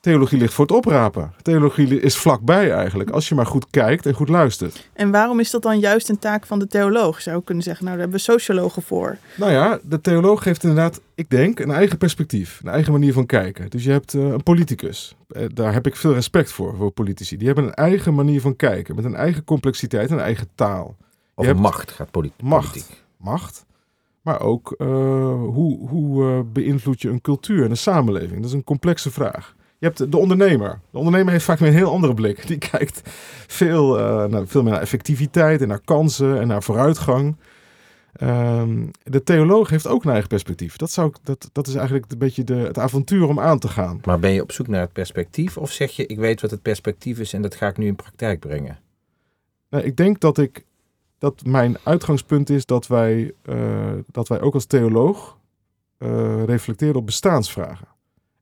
theologie 0.00 0.38
ligt 0.38 0.54
voor 0.54 0.66
het 0.66 0.74
oprapen. 0.74 1.32
Theologie 1.42 2.00
is 2.00 2.16
vlakbij 2.16 2.72
eigenlijk, 2.72 3.10
als 3.10 3.28
je 3.28 3.34
maar 3.34 3.46
goed 3.46 3.66
kijkt 3.70 4.06
en 4.06 4.14
goed 4.14 4.28
luistert. 4.28 4.90
En 4.92 5.10
waarom 5.10 5.40
is 5.40 5.50
dat 5.50 5.62
dan 5.62 5.78
juist 5.78 6.08
een 6.08 6.18
taak 6.18 6.46
van 6.46 6.58
de 6.58 6.66
theoloog? 6.66 7.20
Zou 7.20 7.36
je 7.36 7.44
kunnen 7.44 7.64
zeggen, 7.64 7.84
nou 7.84 7.96
daar 7.96 8.06
hebben 8.06 8.24
we 8.24 8.32
sociologen 8.32 8.82
voor. 8.82 9.16
Nou 9.36 9.52
ja, 9.52 9.78
de 9.82 10.00
theoloog 10.00 10.44
heeft 10.44 10.62
inderdaad, 10.62 11.00
ik 11.14 11.30
denk, 11.30 11.58
een 11.58 11.70
eigen 11.70 11.98
perspectief. 11.98 12.60
Een 12.62 12.70
eigen 12.70 12.92
manier 12.92 13.12
van 13.12 13.26
kijken. 13.26 13.70
Dus 13.70 13.84
je 13.84 13.90
hebt 13.90 14.14
uh, 14.14 14.22
een 14.22 14.42
politicus. 14.42 15.16
Uh, 15.28 15.44
daar 15.54 15.72
heb 15.72 15.86
ik 15.86 15.96
veel 15.96 16.12
respect 16.12 16.52
voor, 16.52 16.76
voor 16.76 16.90
politici. 16.90 17.36
Die 17.36 17.46
hebben 17.46 17.64
een 17.64 17.74
eigen 17.74 18.14
manier 18.14 18.40
van 18.40 18.56
kijken. 18.56 18.94
Met 18.94 19.04
een 19.04 19.16
eigen 19.16 19.44
complexiteit 19.44 20.10
en 20.10 20.16
een 20.16 20.22
eigen 20.22 20.48
taal. 20.54 20.96
Of 21.34 21.46
hebt 21.46 21.58
macht 21.58 21.90
gaat 21.90 22.10
politiek. 22.10 22.42
Macht, 22.42 23.04
macht. 23.16 23.66
Maar 24.22 24.40
ook 24.40 24.74
uh, 24.78 24.88
hoe, 25.32 25.88
hoe 25.88 26.42
beïnvloed 26.44 27.02
je 27.02 27.08
een 27.08 27.20
cultuur 27.20 27.64
en 27.64 27.70
een 27.70 27.76
samenleving? 27.76 28.36
Dat 28.36 28.44
is 28.44 28.52
een 28.52 28.64
complexe 28.64 29.10
vraag. 29.10 29.56
Je 29.78 29.86
hebt 29.86 30.12
de 30.12 30.16
ondernemer. 30.16 30.80
De 30.90 30.98
ondernemer 30.98 31.32
heeft 31.32 31.44
vaak 31.44 31.58
weer 31.58 31.68
een 31.68 31.74
heel 31.74 31.90
andere 31.90 32.14
blik. 32.14 32.46
Die 32.46 32.58
kijkt 32.58 33.00
veel, 33.46 33.98
uh, 33.98 34.24
naar, 34.24 34.46
veel 34.46 34.62
meer 34.62 34.72
naar 34.72 34.80
effectiviteit 34.80 35.62
en 35.62 35.68
naar 35.68 35.80
kansen 35.84 36.40
en 36.40 36.46
naar 36.46 36.62
vooruitgang. 36.62 37.36
Um, 38.22 38.90
de 39.02 39.22
theoloog 39.22 39.70
heeft 39.70 39.86
ook 39.86 40.04
een 40.04 40.10
eigen 40.10 40.28
perspectief. 40.28 40.76
Dat, 40.76 40.90
zou, 40.90 41.12
dat, 41.22 41.50
dat 41.52 41.66
is 41.66 41.74
eigenlijk 41.74 42.12
een 42.12 42.18
beetje 42.18 42.44
de, 42.44 42.54
het 42.54 42.78
avontuur 42.78 43.28
om 43.28 43.40
aan 43.40 43.58
te 43.58 43.68
gaan. 43.68 44.00
Maar 44.04 44.18
ben 44.18 44.30
je 44.30 44.42
op 44.42 44.52
zoek 44.52 44.66
naar 44.66 44.80
het 44.80 44.92
perspectief? 44.92 45.56
Of 45.56 45.70
zeg 45.70 45.90
je, 45.90 46.06
ik 46.06 46.18
weet 46.18 46.40
wat 46.40 46.50
het 46.50 46.62
perspectief 46.62 47.18
is 47.18 47.32
en 47.32 47.42
dat 47.42 47.54
ga 47.54 47.68
ik 47.68 47.76
nu 47.76 47.86
in 47.86 47.96
praktijk 47.96 48.40
brengen? 48.40 48.78
Nou, 49.70 49.84
ik 49.84 49.96
denk 49.96 50.20
dat, 50.20 50.38
ik, 50.38 50.64
dat 51.18 51.44
mijn 51.44 51.76
uitgangspunt 51.82 52.50
is 52.50 52.66
dat 52.66 52.86
wij, 52.86 53.32
uh, 53.44 53.92
dat 54.06 54.28
wij 54.28 54.40
ook 54.40 54.54
als 54.54 54.64
theoloog 54.64 55.38
uh, 55.98 56.44
reflecteren 56.44 56.96
op 56.96 57.06
bestaansvragen 57.06 57.88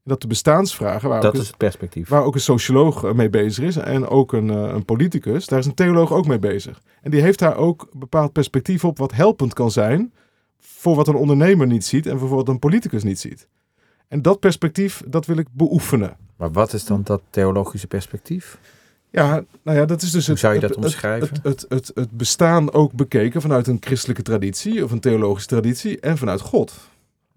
dat 0.06 0.20
de 0.20 0.26
bestaansvragen, 0.26 1.08
waar, 1.08 1.20
dat 1.20 1.34
ook, 1.34 1.40
is 1.40 1.46
het 1.46 1.56
perspectief. 1.56 2.08
waar 2.08 2.22
ook 2.22 2.34
een 2.34 2.40
socioloog 2.40 3.04
eh, 3.04 3.12
mee 3.12 3.30
bezig 3.30 3.64
is 3.64 3.76
en 3.76 4.08
ook 4.08 4.32
een, 4.32 4.50
eh, 4.50 4.56
een 4.56 4.84
politicus, 4.84 5.46
daar 5.46 5.58
is 5.58 5.66
een 5.66 5.74
theoloog 5.74 6.12
ook 6.12 6.26
mee 6.26 6.38
bezig. 6.38 6.80
En 7.02 7.10
die 7.10 7.20
heeft 7.20 7.38
daar 7.38 7.56
ook 7.56 7.88
een 7.92 7.98
bepaald 7.98 8.32
perspectief 8.32 8.84
op 8.84 8.98
wat 8.98 9.12
helpend 9.12 9.54
kan 9.54 9.70
zijn 9.70 10.12
voor 10.60 10.96
wat 10.96 11.08
een 11.08 11.14
ondernemer 11.14 11.66
niet 11.66 11.84
ziet 11.84 12.06
en 12.06 12.18
voor 12.18 12.28
wat 12.28 12.48
een 12.48 12.58
politicus 12.58 13.02
niet 13.02 13.20
ziet. 13.20 13.48
En 14.08 14.22
dat 14.22 14.40
perspectief, 14.40 15.02
dat 15.06 15.26
wil 15.26 15.36
ik 15.36 15.46
beoefenen. 15.52 16.16
Maar 16.36 16.52
wat 16.52 16.72
is 16.72 16.84
dan 16.84 17.00
dat 17.04 17.22
theologische 17.30 17.86
perspectief? 17.86 18.58
Ja, 19.10 19.44
nou 19.62 19.78
ja, 19.78 19.84
dat 19.84 20.02
is 20.02 20.10
dus 20.10 20.26
Hoe 20.26 20.34
het, 20.34 20.42
zou 20.42 20.54
je 20.54 20.60
dat 20.60 20.76
omschrijven? 20.76 21.28
Het, 21.28 21.42
het, 21.42 21.66
het, 21.68 21.90
het 21.94 22.10
bestaan 22.10 22.72
ook 22.72 22.92
bekeken 22.92 23.40
vanuit 23.40 23.66
een 23.66 23.78
christelijke 23.80 24.22
traditie 24.22 24.84
of 24.84 24.90
een 24.90 25.00
theologische 25.00 25.48
traditie 25.48 26.00
en 26.00 26.18
vanuit 26.18 26.40
God. 26.40 26.74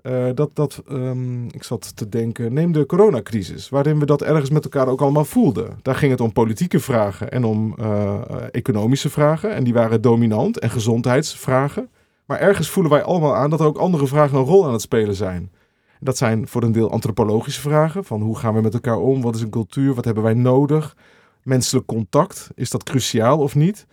Uh, 0.03 0.29
dat, 0.33 0.49
dat, 0.53 0.83
um, 0.91 1.45
ik 1.51 1.63
zat 1.63 1.95
te 1.95 2.09
denken, 2.09 2.53
neem 2.53 2.71
de 2.71 2.85
coronacrisis, 2.85 3.69
waarin 3.69 3.99
we 3.99 4.05
dat 4.05 4.21
ergens 4.21 4.49
met 4.49 4.63
elkaar 4.63 4.87
ook 4.87 5.01
allemaal 5.01 5.25
voelden. 5.25 5.79
Daar 5.81 5.95
ging 5.95 6.11
het 6.11 6.21
om 6.21 6.33
politieke 6.33 6.79
vragen 6.79 7.31
en 7.31 7.43
om 7.43 7.75
uh, 7.79 8.21
economische 8.51 9.09
vragen. 9.09 9.53
En 9.53 9.63
die 9.63 9.73
waren 9.73 10.01
dominant 10.01 10.59
en 10.59 10.69
gezondheidsvragen. 10.69 11.89
Maar 12.25 12.39
ergens 12.39 12.69
voelen 12.69 12.91
wij 12.91 13.03
allemaal 13.03 13.35
aan 13.35 13.49
dat 13.49 13.59
er 13.59 13.65
ook 13.65 13.77
andere 13.77 14.07
vragen 14.07 14.37
een 14.37 14.43
rol 14.43 14.65
aan 14.65 14.73
het 14.73 14.81
spelen 14.81 15.15
zijn. 15.15 15.51
Dat 15.99 16.17
zijn 16.17 16.47
voor 16.47 16.63
een 16.63 16.71
deel 16.71 16.91
antropologische 16.91 17.61
vragen, 17.61 18.05
van 18.05 18.21
hoe 18.21 18.37
gaan 18.37 18.53
we 18.53 18.61
met 18.61 18.73
elkaar 18.73 18.97
om, 18.97 19.21
wat 19.21 19.35
is 19.35 19.41
een 19.41 19.49
cultuur, 19.49 19.93
wat 19.93 20.05
hebben 20.05 20.23
wij 20.23 20.33
nodig, 20.33 20.95
menselijk 21.43 21.85
contact, 21.85 22.49
is 22.55 22.69
dat 22.69 22.83
cruciaal 22.83 23.39
of 23.39 23.55
niet? 23.55 23.85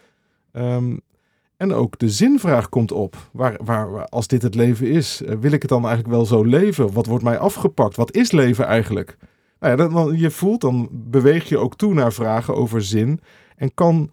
Um, 0.53 1.01
en 1.57 1.73
ook 1.73 1.99
de 1.99 2.09
zinvraag 2.09 2.69
komt 2.69 2.92
op. 2.92 3.16
Waar, 3.33 3.57
waar, 3.64 4.09
als 4.09 4.27
dit 4.27 4.42
het 4.42 4.55
leven 4.55 4.87
is, 4.87 5.23
eh, 5.23 5.37
wil 5.40 5.53
ik 5.53 5.62
het 5.62 5.71
dan 5.71 5.85
eigenlijk 5.85 6.14
wel 6.14 6.27
zo 6.27 6.42
leven? 6.42 6.92
Wat 6.92 7.07
wordt 7.07 7.25
mij 7.25 7.38
afgepakt? 7.38 7.97
Wat 7.97 8.14
is 8.14 8.33
leven 8.33 8.66
eigenlijk? 8.66 9.16
Nou 9.61 9.77
ja, 9.77 9.88
dan, 9.88 10.19
je 10.19 10.31
voelt, 10.31 10.61
dan 10.61 10.88
beweeg 10.92 11.49
je 11.49 11.59
ook 11.59 11.77
toe 11.77 11.95
naar 11.95 12.12
vragen 12.12 12.55
over 12.55 12.83
zin. 12.83 13.21
En 13.57 13.75
kan, 13.75 14.11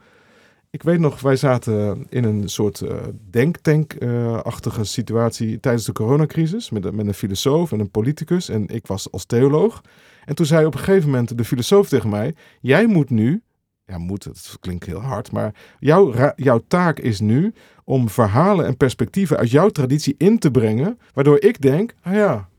ik 0.70 0.84
weet 0.84 1.00
nog, 1.00 1.22
wij 1.22 1.36
zaten 1.36 2.06
in 2.10 2.24
een 2.24 2.50
soort 2.50 2.82
uh, 2.82 2.96
denktank-achtige 3.30 4.84
situatie 4.84 5.60
tijdens 5.60 5.86
de 5.86 5.92
coronacrisis. 5.92 6.70
Met, 6.70 6.92
met 6.92 7.08
een 7.08 7.14
filosoof 7.14 7.72
en 7.72 7.80
een 7.80 7.92
politicus. 7.92 8.50
En 8.50 8.68
ik 8.68 8.88
was 8.88 9.12
als 9.12 9.26
theoloog. 9.26 9.82
En 10.26 10.36
toen 10.36 10.46
zei 10.46 10.66
op 10.66 10.74
een 10.74 10.80
gegeven 10.80 11.10
moment 11.10 11.38
de 11.38 11.46
filosoof 11.46 11.88
tegen 11.88 12.10
mij: 12.10 12.36
Jij 12.62 12.88
moet 12.88 13.10
nu 13.10 13.42
ja, 13.86 13.98
moet, 13.98 14.24
het 14.24 14.58
klinkt 14.60 14.86
heel 14.86 15.02
hard, 15.02 15.32
maar 15.32 15.54
jouw, 15.80 16.34
jouw 16.36 16.62
taak 16.68 17.00
is 17.00 17.20
nu 17.20 17.54
om 17.84 18.10
verhalen 18.10 18.66
en 18.66 18.78
perspectieven 18.78 19.38
uit 19.38 19.52
jouw 19.52 19.70
traditie 19.70 20.16
in 20.18 20.40
te 20.40 20.52
brengen, 20.52 21.00
waardoor 21.14 21.42
ik 21.42 21.62
denk, 21.62 21.94
ah 22.02 22.14
ja. 22.14 22.52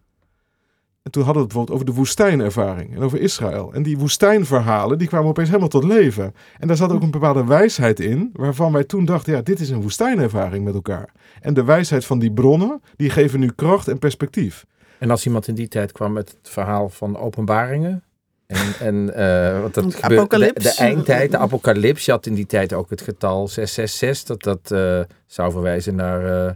En 1.02 1.10
toen 1.10 1.24
hadden 1.24 1.42
we 1.42 1.48
het 1.48 1.56
bijvoorbeeld 1.56 1.76
over 1.76 1.86
de 1.86 2.00
woestijnervaring 2.00 2.94
en 2.94 3.02
over 3.02 3.20
Israël. 3.20 3.74
En 3.74 3.82
die 3.82 3.98
woestijnverhalen, 3.98 4.98
die 4.98 5.08
kwamen 5.08 5.28
opeens 5.28 5.48
helemaal 5.48 5.68
tot 5.68 5.84
leven. 5.84 6.34
En 6.58 6.68
daar 6.68 6.76
zat 6.76 6.92
ook 6.92 7.02
een 7.02 7.10
bepaalde 7.10 7.44
wijsheid 7.44 8.00
in, 8.00 8.30
waarvan 8.32 8.72
wij 8.72 8.84
toen 8.84 9.04
dachten, 9.04 9.32
ja, 9.32 9.42
dit 9.42 9.60
is 9.60 9.70
een 9.70 9.82
woestijnervaring 9.82 10.64
met 10.64 10.74
elkaar. 10.74 11.12
En 11.40 11.54
de 11.54 11.64
wijsheid 11.64 12.04
van 12.04 12.18
die 12.18 12.32
bronnen, 12.32 12.82
die 12.96 13.10
geven 13.10 13.40
nu 13.40 13.50
kracht 13.56 13.88
en 13.88 13.98
perspectief. 13.98 14.66
En 14.98 15.10
als 15.10 15.26
iemand 15.26 15.48
in 15.48 15.54
die 15.54 15.68
tijd 15.68 15.92
kwam 15.92 16.12
met 16.12 16.28
het 16.28 16.50
verhaal 16.50 16.88
van 16.88 17.18
openbaringen, 17.18 18.02
en, 18.46 18.74
en 18.80 18.94
uh, 18.94 19.60
wat 19.60 19.74
dat 19.74 19.92
de, 19.92 20.52
de, 20.54 20.74
eindtijd, 20.76 21.30
de 21.30 21.38
apocalyps. 21.38 22.04
Je 22.04 22.10
had 22.10 22.26
in 22.26 22.34
die 22.34 22.46
tijd 22.46 22.72
ook 22.72 22.90
het 22.90 23.00
getal 23.00 23.48
666. 23.48 24.36
Dat 24.36 24.42
dat 24.42 24.78
uh, 24.78 25.00
zou 25.26 25.52
verwijzen 25.52 25.94
naar. 25.94 26.46
Uh, 26.46 26.52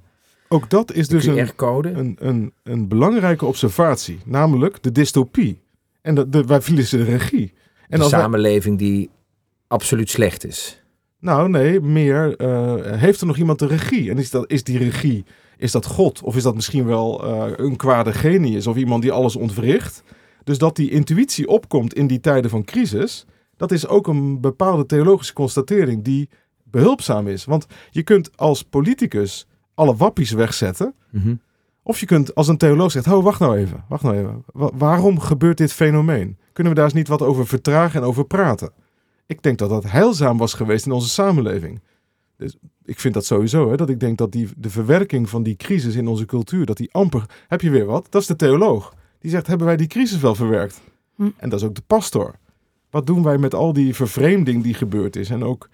ook 0.49 0.71
dat 0.71 0.93
is 0.93 1.09
dus 1.09 1.25
een, 1.27 1.51
een, 1.57 2.17
een, 2.21 2.53
een, 2.63 2.89
belangrijke 2.89 3.47
observatie. 3.47 4.19
Namelijk 4.25 4.83
de 4.83 4.93
dystopie. 4.93 5.61
En 6.03 6.15
de, 6.15 6.29
de, 6.29 6.45
wij 6.45 6.61
verliezen 6.61 6.99
de 6.99 7.05
regie. 7.05 7.53
En 7.89 8.01
een 8.01 8.09
samenleving 8.09 8.79
die 8.79 9.11
absoluut 9.67 10.11
slecht 10.11 10.45
is. 10.45 10.83
Nou, 11.21 11.49
nee, 11.49 11.81
meer. 11.81 12.35
heeft 12.99 13.21
er 13.21 13.27
nog 13.27 13.37
iemand 13.37 13.59
de 13.59 13.67
regie? 13.67 14.11
En 14.11 14.19
is, 14.19 14.31
dat, 14.31 14.51
is 14.51 14.65
die 14.65 14.79
regie. 14.79 15.25
Is 15.57 15.73
dat 15.73 15.87
God? 15.87 16.23
Of 16.23 16.37
is 16.37 16.43
dat 16.43 16.55
misschien 16.55 16.87
wel 16.87 17.25
een 17.59 17.77
kwade 17.77 18.13
genius? 18.13 18.67
Of 18.67 18.77
iemand 18.77 19.03
die 19.03 19.13
alles 19.13 19.37
ontwricht? 19.37 20.03
Dus 20.49 20.59
dat 20.59 20.77
die 20.77 20.91
intuïtie 20.91 21.49
opkomt 21.49 21.95
in 21.95 22.07
die 22.07 22.21
tijden 22.21 22.51
van 22.51 22.65
crisis, 22.65 23.25
dat 23.57 23.73
is 23.73 23.87
ook 23.87 24.07
een 24.07 24.41
bepaalde 24.41 24.87
theologische 24.87 25.33
constatering 25.33 26.05
die 26.05 26.29
behulpzaam 26.63 27.27
is. 27.27 27.45
Want 27.45 27.67
je 27.91 28.03
kunt 28.03 28.37
als 28.37 28.63
politicus 28.63 29.47
alle 29.75 29.97
wappies 29.97 30.31
wegzetten. 30.31 30.95
Mhm. 31.11 31.35
Of 31.83 32.01
je 32.01 32.07
kunt 32.07 32.35
als 32.35 32.49
een 32.49 32.57
theoloog 32.57 32.91
zeggen, 32.91 33.17
oh, 33.17 33.25
wacht 33.25 33.41
nou 33.41 33.57
even, 33.57 33.85
wacht 33.89 34.03
nou 34.03 34.17
even. 34.17 34.43
waarom 34.79 35.21
gebeurt 35.21 35.59
dit 35.59 35.73
fenomeen? 35.73 36.39
Kunnen 36.53 36.73
we 36.73 36.79
daar 36.79 36.89
eens 36.89 36.99
niet 36.99 37.09
wat 37.09 37.23
over 37.23 37.47
vertragen 37.47 38.01
en 38.01 38.07
over 38.07 38.25
praten? 38.25 38.73
Ik 39.27 39.43
denk 39.43 39.59
dat 39.59 39.69
dat 39.69 39.91
heilzaam 39.91 40.39
was 40.39 40.55
geweest 40.55 40.87
in 40.87 40.93
onze 40.93 41.09
samenleving. 41.09 41.81
Dus 42.37 42.57
ik 42.85 43.01
vind 43.01 43.15
dat 43.15 43.25
sowieso, 43.25 43.71
hè, 43.71 43.77
dat 43.77 43.89
ik 43.89 44.01
denk 44.01 44.19
dat 44.19 44.33
die, 44.33 44.49
de 44.57 44.71
verwerking 44.71 45.29
van 45.29 45.43
die 45.43 45.57
crisis 45.57 45.95
in 45.95 46.09
onze 46.09 46.25
cultuur, 46.27 46.67
dat 46.67 46.77
die 46.77 46.93
amper, 46.93 47.25
heb 47.49 47.61
je 47.61 47.71
weer 47.71 47.87
wat, 47.87 48.07
dat 48.11 48.21
is 48.21 48.29
de 48.29 48.37
theoloog. 48.37 48.97
Die 49.21 49.31
zegt, 49.31 49.47
hebben 49.47 49.67
wij 49.67 49.77
die 49.77 49.87
crisis 49.87 50.21
wel 50.21 50.35
verwerkt? 50.35 50.81
Hm. 51.15 51.31
En 51.37 51.49
dat 51.49 51.61
is 51.61 51.67
ook 51.67 51.75
de 51.75 51.83
pastor. 51.87 52.35
Wat 52.91 53.07
doen 53.07 53.23
wij 53.23 53.39
met 53.39 53.55
al 53.55 53.73
die 53.73 53.95
vervreemding 53.95 54.63
die 54.63 54.75
gebeurd 54.75 55.17
is? 55.17 55.31
En 55.31 55.45
ook, 55.45 55.69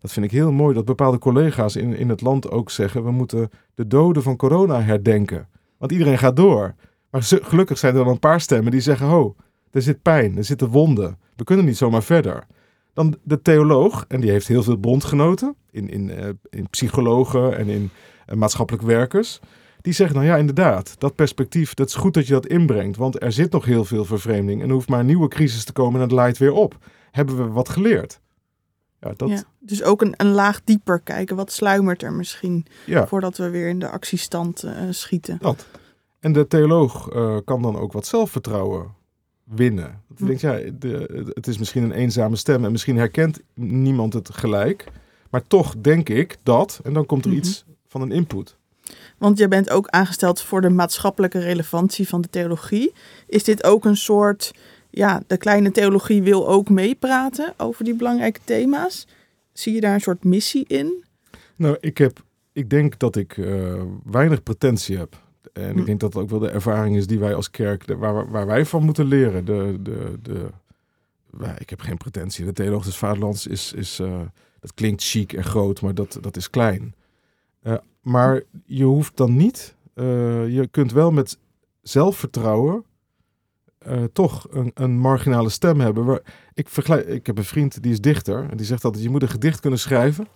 dat 0.00 0.12
vind 0.12 0.26
ik 0.26 0.32
heel 0.32 0.52
mooi, 0.52 0.74
dat 0.74 0.84
bepaalde 0.84 1.18
collega's 1.18 1.76
in, 1.76 1.96
in 1.96 2.08
het 2.08 2.20
land 2.20 2.50
ook 2.50 2.70
zeggen, 2.70 3.04
we 3.04 3.10
moeten 3.10 3.50
de 3.74 3.86
doden 3.86 4.22
van 4.22 4.36
corona 4.36 4.82
herdenken. 4.82 5.48
Want 5.78 5.92
iedereen 5.92 6.18
gaat 6.18 6.36
door. 6.36 6.74
Maar 7.10 7.22
gelukkig 7.22 7.78
zijn 7.78 7.96
er 7.96 8.04
dan 8.04 8.12
een 8.12 8.18
paar 8.18 8.40
stemmen 8.40 8.72
die 8.72 8.80
zeggen, 8.80 9.06
ho, 9.06 9.34
er 9.70 9.82
zit 9.82 10.02
pijn, 10.02 10.36
er 10.36 10.44
zitten 10.44 10.68
wonden. 10.68 11.18
We 11.36 11.44
kunnen 11.44 11.64
niet 11.64 11.76
zomaar 11.76 12.02
verder. 12.02 12.46
Dan 12.92 13.16
de 13.22 13.42
theoloog, 13.42 14.04
en 14.08 14.20
die 14.20 14.30
heeft 14.30 14.48
heel 14.48 14.62
veel 14.62 14.78
bondgenoten 14.78 15.54
in, 15.70 15.90
in, 15.90 16.08
uh, 16.08 16.28
in 16.50 16.68
psychologen 16.70 17.56
en 17.56 17.68
in 17.68 17.90
uh, 18.28 18.36
maatschappelijk 18.36 18.84
werkers 18.84 19.40
die 19.88 19.96
zeggen 19.96 20.16
nou 20.16 20.28
ja, 20.28 20.36
inderdaad, 20.36 20.94
dat 20.98 21.14
perspectief, 21.14 21.74
dat 21.74 21.88
is 21.88 21.94
goed 21.94 22.14
dat 22.14 22.26
je 22.26 22.32
dat 22.32 22.46
inbrengt, 22.46 22.96
want 22.96 23.22
er 23.22 23.32
zit 23.32 23.52
nog 23.52 23.64
heel 23.64 23.84
veel 23.84 24.04
vervreemding 24.04 24.62
en 24.62 24.68
er 24.68 24.74
hoeft 24.74 24.88
maar 24.88 25.00
een 25.00 25.06
nieuwe 25.06 25.28
crisis 25.28 25.64
te 25.64 25.72
komen 25.72 25.94
en 25.94 26.00
het 26.00 26.12
leidt 26.12 26.38
weer 26.38 26.52
op. 26.52 26.76
Hebben 27.10 27.36
we 27.36 27.46
wat 27.46 27.68
geleerd? 27.68 28.20
Ja, 29.00 29.12
dat... 29.16 29.28
Ja, 29.28 29.42
dus 29.58 29.82
ook 29.82 30.02
een, 30.02 30.14
een 30.16 30.30
laag 30.30 30.64
dieper 30.64 31.00
kijken, 31.00 31.36
wat 31.36 31.52
sluimert 31.52 32.02
er 32.02 32.12
misschien, 32.12 32.66
ja. 32.86 33.06
voordat 33.06 33.36
we 33.36 33.50
weer 33.50 33.68
in 33.68 33.78
de 33.78 33.88
actiestand 33.88 34.64
uh, 34.64 34.72
schieten. 34.90 35.38
Dat. 35.40 35.66
En 36.20 36.32
de 36.32 36.46
theoloog 36.46 37.14
uh, 37.14 37.36
kan 37.44 37.62
dan 37.62 37.76
ook 37.76 37.92
wat 37.92 38.06
zelfvertrouwen 38.06 38.94
winnen. 39.44 40.02
Hm. 40.16 40.26
Denk, 40.26 40.40
ja, 40.40 40.58
de, 40.78 41.30
het 41.34 41.46
is 41.46 41.58
misschien 41.58 41.82
een 41.82 41.92
eenzame 41.92 42.36
stem 42.36 42.64
en 42.64 42.72
misschien 42.72 42.96
herkent 42.96 43.40
niemand 43.54 44.12
het 44.12 44.34
gelijk. 44.34 44.86
Maar 45.30 45.46
toch 45.46 45.74
denk 45.78 46.08
ik 46.08 46.36
dat, 46.42 46.80
en 46.82 46.92
dan 46.92 47.06
komt 47.06 47.24
er 47.24 47.30
mm 47.30 47.36
-hmm. 47.36 47.44
iets 47.44 47.64
van 47.86 48.00
een 48.00 48.12
input. 48.12 48.56
Want 49.18 49.38
je 49.38 49.48
bent 49.48 49.70
ook 49.70 49.88
aangesteld 49.88 50.40
voor 50.40 50.60
de 50.60 50.70
maatschappelijke 50.70 51.38
relevantie 51.38 52.08
van 52.08 52.20
de 52.20 52.30
theologie. 52.30 52.92
Is 53.26 53.44
dit 53.44 53.64
ook 53.64 53.84
een 53.84 53.96
soort, 53.96 54.54
ja, 54.90 55.22
de 55.26 55.36
kleine 55.36 55.70
theologie 55.70 56.22
wil 56.22 56.48
ook 56.48 56.68
meepraten 56.68 57.54
over 57.56 57.84
die 57.84 57.94
belangrijke 57.94 58.40
thema's? 58.44 59.06
Zie 59.52 59.74
je 59.74 59.80
daar 59.80 59.94
een 59.94 60.00
soort 60.00 60.24
missie 60.24 60.64
in? 60.66 61.04
Nou, 61.56 61.76
ik, 61.80 61.98
heb, 61.98 62.22
ik 62.52 62.70
denk 62.70 62.98
dat 62.98 63.16
ik 63.16 63.36
uh, 63.36 63.82
weinig 64.04 64.42
pretentie 64.42 64.96
heb. 64.96 65.22
En 65.52 65.72
hm. 65.72 65.78
ik 65.78 65.86
denk 65.86 66.00
dat 66.00 66.12
het 66.12 66.22
ook 66.22 66.30
wel 66.30 66.38
de 66.38 66.50
ervaring 66.50 66.96
is 66.96 67.06
die 67.06 67.18
wij 67.18 67.34
als 67.34 67.50
kerk, 67.50 67.84
waar, 67.96 68.30
waar 68.30 68.46
wij 68.46 68.64
van 68.64 68.84
moeten 68.84 69.06
leren. 69.06 69.44
De, 69.44 69.76
de, 69.80 70.18
de, 70.22 70.48
ik 71.58 71.70
heb 71.70 71.80
geen 71.80 71.96
pretentie. 71.96 72.44
De 72.44 72.52
theoloog 72.52 72.84
des 72.84 72.96
vaderlands 72.96 73.46
is, 73.46 73.72
is 73.72 74.00
dat 74.60 74.74
klinkt 74.74 75.02
chic 75.02 75.32
en 75.32 75.44
groot, 75.44 75.80
maar 75.80 75.94
dat, 75.94 76.18
dat 76.20 76.36
is 76.36 76.50
klein. 76.50 76.94
Maar 78.00 78.42
je 78.64 78.84
hoeft 78.84 79.16
dan 79.16 79.36
niet, 79.36 79.74
je 79.94 80.68
kunt 80.70 80.92
wel 80.92 81.10
met 81.10 81.38
zelfvertrouwen 81.82 82.84
uh, 83.86 84.04
toch 84.12 84.46
een, 84.50 84.70
een, 84.74 84.98
marginale 84.98 85.48
stem 85.48 85.80
hebben. 85.80 86.04
Waar, 86.04 86.20
ik, 86.54 86.68
vergelijk, 86.68 87.06
ik 87.06 87.26
heb 87.26 87.38
een 87.38 87.44
vriend 87.44 87.82
die 87.82 87.92
is 87.92 88.00
dichter 88.00 88.46
en 88.50 88.56
die 88.56 88.66
zegt 88.66 88.84
altijd: 88.84 89.04
je 89.04 89.10
moet 89.10 89.22
een 89.22 89.28
gedicht 89.28 89.60
kunnen 89.60 89.78
schrijven. 89.78 90.26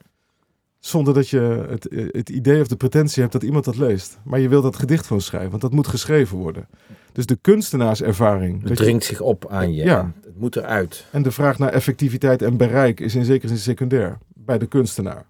Zonder 0.79 1.15
dat 1.15 1.29
je 1.29 1.67
het, 1.69 1.89
het 2.13 2.29
idee 2.29 2.61
of 2.61 2.67
de 2.67 2.77
pretentie 2.77 3.21
hebt 3.21 3.33
dat 3.33 3.43
iemand 3.43 3.65
dat 3.65 3.77
leest. 3.77 4.19
Maar 4.25 4.41
je 4.41 4.49
wil 4.49 4.63
dat 4.63 4.77
gedicht 4.77 5.07
gewoon 5.07 5.23
schrijven, 5.23 5.51
want 5.51 5.63
dat 5.63 5.73
moet 5.73 5.87
geschreven 5.87 6.39
worden. 6.39 6.69
Dus 7.13 7.27
de 7.27 7.39
kunstenaarservaring. 7.41 8.63
Het 8.63 8.77
dringt 8.77 9.05
zich 9.05 9.21
op 9.21 9.47
aan 9.49 9.75
je. 9.75 9.85
Ja. 9.85 10.13
Het 10.25 10.39
moet 10.39 10.57
eruit. 10.57 11.07
En 11.11 11.23
de 11.23 11.31
vraag 11.31 11.59
naar 11.59 11.73
effectiviteit 11.73 12.43
en 12.43 12.57
bereik 12.57 13.01
is 13.01 13.15
in 13.15 13.25
zekere 13.25 13.49
zin 13.49 13.59
secundair 13.59 14.19
bij 14.35 14.59
de 14.59 14.67
kunstenaar. 14.67 15.27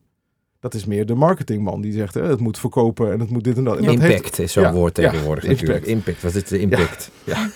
Dat 0.62 0.74
is 0.74 0.84
meer 0.84 1.06
de 1.06 1.14
marketingman 1.14 1.80
die 1.80 1.92
zegt: 1.92 2.14
hè, 2.14 2.22
het 2.22 2.40
moet 2.40 2.58
verkopen 2.58 3.12
en 3.12 3.20
het 3.20 3.30
moet 3.30 3.44
dit 3.44 3.56
en 3.56 3.64
dat. 3.64 3.76
En 3.76 3.84
impact 3.84 4.38
is 4.38 4.52
zo'n 4.52 4.72
woord 4.72 4.94
tegenwoordig 4.94 5.46
natuurlijk. 5.46 5.84
Impact, 5.84 6.22
wat 6.22 6.34
is 6.34 6.44
de 6.44 6.58
impact? 6.58 7.10
ja. 7.24 7.50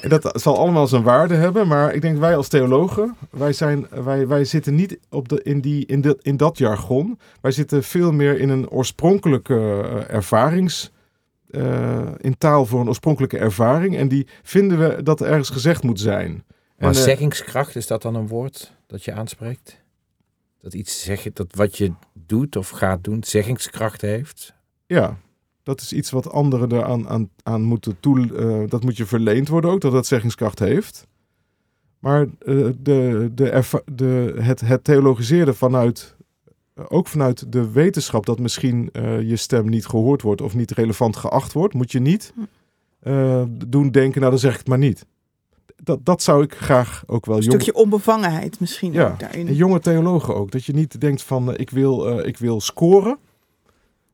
En 0.00 0.08
dat 0.08 0.40
zal 0.40 0.58
allemaal 0.58 0.86
zijn 0.86 1.02
waarde 1.02 1.34
hebben, 1.34 1.66
maar 1.66 1.94
ik 1.94 2.02
denk 2.02 2.18
wij 2.18 2.36
als 2.36 2.48
theologen, 2.48 3.16
wij, 3.30 3.52
zijn, 3.52 3.86
wij, 4.04 4.26
wij 4.26 4.44
zitten 4.44 4.74
niet 4.74 4.98
op 5.08 5.28
de, 5.28 5.42
in, 5.42 5.60
die, 5.60 5.86
in, 5.86 6.00
de, 6.00 6.18
in 6.22 6.36
dat 6.36 6.58
jargon. 6.58 7.18
Wij 7.40 7.50
zitten 7.50 7.82
veel 7.82 8.12
meer 8.12 8.38
in 8.38 8.48
een 8.48 8.70
oorspronkelijke 8.70 9.54
uh, 9.54 10.14
ervarings... 10.14 10.90
Uh, 11.50 12.08
in 12.18 12.38
taal 12.38 12.66
voor 12.66 12.80
een 12.80 12.88
oorspronkelijke 12.88 13.38
ervaring. 13.38 13.96
En 13.96 14.08
die 14.08 14.26
vinden 14.42 14.78
we 14.78 15.02
dat 15.02 15.20
er 15.20 15.26
ergens 15.26 15.50
gezegd 15.50 15.82
moet 15.82 16.00
zijn. 16.00 16.44
Maar 16.78 16.88
en, 16.88 16.94
zeggingskracht, 16.94 17.76
is 17.76 17.86
dat 17.86 18.02
dan 18.02 18.14
een 18.14 18.28
woord 18.28 18.72
dat 18.86 19.04
je 19.04 19.12
aanspreekt? 19.12 19.80
Dat 20.60 20.74
iets 20.74 21.02
zeggen, 21.02 21.30
dat 21.34 21.54
wat 21.54 21.78
je 21.78 21.92
doet 22.30 22.56
of 22.56 22.68
gaat 22.68 23.04
doen, 23.04 23.24
zeggingskracht 23.24 24.00
heeft? 24.00 24.54
Ja, 24.86 25.18
dat 25.62 25.80
is 25.80 25.92
iets 25.92 26.10
wat 26.10 26.30
anderen 26.30 26.72
eraan 26.72 27.08
aan, 27.08 27.30
aan 27.42 27.62
moeten 27.62 28.00
toe. 28.00 28.18
Uh, 28.18 28.68
dat 28.68 28.82
moet 28.82 28.96
je 28.96 29.06
verleend 29.06 29.48
worden 29.48 29.70
ook, 29.70 29.80
dat 29.80 29.92
dat 29.92 30.06
zeggingskracht 30.06 30.58
heeft. 30.58 31.06
Maar 31.98 32.22
uh, 32.22 32.30
de, 32.78 33.30
de, 33.34 33.82
de, 33.92 34.34
het, 34.38 34.60
het 34.60 34.84
theologiseren 34.84 35.56
vanuit, 35.56 36.16
uh, 36.74 36.84
ook 36.88 37.08
vanuit 37.08 37.52
de 37.52 37.70
wetenschap, 37.70 38.26
dat 38.26 38.38
misschien 38.38 38.90
je 39.26 39.36
stem 39.36 39.68
niet 39.68 39.86
gehoord 39.86 40.22
wordt 40.22 40.40
of 40.40 40.54
niet 40.54 40.70
relevant 40.70 41.16
geacht 41.16 41.52
wordt, 41.52 41.74
moet 41.74 41.92
je 41.92 42.00
niet 42.00 42.32
hm. 43.02 43.46
doen 43.66 43.90
denken, 43.90 44.20
nou 44.20 44.32
dan 44.32 44.40
zeg 44.40 44.52
ik 44.52 44.58
het 44.58 44.68
maar 44.68 44.78
niet. 44.78 45.06
Dat, 45.76 46.04
dat 46.04 46.22
zou 46.22 46.42
ik 46.42 46.54
graag 46.54 47.02
ook 47.06 47.26
wel. 47.26 47.36
Een 47.36 47.42
stukje 47.42 47.74
onbevangenheid 47.74 48.60
misschien 48.60 48.92
ja, 48.92 49.08
ook 49.08 49.18
daarin. 49.18 49.48
En 49.48 49.54
jonge 49.54 49.80
theologen 49.80 50.34
ook. 50.34 50.50
Dat 50.50 50.64
je 50.64 50.72
niet 50.72 51.00
denkt 51.00 51.22
van 51.22 51.56
ik, 51.56 51.70
wil, 51.70 52.18
ik 52.18 52.38
wil 52.38 52.60
scoren. 52.60 53.18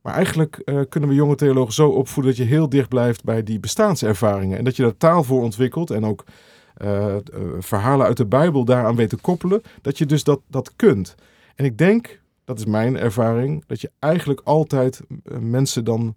Maar 0.03 0.14
eigenlijk 0.14 0.62
uh, 0.64 0.81
kunnen 0.88 1.09
we 1.09 1.14
jonge 1.14 1.35
theologen 1.35 1.73
zo 1.73 1.88
opvoeden 1.88 2.37
dat 2.37 2.42
je 2.42 2.49
heel 2.49 2.69
dicht 2.69 2.88
blijft 2.88 3.25
bij 3.25 3.42
die 3.42 3.61
bestaanservaringen. 3.61 4.59
En 4.59 4.64
dat 4.64 4.77
je 4.77 4.83
daar 4.83 4.97
taal 4.97 5.25
voor 5.25 5.42
ontwikkelt 5.42 5.90
en 5.90 6.05
ook 6.05 6.25
uh, 6.85 7.16
verhalen 7.59 8.07
uit 8.07 8.16
de 8.16 8.27
Bijbel 8.27 8.64
daaraan 8.64 8.97
weet 8.97 9.09
te 9.09 9.16
koppelen. 9.16 9.62
Dat 9.83 9.99
je 9.99 10.07
dus 10.07 10.25
dat, 10.25 10.40
dat 10.49 10.73
kunt. 10.77 11.14
En 11.55 11.64
ik 11.64 11.79
denk, 11.79 12.21
dat 12.45 12.59
is 12.59 12.64
mijn 12.64 12.97
ervaring, 12.97 13.64
dat 13.66 13.81
je 13.81 13.90
eigenlijk 13.99 14.40
altijd 14.45 15.01
mensen 15.40 15.85
dan 15.85 16.14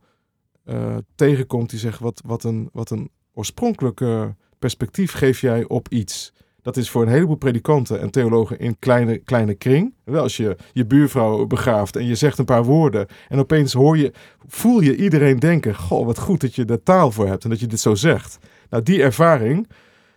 tegenkomt 1.15 1.69
die 1.69 1.79
zeggen: 1.79 2.03
wat, 2.03 2.21
wat, 2.25 2.43
een, 2.43 2.69
wat 2.73 2.89
een 2.89 3.09
oorspronkelijke 3.33 4.35
perspectief 4.59 5.11
geef 5.11 5.41
jij 5.41 5.67
op 5.67 5.87
iets. 5.89 6.33
Dat 6.61 6.77
is 6.77 6.89
voor 6.89 7.01
een 7.01 7.07
heleboel 7.07 7.35
predikanten 7.35 7.99
en 8.01 8.09
theologen 8.09 8.59
in 8.59 8.79
kleine, 8.79 9.17
kleine 9.17 9.53
kring. 9.53 9.93
Wel, 10.03 10.21
als 10.21 10.37
je 10.37 10.55
je 10.73 10.85
buurvrouw 10.85 11.45
begraaft 11.45 11.95
en 11.95 12.05
je 12.05 12.15
zegt 12.15 12.37
een 12.37 12.45
paar 12.45 12.63
woorden. 12.63 13.07
En 13.29 13.39
opeens 13.39 13.73
hoor 13.73 13.97
je, 13.97 14.11
voel 14.47 14.79
je 14.79 14.95
iedereen 14.95 15.39
denken: 15.39 15.75
Goh, 15.75 16.05
wat 16.05 16.19
goed 16.19 16.41
dat 16.41 16.55
je 16.55 16.65
er 16.65 16.83
taal 16.83 17.11
voor 17.11 17.27
hebt 17.27 17.43
en 17.43 17.49
dat 17.49 17.59
je 17.59 17.67
dit 17.67 17.79
zo 17.79 17.95
zegt. 17.95 18.37
Nou, 18.69 18.83
die 18.83 19.01
ervaring, 19.03 19.67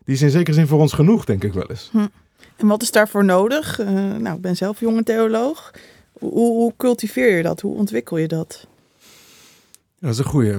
die 0.05 0.15
is 0.15 0.23
in 0.23 0.31
zekere 0.31 0.57
zin 0.57 0.67
voor 0.67 0.81
ons 0.81 0.93
genoeg, 0.93 1.25
denk 1.25 1.45
ik 1.45 1.53
wel 1.53 1.71
eens. 1.71 1.89
Hm. 1.93 2.07
En 2.57 2.67
wat 2.67 2.83
is 2.83 2.91
daarvoor 2.91 3.25
nodig? 3.25 3.81
Uh, 3.81 3.87
nou, 4.17 4.37
ik 4.37 4.41
ben 4.41 4.57
zelf 4.57 4.81
jonge 4.81 5.03
theoloog. 5.03 5.71
Hoe, 6.13 6.31
hoe 6.33 6.73
cultiveer 6.77 7.37
je 7.37 7.43
dat? 7.43 7.61
Hoe 7.61 7.77
ontwikkel 7.77 8.17
je 8.17 8.29
dat? 8.29 8.67
dat 9.99 10.11
is 10.11 10.19
een 10.19 10.25
goeie. 10.25 10.59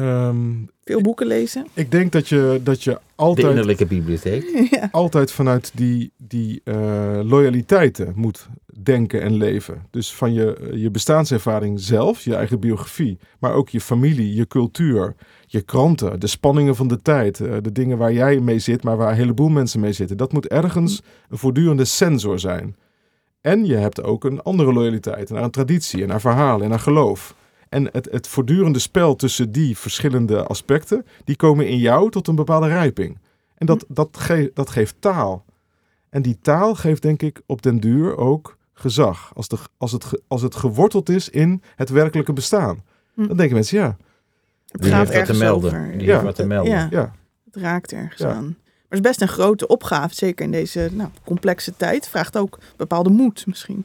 Um, 0.00 0.70
Veel 0.84 1.00
boeken 1.00 1.26
lezen? 1.26 1.66
Ik 1.74 1.90
denk 1.90 2.12
dat 2.12 2.28
je, 2.28 2.60
dat 2.62 2.82
je 2.84 2.98
altijd... 3.14 3.46
De 3.46 3.52
innerlijke 3.52 3.86
bibliotheek. 3.86 4.68
Altijd 4.90 5.32
vanuit 5.32 5.70
die, 5.74 6.12
die 6.16 6.60
uh, 6.64 7.20
loyaliteiten 7.22 8.12
moet 8.14 8.48
denken 8.82 9.22
en 9.22 9.34
leven. 9.34 9.86
Dus 9.90 10.14
van 10.14 10.32
je, 10.32 10.70
je 10.74 10.90
bestaanservaring 10.90 11.80
zelf, 11.80 12.24
je 12.24 12.34
eigen 12.34 12.60
biografie, 12.60 13.18
maar 13.38 13.52
ook 13.52 13.68
je 13.68 13.80
familie, 13.80 14.34
je 14.34 14.46
cultuur, 14.46 15.14
je 15.46 15.60
kranten, 15.60 16.20
de 16.20 16.26
spanningen 16.26 16.76
van 16.76 16.88
de 16.88 17.02
tijd, 17.02 17.38
uh, 17.38 17.56
de 17.62 17.72
dingen 17.72 17.98
waar 17.98 18.12
jij 18.12 18.40
mee 18.40 18.58
zit, 18.58 18.82
maar 18.82 18.96
waar 18.96 19.10
een 19.10 19.16
heleboel 19.16 19.48
mensen 19.48 19.80
mee 19.80 19.92
zitten. 19.92 20.16
Dat 20.16 20.32
moet 20.32 20.46
ergens 20.46 21.02
een 21.28 21.38
voortdurende 21.38 21.84
sensor 21.84 22.38
zijn. 22.38 22.76
En 23.40 23.64
je 23.64 23.76
hebt 23.76 24.02
ook 24.02 24.24
een 24.24 24.42
andere 24.42 24.72
loyaliteit 24.72 25.30
naar 25.30 25.42
een 25.42 25.50
traditie 25.50 26.02
en 26.02 26.08
naar 26.08 26.20
verhalen 26.20 26.62
en 26.62 26.68
naar 26.70 26.80
geloof. 26.80 27.34
En 27.68 27.88
het, 27.92 28.08
het 28.10 28.28
voortdurende 28.28 28.78
spel 28.78 29.16
tussen 29.16 29.52
die 29.52 29.78
verschillende 29.78 30.44
aspecten, 30.44 31.06
die 31.24 31.36
komen 31.36 31.68
in 31.68 31.78
jou 31.78 32.10
tot 32.10 32.28
een 32.28 32.34
bepaalde 32.34 32.68
rijping. 32.68 33.18
En 33.54 33.66
dat, 33.66 33.84
dat, 33.88 34.08
ge, 34.12 34.50
dat 34.54 34.70
geeft 34.70 34.96
taal. 34.98 35.44
En 36.08 36.22
die 36.22 36.38
taal 36.42 36.74
geeft 36.74 37.02
denk 37.02 37.22
ik 37.22 37.40
op 37.46 37.62
den 37.62 37.80
duur 37.80 38.16
ook 38.16 38.56
gezag. 38.74 39.32
Als, 39.34 39.48
de, 39.48 39.58
als, 39.76 39.92
het, 39.92 40.06
als 40.26 40.42
het 40.42 40.54
geworteld 40.54 41.08
is 41.08 41.28
in 41.28 41.62
het 41.76 41.88
werkelijke 41.88 42.32
bestaan. 42.32 42.82
Hm. 43.14 43.26
Dan 43.26 43.36
denken 43.36 43.54
mensen, 43.54 43.78
ja. 43.78 43.96
Het 44.66 44.86
gaat 44.86 45.10
ergens 45.10 45.38
te 45.38 45.44
melden. 45.44 45.70
Over. 45.70 45.98
Die 45.98 46.06
ja. 46.06 46.22
wat 46.22 46.34
te 46.34 46.46
melden. 46.46 46.72
Ja. 46.72 46.86
ja. 46.90 47.14
Het 47.44 47.56
raakt 47.56 47.92
ergens 47.92 48.22
aan. 48.22 48.44
Maar 48.44 48.98
het 48.98 49.06
is 49.06 49.10
best 49.10 49.20
een 49.20 49.36
grote 49.36 49.66
opgave, 49.66 50.14
zeker 50.14 50.44
in 50.44 50.50
deze 50.50 50.90
nou, 50.92 51.10
complexe 51.24 51.76
tijd. 51.76 52.08
Vraagt 52.08 52.36
ook 52.36 52.58
bepaalde 52.76 53.10
moed 53.10 53.46
misschien. 53.46 53.84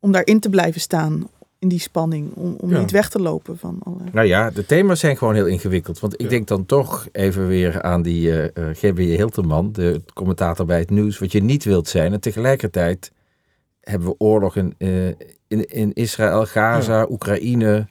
Om 0.00 0.12
daarin 0.12 0.40
te 0.40 0.50
blijven 0.50 0.80
staan 0.80 1.28
in 1.62 1.68
die 1.68 1.80
spanning. 1.80 2.32
Om, 2.34 2.54
om 2.58 2.72
niet 2.72 2.90
weg 2.90 3.08
te 3.08 3.20
lopen 3.20 3.58
van 3.58 3.78
alle... 3.82 4.02
Nou 4.12 4.26
ja, 4.26 4.50
de 4.50 4.66
thema's 4.66 5.00
zijn 5.00 5.16
gewoon 5.16 5.34
heel 5.34 5.46
ingewikkeld. 5.46 6.00
Want 6.00 6.20
ik 6.20 6.28
denk 6.28 6.48
dan 6.48 6.66
toch 6.66 7.08
even 7.12 7.46
weer 7.46 7.82
aan 7.82 8.02
die 8.02 8.28
uh, 8.28 8.44
uh, 8.44 8.74
G.B. 8.74 8.98
Hilterman, 8.98 9.72
de 9.72 10.02
commentator 10.14 10.66
bij 10.66 10.78
het 10.78 10.90
nieuws, 10.90 11.18
wat 11.18 11.32
je 11.32 11.42
niet 11.42 11.64
wilt 11.64 11.88
zijn. 11.88 12.12
En 12.12 12.20
tegelijkertijd 12.20 13.12
hebben 13.80 14.08
we 14.08 14.14
oorlog 14.18 14.56
in, 14.56 14.74
uh, 14.78 15.06
in, 15.48 15.68
in 15.68 15.92
Israël, 15.92 16.46
Gaza, 16.46 17.06
Oekraïne. 17.10 17.86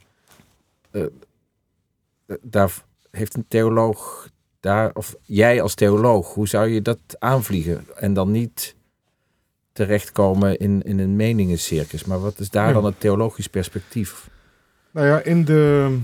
daar 2.41 2.83
heeft 3.11 3.35
een 3.35 3.45
theoloog 3.47 4.29
daar, 4.59 4.91
of 4.93 5.15
jij 5.21 5.61
als 5.61 5.75
theoloog, 5.75 6.33
hoe 6.33 6.47
zou 6.47 6.67
je 6.67 6.81
dat 6.81 6.99
aanvliegen? 7.19 7.85
En 7.95 8.13
dan 8.13 8.31
niet 8.31 8.75
terechtkomen 9.73 10.57
in, 10.57 10.81
in 10.81 10.99
een 10.99 11.15
meningencircus. 11.15 12.05
Maar 12.05 12.19
wat 12.19 12.39
is 12.39 12.49
daar 12.49 12.73
dan 12.73 12.85
het 12.85 12.99
theologisch 12.99 13.47
perspectief? 13.47 14.29
Nou 14.91 15.07
ja, 15.07 15.21
in, 15.23 15.45
de, 15.45 15.97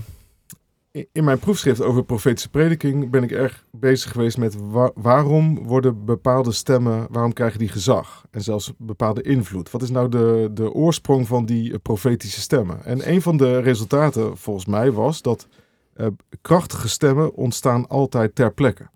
in 1.12 1.24
mijn 1.24 1.38
proefschrift 1.38 1.80
over 1.80 2.04
profetische 2.04 2.48
prediking 2.48 3.10
ben 3.10 3.22
ik 3.22 3.30
erg 3.30 3.64
bezig 3.70 4.12
geweest 4.12 4.38
met 4.38 4.56
waarom 4.94 5.58
worden 5.66 6.04
bepaalde 6.04 6.52
stemmen, 6.52 7.06
waarom 7.10 7.32
krijgen 7.32 7.58
die 7.58 7.68
gezag 7.68 8.26
en 8.30 8.42
zelfs 8.42 8.72
bepaalde 8.76 9.22
invloed? 9.22 9.70
Wat 9.70 9.82
is 9.82 9.90
nou 9.90 10.08
de, 10.08 10.50
de 10.52 10.72
oorsprong 10.72 11.26
van 11.26 11.46
die 11.46 11.78
profetische 11.78 12.40
stemmen? 12.40 12.84
En 12.84 13.10
een 13.10 13.22
van 13.22 13.36
de 13.36 13.58
resultaten 13.60 14.36
volgens 14.36 14.66
mij 14.66 14.92
was 14.92 15.22
dat 15.22 15.46
uh, 15.96 16.06
krachtige 16.40 16.88
stemmen 16.88 17.34
ontstaan 17.34 17.88
altijd 17.88 18.34
ter 18.34 18.52
plekke. 18.52 18.88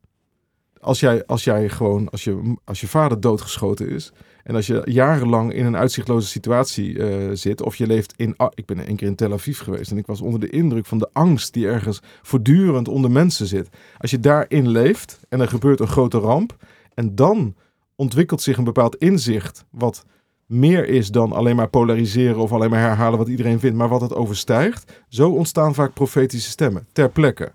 Als 0.81 1.01
jij, 1.01 1.27
als 1.27 1.45
jij 1.45 1.69
gewoon, 1.69 2.09
als 2.11 2.25
je, 2.25 2.57
als 2.65 2.81
je 2.81 2.89
vader 2.89 3.21
doodgeschoten 3.21 3.89
is, 3.89 4.13
en 4.45 4.55
als 4.55 4.67
je 4.67 4.83
jarenlang 4.85 5.53
in 5.53 5.67
een 5.67 5.77
uitzichtloze 5.77 6.27
situatie 6.27 6.95
uh, 6.95 7.31
zit, 7.33 7.63
of 7.63 7.77
je 7.77 7.87
leeft 7.87 8.15
in. 8.17 8.35
ik 8.55 8.67
ben 8.67 8.89
een 8.89 8.97
keer 8.97 9.09
in 9.09 9.15
Tel 9.15 9.33
Aviv 9.33 9.61
geweest 9.61 9.91
en 9.91 9.99
ik 9.99 10.07
was 10.07 10.21
onder 10.21 10.41
de 10.41 10.51
indruk 10.51 10.87
van 10.87 10.99
de 10.99 11.09
angst 11.13 11.53
die 11.53 11.67
ergens 11.67 12.01
voortdurend 12.23 12.89
onder 12.89 13.11
mensen 13.11 13.47
zit. 13.47 13.69
Als 13.99 14.11
je 14.11 14.21
daarin 14.21 14.69
leeft 14.69 15.21
en 15.29 15.41
er 15.41 15.49
gebeurt 15.49 15.81
een 15.81 15.87
grote 15.87 16.19
ramp, 16.19 16.57
en 16.95 17.15
dan 17.15 17.55
ontwikkelt 17.97 18.43
zich 18.43 18.57
een 18.57 18.65
bepaald 18.65 18.97
inzicht, 18.97 19.65
wat 19.71 20.05
meer 20.47 20.89
is 20.89 21.09
dan 21.09 21.33
alleen 21.33 21.57
maar 21.57 21.69
polariseren 21.69 22.37
of 22.37 22.53
alleen 22.53 22.71
maar 22.71 22.81
herhalen 22.81 23.19
wat 23.19 23.29
iedereen 23.29 23.61
vindt, 23.61 23.77
maar 23.77 23.89
wat 23.89 24.01
het 24.01 24.15
overstijgt. 24.15 25.03
Zo 25.09 25.31
ontstaan 25.31 25.75
vaak 25.75 25.95
profetische 25.95 26.51
stemmen 26.51 26.87
ter 26.93 27.11
plekke. 27.11 27.53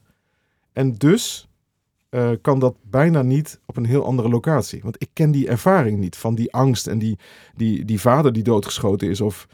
En 0.73 0.93
dus 0.93 1.46
uh, 2.17 2.29
kan 2.41 2.59
dat 2.59 2.75
bijna 2.81 3.21
niet 3.21 3.59
op 3.65 3.77
een 3.77 3.85
heel 3.85 4.05
andere 4.05 4.29
locatie. 4.29 4.79
Want 4.83 4.95
ik 5.01 5.09
ken 5.13 5.31
die 5.31 5.47
ervaring 5.47 5.99
niet 5.99 6.15
van 6.15 6.35
die 6.35 6.53
angst 6.53 6.87
en 6.87 6.99
die, 6.99 7.17
die, 7.55 7.85
die 7.85 8.01
vader 8.01 8.33
die 8.33 8.43
doodgeschoten 8.43 9.09
is. 9.09 9.21
Of 9.21 9.47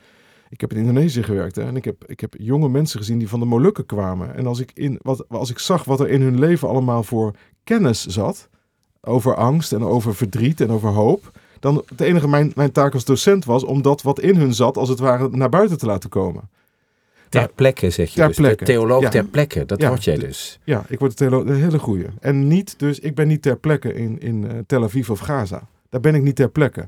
ik 0.49 0.61
heb 0.61 0.71
in 0.71 0.77
Indonesië 0.77 1.23
gewerkt 1.23 1.55
hè, 1.55 1.63
en 1.63 1.75
ik 1.75 1.85
heb, 1.85 2.03
ik 2.05 2.19
heb 2.19 2.35
jonge 2.37 2.69
mensen 2.69 2.99
gezien 2.99 3.17
die 3.17 3.29
van 3.29 3.39
de 3.39 3.45
Molukken 3.45 3.85
kwamen. 3.85 4.35
En 4.35 4.47
als 4.47 4.59
ik, 4.59 4.71
in, 4.73 4.99
wat, 5.01 5.29
als 5.29 5.49
ik 5.49 5.59
zag 5.59 5.83
wat 5.83 5.99
er 5.99 6.09
in 6.09 6.21
hun 6.21 6.39
leven 6.39 6.67
allemaal 6.67 7.03
voor 7.03 7.35
kennis 7.63 8.05
zat, 8.05 8.49
over 9.01 9.35
angst 9.35 9.73
en 9.73 9.83
over 9.83 10.15
verdriet 10.15 10.61
en 10.61 10.71
over 10.71 10.89
hoop, 10.89 11.31
dan 11.59 11.83
het 11.87 12.01
enige 12.01 12.27
mijn, 12.27 12.51
mijn 12.55 12.71
taak 12.71 12.93
als 12.93 13.05
docent 13.05 13.45
was 13.45 13.63
om 13.63 13.81
dat 13.81 14.01
wat 14.01 14.19
in 14.19 14.35
hun 14.35 14.53
zat, 14.53 14.77
als 14.77 14.89
het 14.89 14.99
ware, 14.99 15.29
naar 15.29 15.49
buiten 15.49 15.77
te 15.77 15.85
laten 15.85 16.09
komen. 16.09 16.49
Ter 17.39 17.51
plekke, 17.53 17.89
zeg 17.89 18.09
je. 18.09 18.15
Ter 18.15 18.27
dus. 18.27 18.37
plekke. 18.37 18.65
De 18.65 18.71
theoloog 18.71 19.01
Ja. 19.01 19.09
ter 19.09 19.25
plekke, 19.25 19.65
dat 19.65 19.81
Ja, 19.81 19.87
word 19.87 20.03
jij 20.03 20.15
de- 20.17 20.25
dus. 20.25 20.59
Ja, 20.63 20.85
ik 20.87 20.99
word 20.99 21.17
de, 21.17 21.43
de 21.45 21.53
hele 21.53 21.79
goeie. 21.79 22.05
En 22.19 22.47
niet, 22.47 22.79
dus 22.79 22.99
ik 22.99 23.15
ben 23.15 23.27
niet 23.27 23.41
ter 23.41 23.57
plekke 23.57 23.93
in, 23.93 24.19
in 24.19 24.47
eh, 24.47 24.57
Tel 24.67 24.83
Aviv 24.83 25.09
of 25.09 25.19
Gaza. 25.19 25.67
Daar 25.89 26.01
ben 26.01 26.15
ik 26.15 26.21
niet 26.21 26.35
ter 26.35 26.49
plekke. 26.49 26.87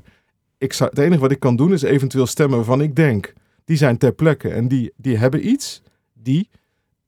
Ik 0.58 0.72
zou, 0.72 0.90
het 0.90 0.98
enige 0.98 1.20
wat 1.20 1.30
ik 1.30 1.40
kan 1.40 1.56
doen 1.56 1.72
is 1.72 1.82
eventueel 1.82 2.26
stemmen 2.26 2.56
waarvan 2.56 2.80
ik 2.80 2.96
denk, 2.96 3.32
die 3.64 3.76
zijn 3.76 3.98
ter 3.98 4.12
plekke. 4.12 4.48
En 4.48 4.68
die, 4.68 4.92
die 4.96 5.16
hebben 5.18 5.48
iets 5.48 5.82
die 6.14 6.48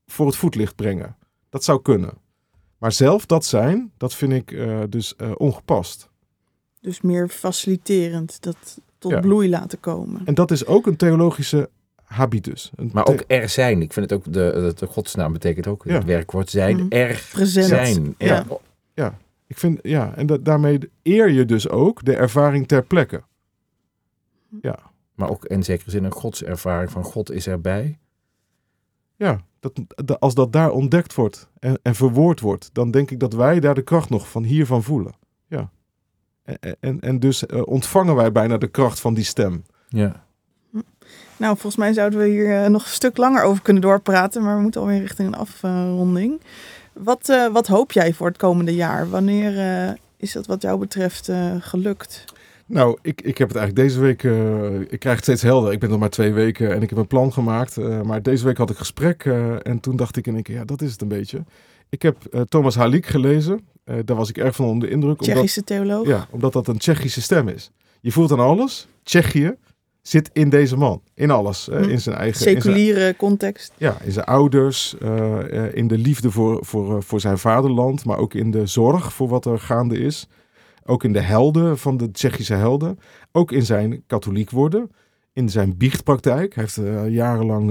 voor 0.06 0.26
het 0.26 0.36
voetlicht 0.36 0.76
brengen. 0.76 1.16
Dat 1.48 1.64
zou 1.64 1.82
kunnen. 1.82 2.10
Maar 2.78 2.92
zelf 2.92 3.26
dat 3.26 3.44
zijn, 3.44 3.92
dat 3.96 4.14
vind 4.14 4.32
ik 4.32 4.52
eh, 4.52 4.80
dus 4.88 5.16
eh, 5.16 5.30
ongepast. 5.36 6.08
Dus 6.80 7.00
meer 7.00 7.28
faciliterend, 7.28 8.42
dat 8.42 8.80
tot 8.98 9.10
Ja. 9.10 9.20
bloei 9.20 9.48
laten 9.48 9.80
komen. 9.80 10.20
En 10.24 10.34
dat 10.34 10.50
is 10.50 10.66
ook 10.66 10.86
een 10.86 10.96
theologische 10.96 11.70
habitus. 12.08 12.70
Maar 12.92 13.06
ook 13.06 13.24
er 13.26 13.48
zijn. 13.48 13.82
Ik 13.82 13.92
vind 13.92 14.10
het 14.10 14.18
ook, 14.18 14.32
de, 14.32 14.72
de, 14.76 14.86
godsnaam 14.86 15.32
betekent 15.32 15.66
ook 15.66 15.84
Ja. 15.84 15.92
het 15.94 16.04
werkwoord 16.04 16.50
zijn. 16.50 16.76
Mhm. 16.76 16.86
Er 16.88 17.28
Present. 17.32 17.66
zijn. 17.66 18.14
Ja. 18.94 19.18
Ik 19.46 19.58
vind, 19.58 19.78
ja, 19.82 20.14
en 20.14 20.26
dat, 20.26 20.44
daarmee 20.44 20.78
eer 21.02 21.30
je 21.30 21.44
dus 21.44 21.68
ook 21.68 22.04
de 22.04 22.14
ervaring 22.16 22.68
ter 22.68 22.82
plekke. 22.84 23.22
Maar 25.14 25.30
ook 25.30 25.44
in 25.44 25.62
zekere 25.64 25.90
zin 25.90 26.04
een 26.04 26.12
godservaring 26.12 26.90
van 26.90 27.04
God 27.04 27.30
is 27.30 27.46
erbij. 27.46 27.98
Ja, 29.16 29.40
dat, 29.60 29.80
dat- 30.04 30.20
als 30.20 30.34
dat 30.34 30.52
daar 30.52 30.70
ontdekt 30.70 31.14
wordt 31.14 31.48
en, 31.58 31.78
en 31.82 31.94
verwoord 31.94 32.40
wordt, 32.40 32.70
dan 32.72 32.90
denk 32.90 33.10
ik 33.10 33.20
dat 33.20 33.32
wij 33.32 33.60
daar 33.60 33.74
de 33.74 33.82
kracht 33.82 34.10
nog 34.10 34.28
van 34.30 34.42
hiervan 34.44 34.82
voelen. 34.82 35.12
Ja. 35.46 35.70
En, 36.42 36.58
en, 36.80 37.00
en 37.00 37.18
dus 37.18 37.46
eh, 37.46 37.62
ontvangen 37.66 38.14
wij 38.14 38.32
bijna 38.32 38.56
de 38.58 38.68
kracht 38.68 39.00
van 39.00 39.14
die 39.14 39.24
stem. 39.24 39.64
Ja. 39.88 40.26
Nou, 41.38 41.52
volgens 41.52 41.76
mij 41.76 41.92
zouden 41.92 42.18
we 42.18 42.26
hier 42.26 42.62
eh, 42.62 42.70
nog 42.70 42.84
een 42.84 42.90
stuk 42.90 43.16
langer 43.16 43.42
over 43.42 43.62
kunnen 43.62 43.82
doorpraten, 43.82 44.42
maar 44.42 44.56
we 44.56 44.62
moeten 44.62 44.80
alweer 44.80 45.00
richting 45.00 45.28
een 45.28 45.34
afronding. 45.34 46.40
Wat, 46.92 47.28
eh, 47.28 47.46
wat 47.52 47.66
hoop 47.66 47.92
jij 47.92 48.12
voor 48.12 48.26
het 48.26 48.36
komende 48.36 48.74
jaar? 48.74 49.10
Wanneer 49.10 49.58
eh, 49.58 49.94
is 50.16 50.32
dat 50.32 50.46
wat 50.46 50.62
jou 50.62 50.78
betreft 50.78 51.30
gelukt? 51.60 52.24
Nou, 52.66 52.98
ik, 53.02 53.20
ik 53.20 53.38
heb 53.38 53.48
het 53.48 53.56
eigenlijk 53.56 53.88
deze 53.88 54.00
week, 54.00 54.22
ik 54.90 54.98
krijg 54.98 55.16
het 55.16 55.24
steeds 55.24 55.42
helder. 55.42 55.72
Ik 55.72 55.80
ben 55.80 55.90
nog 55.90 55.98
maar 55.98 56.10
twee 56.10 56.32
weken 56.32 56.74
en 56.74 56.82
ik 56.82 56.88
heb 56.88 56.98
een 56.98 57.06
plan 57.06 57.32
gemaakt. 57.32 57.76
maar 58.04 58.22
deze 58.22 58.44
week 58.44 58.56
had 58.56 58.70
ik 58.70 58.76
gesprek 58.76 59.24
en 59.62 59.80
toen 59.80 59.96
dacht 59.96 60.16
ik 60.16 60.26
in 60.26 60.34
één 60.34 60.42
keer, 60.42 60.54
ja, 60.54 60.64
dat 60.64 60.82
is 60.82 60.92
het 60.92 61.00
een 61.00 61.08
beetje. 61.08 61.44
Ik 61.88 62.02
heb 62.02 62.16
Thomas 62.48 62.74
Halik 62.74 63.06
gelezen. 63.06 63.60
Daar 63.84 64.16
was 64.16 64.28
ik 64.28 64.38
erg 64.38 64.56
van 64.56 64.66
onder 64.66 64.88
de 64.88 64.94
indruk. 64.94 65.20
Omdat, 65.20 65.26
Tsjechische 65.26 65.64
theoloog? 65.64 66.06
ja, 66.06 66.26
omdat 66.30 66.52
dat 66.52 66.68
een 66.68 66.78
Tsjechische 66.78 67.22
stem 67.22 67.48
is. 67.48 67.70
Je 68.00 68.12
voelt 68.12 68.32
aan 68.32 68.40
alles. 68.40 68.88
Tsjechië 69.02 69.56
zit 70.02 70.30
in 70.32 70.48
deze 70.50 70.76
man. 70.76 71.02
In 71.14 71.30
alles. 71.30 71.68
eh, 71.68 71.82
Hm. 71.82 71.88
in 71.88 72.00
zijn 72.00 72.16
eigen... 72.16 72.40
zijn- 72.42 72.60
Seculiere 72.62 73.14
context. 73.16 73.72
ja, 73.76 73.96
in 74.04 74.12
zijn 74.12 74.24
ouders, 74.26 74.98
eh, 74.98 75.64
eh, 75.66 75.74
in 75.74 75.86
de 75.88 75.98
liefde 75.98 76.30
voor, 76.30 76.58
voor, 76.64 77.02
voor 77.02 77.20
zijn 77.20 77.38
vaderland, 77.38 78.04
maar 78.04 78.18
ook 78.18 78.34
in 78.34 78.50
de 78.50 78.66
zorg 78.66 79.12
voor 79.12 79.28
wat 79.28 79.44
er 79.46 79.58
gaande 79.58 79.98
is. 79.98 80.28
Ook 80.84 81.04
in 81.04 81.12
de 81.12 81.20
helden 81.20 81.78
van 81.78 81.96
de 81.96 82.10
Tsjechische 82.10 82.54
helden. 82.54 82.98
Ook 83.32 83.52
in 83.52 83.64
zijn 83.64 84.02
katholiek 84.06 84.50
worden. 84.50 84.90
In 85.32 85.48
zijn 85.48 85.76
biechtpraktijk. 85.76 86.54
Hij 86.54 86.64
heeft 86.64 86.80
jarenlang. 87.12 87.70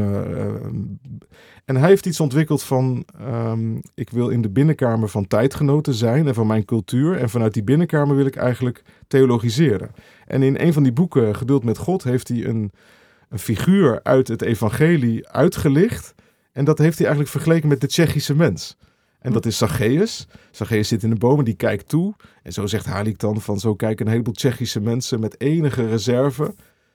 en 1.65 1.75
hij 1.75 1.89
heeft 1.89 2.05
iets 2.05 2.19
ontwikkeld 2.19 2.63
van. 2.63 3.05
ehm, 3.19 3.75
ik 3.95 4.09
wil 4.09 4.29
in 4.29 4.41
de 4.41 4.49
binnenkamer 4.49 5.09
van 5.09 5.27
tijdgenoten 5.27 5.93
zijn 5.93 6.27
en 6.27 6.33
van 6.33 6.47
mijn 6.47 6.65
cultuur. 6.65 7.17
En 7.17 7.29
vanuit 7.29 7.53
die 7.53 7.63
binnenkamer 7.63 8.15
wil 8.15 8.25
ik 8.25 8.35
eigenlijk 8.35 8.81
theologiseren. 9.07 9.89
En 10.27 10.43
in 10.43 10.59
een 10.59 10.73
van 10.73 10.83
die 10.83 10.91
boeken, 10.91 11.35
Geduld 11.35 11.63
met 11.63 11.77
God, 11.77 12.03
heeft 12.03 12.27
hij 12.27 12.45
een, 12.45 12.71
een 13.29 13.39
figuur 13.39 13.99
uit 14.03 14.27
het 14.27 14.41
evangelie 14.41 15.27
uitgelicht. 15.27 16.15
En 16.51 16.65
dat 16.65 16.77
heeft 16.77 16.97
hij 16.97 17.07
eigenlijk 17.07 17.35
vergeleken 17.35 17.69
met 17.69 17.81
de 17.81 17.87
Tsjechische 17.87 18.35
mens. 18.35 18.77
En 19.19 19.33
dat 19.33 19.45
is 19.45 19.57
Zacchaeus. 19.57 20.27
Zacchaeus 20.51 20.87
zit 20.87 21.03
in 21.03 21.09
de 21.09 21.15
boom 21.15 21.39
en 21.39 21.45
die 21.45 21.55
kijkt 21.55 21.89
toe. 21.89 22.13
En 22.43 22.53
zo 22.53 22.65
zegt 22.65 22.85
Halik 22.85 23.19
dan 23.19 23.41
van 23.41 23.59
zo 23.59 23.75
kijken 23.75 24.05
een 24.05 24.11
heleboel 24.11 24.33
Tsjechische 24.33 24.81
mensen 24.81 25.19
met 25.19 25.39
enige 25.39 25.87
reserve. 25.87 26.53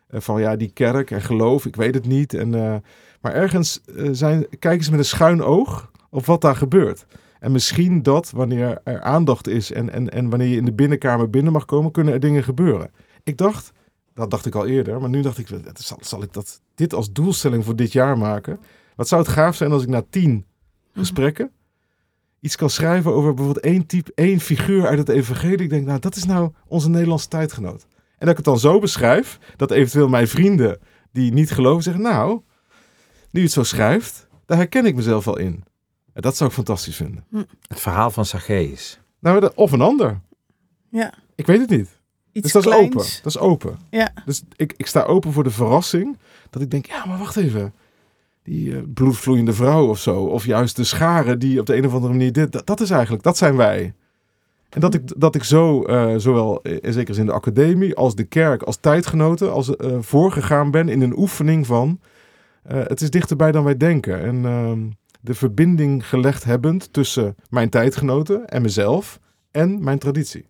eh, 0.09 0.21
van 0.21 0.41
ja, 0.41 0.57
die 0.57 0.71
kerk 0.73 1.11
en 1.11 1.23
geloof, 1.23 1.67
ik 1.67 1.77
weet 1.77 1.95
het 1.95 2.07
niet. 2.07 2.35
En, 2.35 2.55
eh, 2.55 2.75
maar 3.21 3.35
ergens 3.35 3.81
eh, 3.97 4.09
zijn, 4.13 4.47
kijken 4.59 4.85
ze 4.85 4.91
met 4.91 4.99
een 4.99 5.05
schuin 5.07 5.43
oog 5.43 5.91
op 6.11 6.27
wat 6.27 6.41
daar 6.41 6.57
gebeurt. 6.57 7.07
En 7.41 7.53
misschien 7.53 8.03
dat 8.03 8.31
wanneer 8.31 8.81
er 8.85 9.01
aandacht 9.01 9.49
is 9.49 9.73
en, 9.73 9.93
en, 9.93 10.11
en 10.11 10.31
wanneer 10.31 10.49
je 10.49 10.57
in 10.57 10.65
de 10.65 10.73
binnenkamer 10.73 11.31
binnen 11.31 11.53
mag 11.53 11.65
komen, 11.65 11.91
kunnen 11.93 12.13
er 12.13 12.21
dingen 12.21 12.43
gebeuren. 12.45 12.91
Ik 13.23 13.37
dacht, 13.37 13.73
dat 14.15 14.31
dacht 14.31 14.47
ik 14.47 14.55
al 14.55 14.67
eerder, 14.67 15.01
maar 15.01 15.09
nu 15.09 15.23
dacht 15.23 15.39
ik, 15.39 15.49
zal, 15.75 15.99
zal 16.01 16.23
ik 16.23 16.33
dat, 16.33 16.61
dit 16.75 16.95
als 16.95 17.13
doelstelling 17.13 17.65
voor 17.65 17.77
dit 17.77 17.93
jaar 17.93 18.19
maken? 18.19 18.59
Wat 18.97 19.09
zou 19.09 19.23
het 19.23 19.31
gaaf 19.31 19.57
zijn 19.57 19.73
als 19.73 19.83
ik 19.83 19.89
na 19.89 20.05
tien 20.11 20.47
gesprekken 20.95 21.53
iets 22.43 22.57
kan 22.57 22.71
schrijven 22.71 23.13
over 23.13 23.35
bijvoorbeeld 23.35 23.65
één 23.65 23.87
type, 23.87 24.13
één 24.15 24.41
figuur 24.41 24.87
uit 24.87 24.99
het 24.99 25.09
evangelie. 25.09 25.59
Ik 25.59 25.71
denk, 25.71 25.87
nou, 25.87 25.99
dat 25.99 26.17
is 26.17 26.25
nou 26.25 26.53
onze 26.67 26.91
Nederlandse 26.91 27.29
tijdgenoot. 27.29 27.87
En 27.93 28.29
dat 28.29 28.29
ik 28.29 28.37
het 28.37 28.45
dan 28.45 28.59
zo 28.59 28.79
beschrijf, 28.79 29.39
dat 29.57 29.71
eventueel 29.71 30.09
mijn 30.09 30.29
vrienden 30.29 30.79
die 31.13 31.33
niet 31.33 31.51
geloven 31.51 31.83
zeggen, 31.83 32.03
nou, 32.03 32.41
nu 33.31 33.41
je 33.41 33.47
het 33.47 33.53
zo 33.53 33.63
schrijft, 33.63 34.27
daar 34.47 34.57
herken 34.57 34.87
ik 34.87 34.95
mezelf 34.95 35.27
al 35.27 35.39
in. 35.39 35.65
En 36.13 36.23
dat 36.23 36.37
zou 36.37 36.49
ik 36.49 36.57
fantastisch 36.57 36.97
vinden. 36.97 37.25
Het 37.69 37.81
verhaal 37.81 38.11
van 38.11 38.27
Zacchaeus. 38.27 39.01
Nou, 39.19 39.51
of 39.55 39.73
een 39.73 39.81
ander. 39.81 40.21
Ja, 40.91 41.15
Ik 41.35 41.47
weet 41.47 41.61
het 41.61 41.71
niet. 41.71 42.01
Iets 42.33 42.53
dus 42.53 42.63
dat 42.63 42.73
is 42.73 42.79
open. 42.79 42.97
Dat 42.99 43.27
is 43.27 43.39
open. 43.39 43.79
Ja. 43.91 44.13
Dus 44.25 44.43
ik, 44.57 44.75
ik 44.77 44.87
sta 44.87 45.03
open 45.03 45.33
voor 45.33 45.45
de 45.45 45.51
verrassing. 45.51 46.19
Dat 46.51 46.63
ik 46.63 46.71
denk, 46.71 46.87
ja, 46.87 47.05
maar 47.07 47.19
wacht 47.19 47.37
even. 47.37 47.73
Die 48.43 48.77
eh, 48.77 48.83
bloedvloeiende 48.95 49.53
vrouw 49.53 49.89
of 49.89 49.99
zo. 49.99 50.23
Of 50.25 50.45
juist 50.45 50.77
de 50.77 50.85
scharen 50.85 51.39
die 51.39 51.61
op 51.61 51.67
de 51.67 51.77
een 51.77 51.87
of 51.87 51.93
andere 51.93 52.13
manier 52.13 52.33
dit. 52.33 52.53
Dat, 52.53 52.67
dat 52.67 52.81
is 52.81 52.91
eigenlijk, 52.91 53.23
dat 53.23 53.37
zijn 53.37 53.57
wij. 53.57 53.95
En 54.69 54.81
dat 54.81 54.95
ik, 54.95 55.03
dat 55.21 55.35
ik 55.35 55.45
zo, 55.45 55.83
eh, 55.83 56.15
zowel 56.17 56.61
in 56.63 56.93
zekere 56.93 57.15
zin 57.15 57.27
de 57.27 57.33
academie 57.33 57.95
als 57.97 58.15
de 58.15 58.25
kerk, 58.25 58.63
als 58.63 58.77
tijdgenoten, 58.77 59.53
als 59.53 59.77
eh, 59.77 59.97
voorgegaan 60.01 60.71
ben 60.71 60.89
in 60.89 61.01
een 61.01 61.19
oefening 61.19 61.67
van. 61.67 62.01
eh, 62.63 62.81
het 62.87 63.01
is 63.01 63.11
dichterbij 63.11 63.53
dan 63.53 63.65
wij 63.65 63.77
denken. 63.77 64.21
En 64.23 64.45
ehm, 64.45 64.81
de 65.21 65.35
verbinding 65.35 66.09
gelegd 66.09 66.45
hebbend 66.45 66.93
tussen 66.93 67.37
mijn 67.51 67.69
tijdgenoten 67.71 68.47
en 68.49 68.63
mezelf 68.63 69.21
en 69.51 69.85
mijn 69.85 69.99
traditie. 69.99 70.47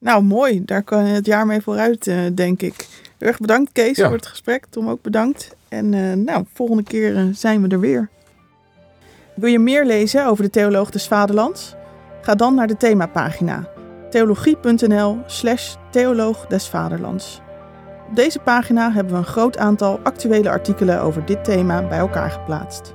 Nou, 0.00 0.22
mooi. 0.22 0.64
Daar 0.64 0.82
kan 0.82 1.06
je 1.06 1.14
het 1.14 1.26
jaar 1.26 1.46
mee 1.46 1.60
vooruit, 1.60 2.06
eh, 2.06 2.18
denk 2.34 2.62
ik. 2.62 2.86
Heel 3.18 3.28
erg 3.28 3.38
bedankt, 3.38 3.72
Kees, 3.72 3.96
Ja. 3.96 4.06
voor 4.06 4.16
het 4.16 4.26
gesprek. 4.26 4.66
Tom 4.70 4.88
ook 4.88 5.02
bedankt. 5.02 5.56
En 5.68 5.94
eh, 5.94 6.12
nou, 6.12 6.44
volgende 6.54 6.82
keer 6.82 7.16
eh, 7.16 7.22
zijn 7.32 7.62
we 7.62 7.68
er 7.68 7.80
weer. 7.80 8.08
Wil 9.34 9.50
je 9.50 9.58
meer 9.58 9.84
lezen 9.84 10.26
over 10.26 10.44
de 10.44 10.50
Theoloog 10.50 10.90
des 10.90 11.08
Vaderlands? 11.08 11.74
Ga 12.22 12.34
dan 12.34 12.54
naar 12.54 12.66
de 12.66 12.76
themapagina 12.76 13.68
theologie.nl 14.10 15.18
slash 15.26 15.74
theoloog 15.90 16.46
des 16.46 16.68
Vaderlands. 16.68 17.40
Op 18.08 18.16
deze 18.16 18.38
pagina 18.38 18.92
hebben 18.92 19.12
we 19.12 19.18
een 19.18 19.24
groot 19.24 19.58
aantal 19.58 20.00
actuele 20.02 20.50
artikelen 20.50 21.00
over 21.00 21.26
dit 21.26 21.44
thema 21.44 21.88
bij 21.88 21.98
elkaar 21.98 22.30
geplaatst. 22.30 22.94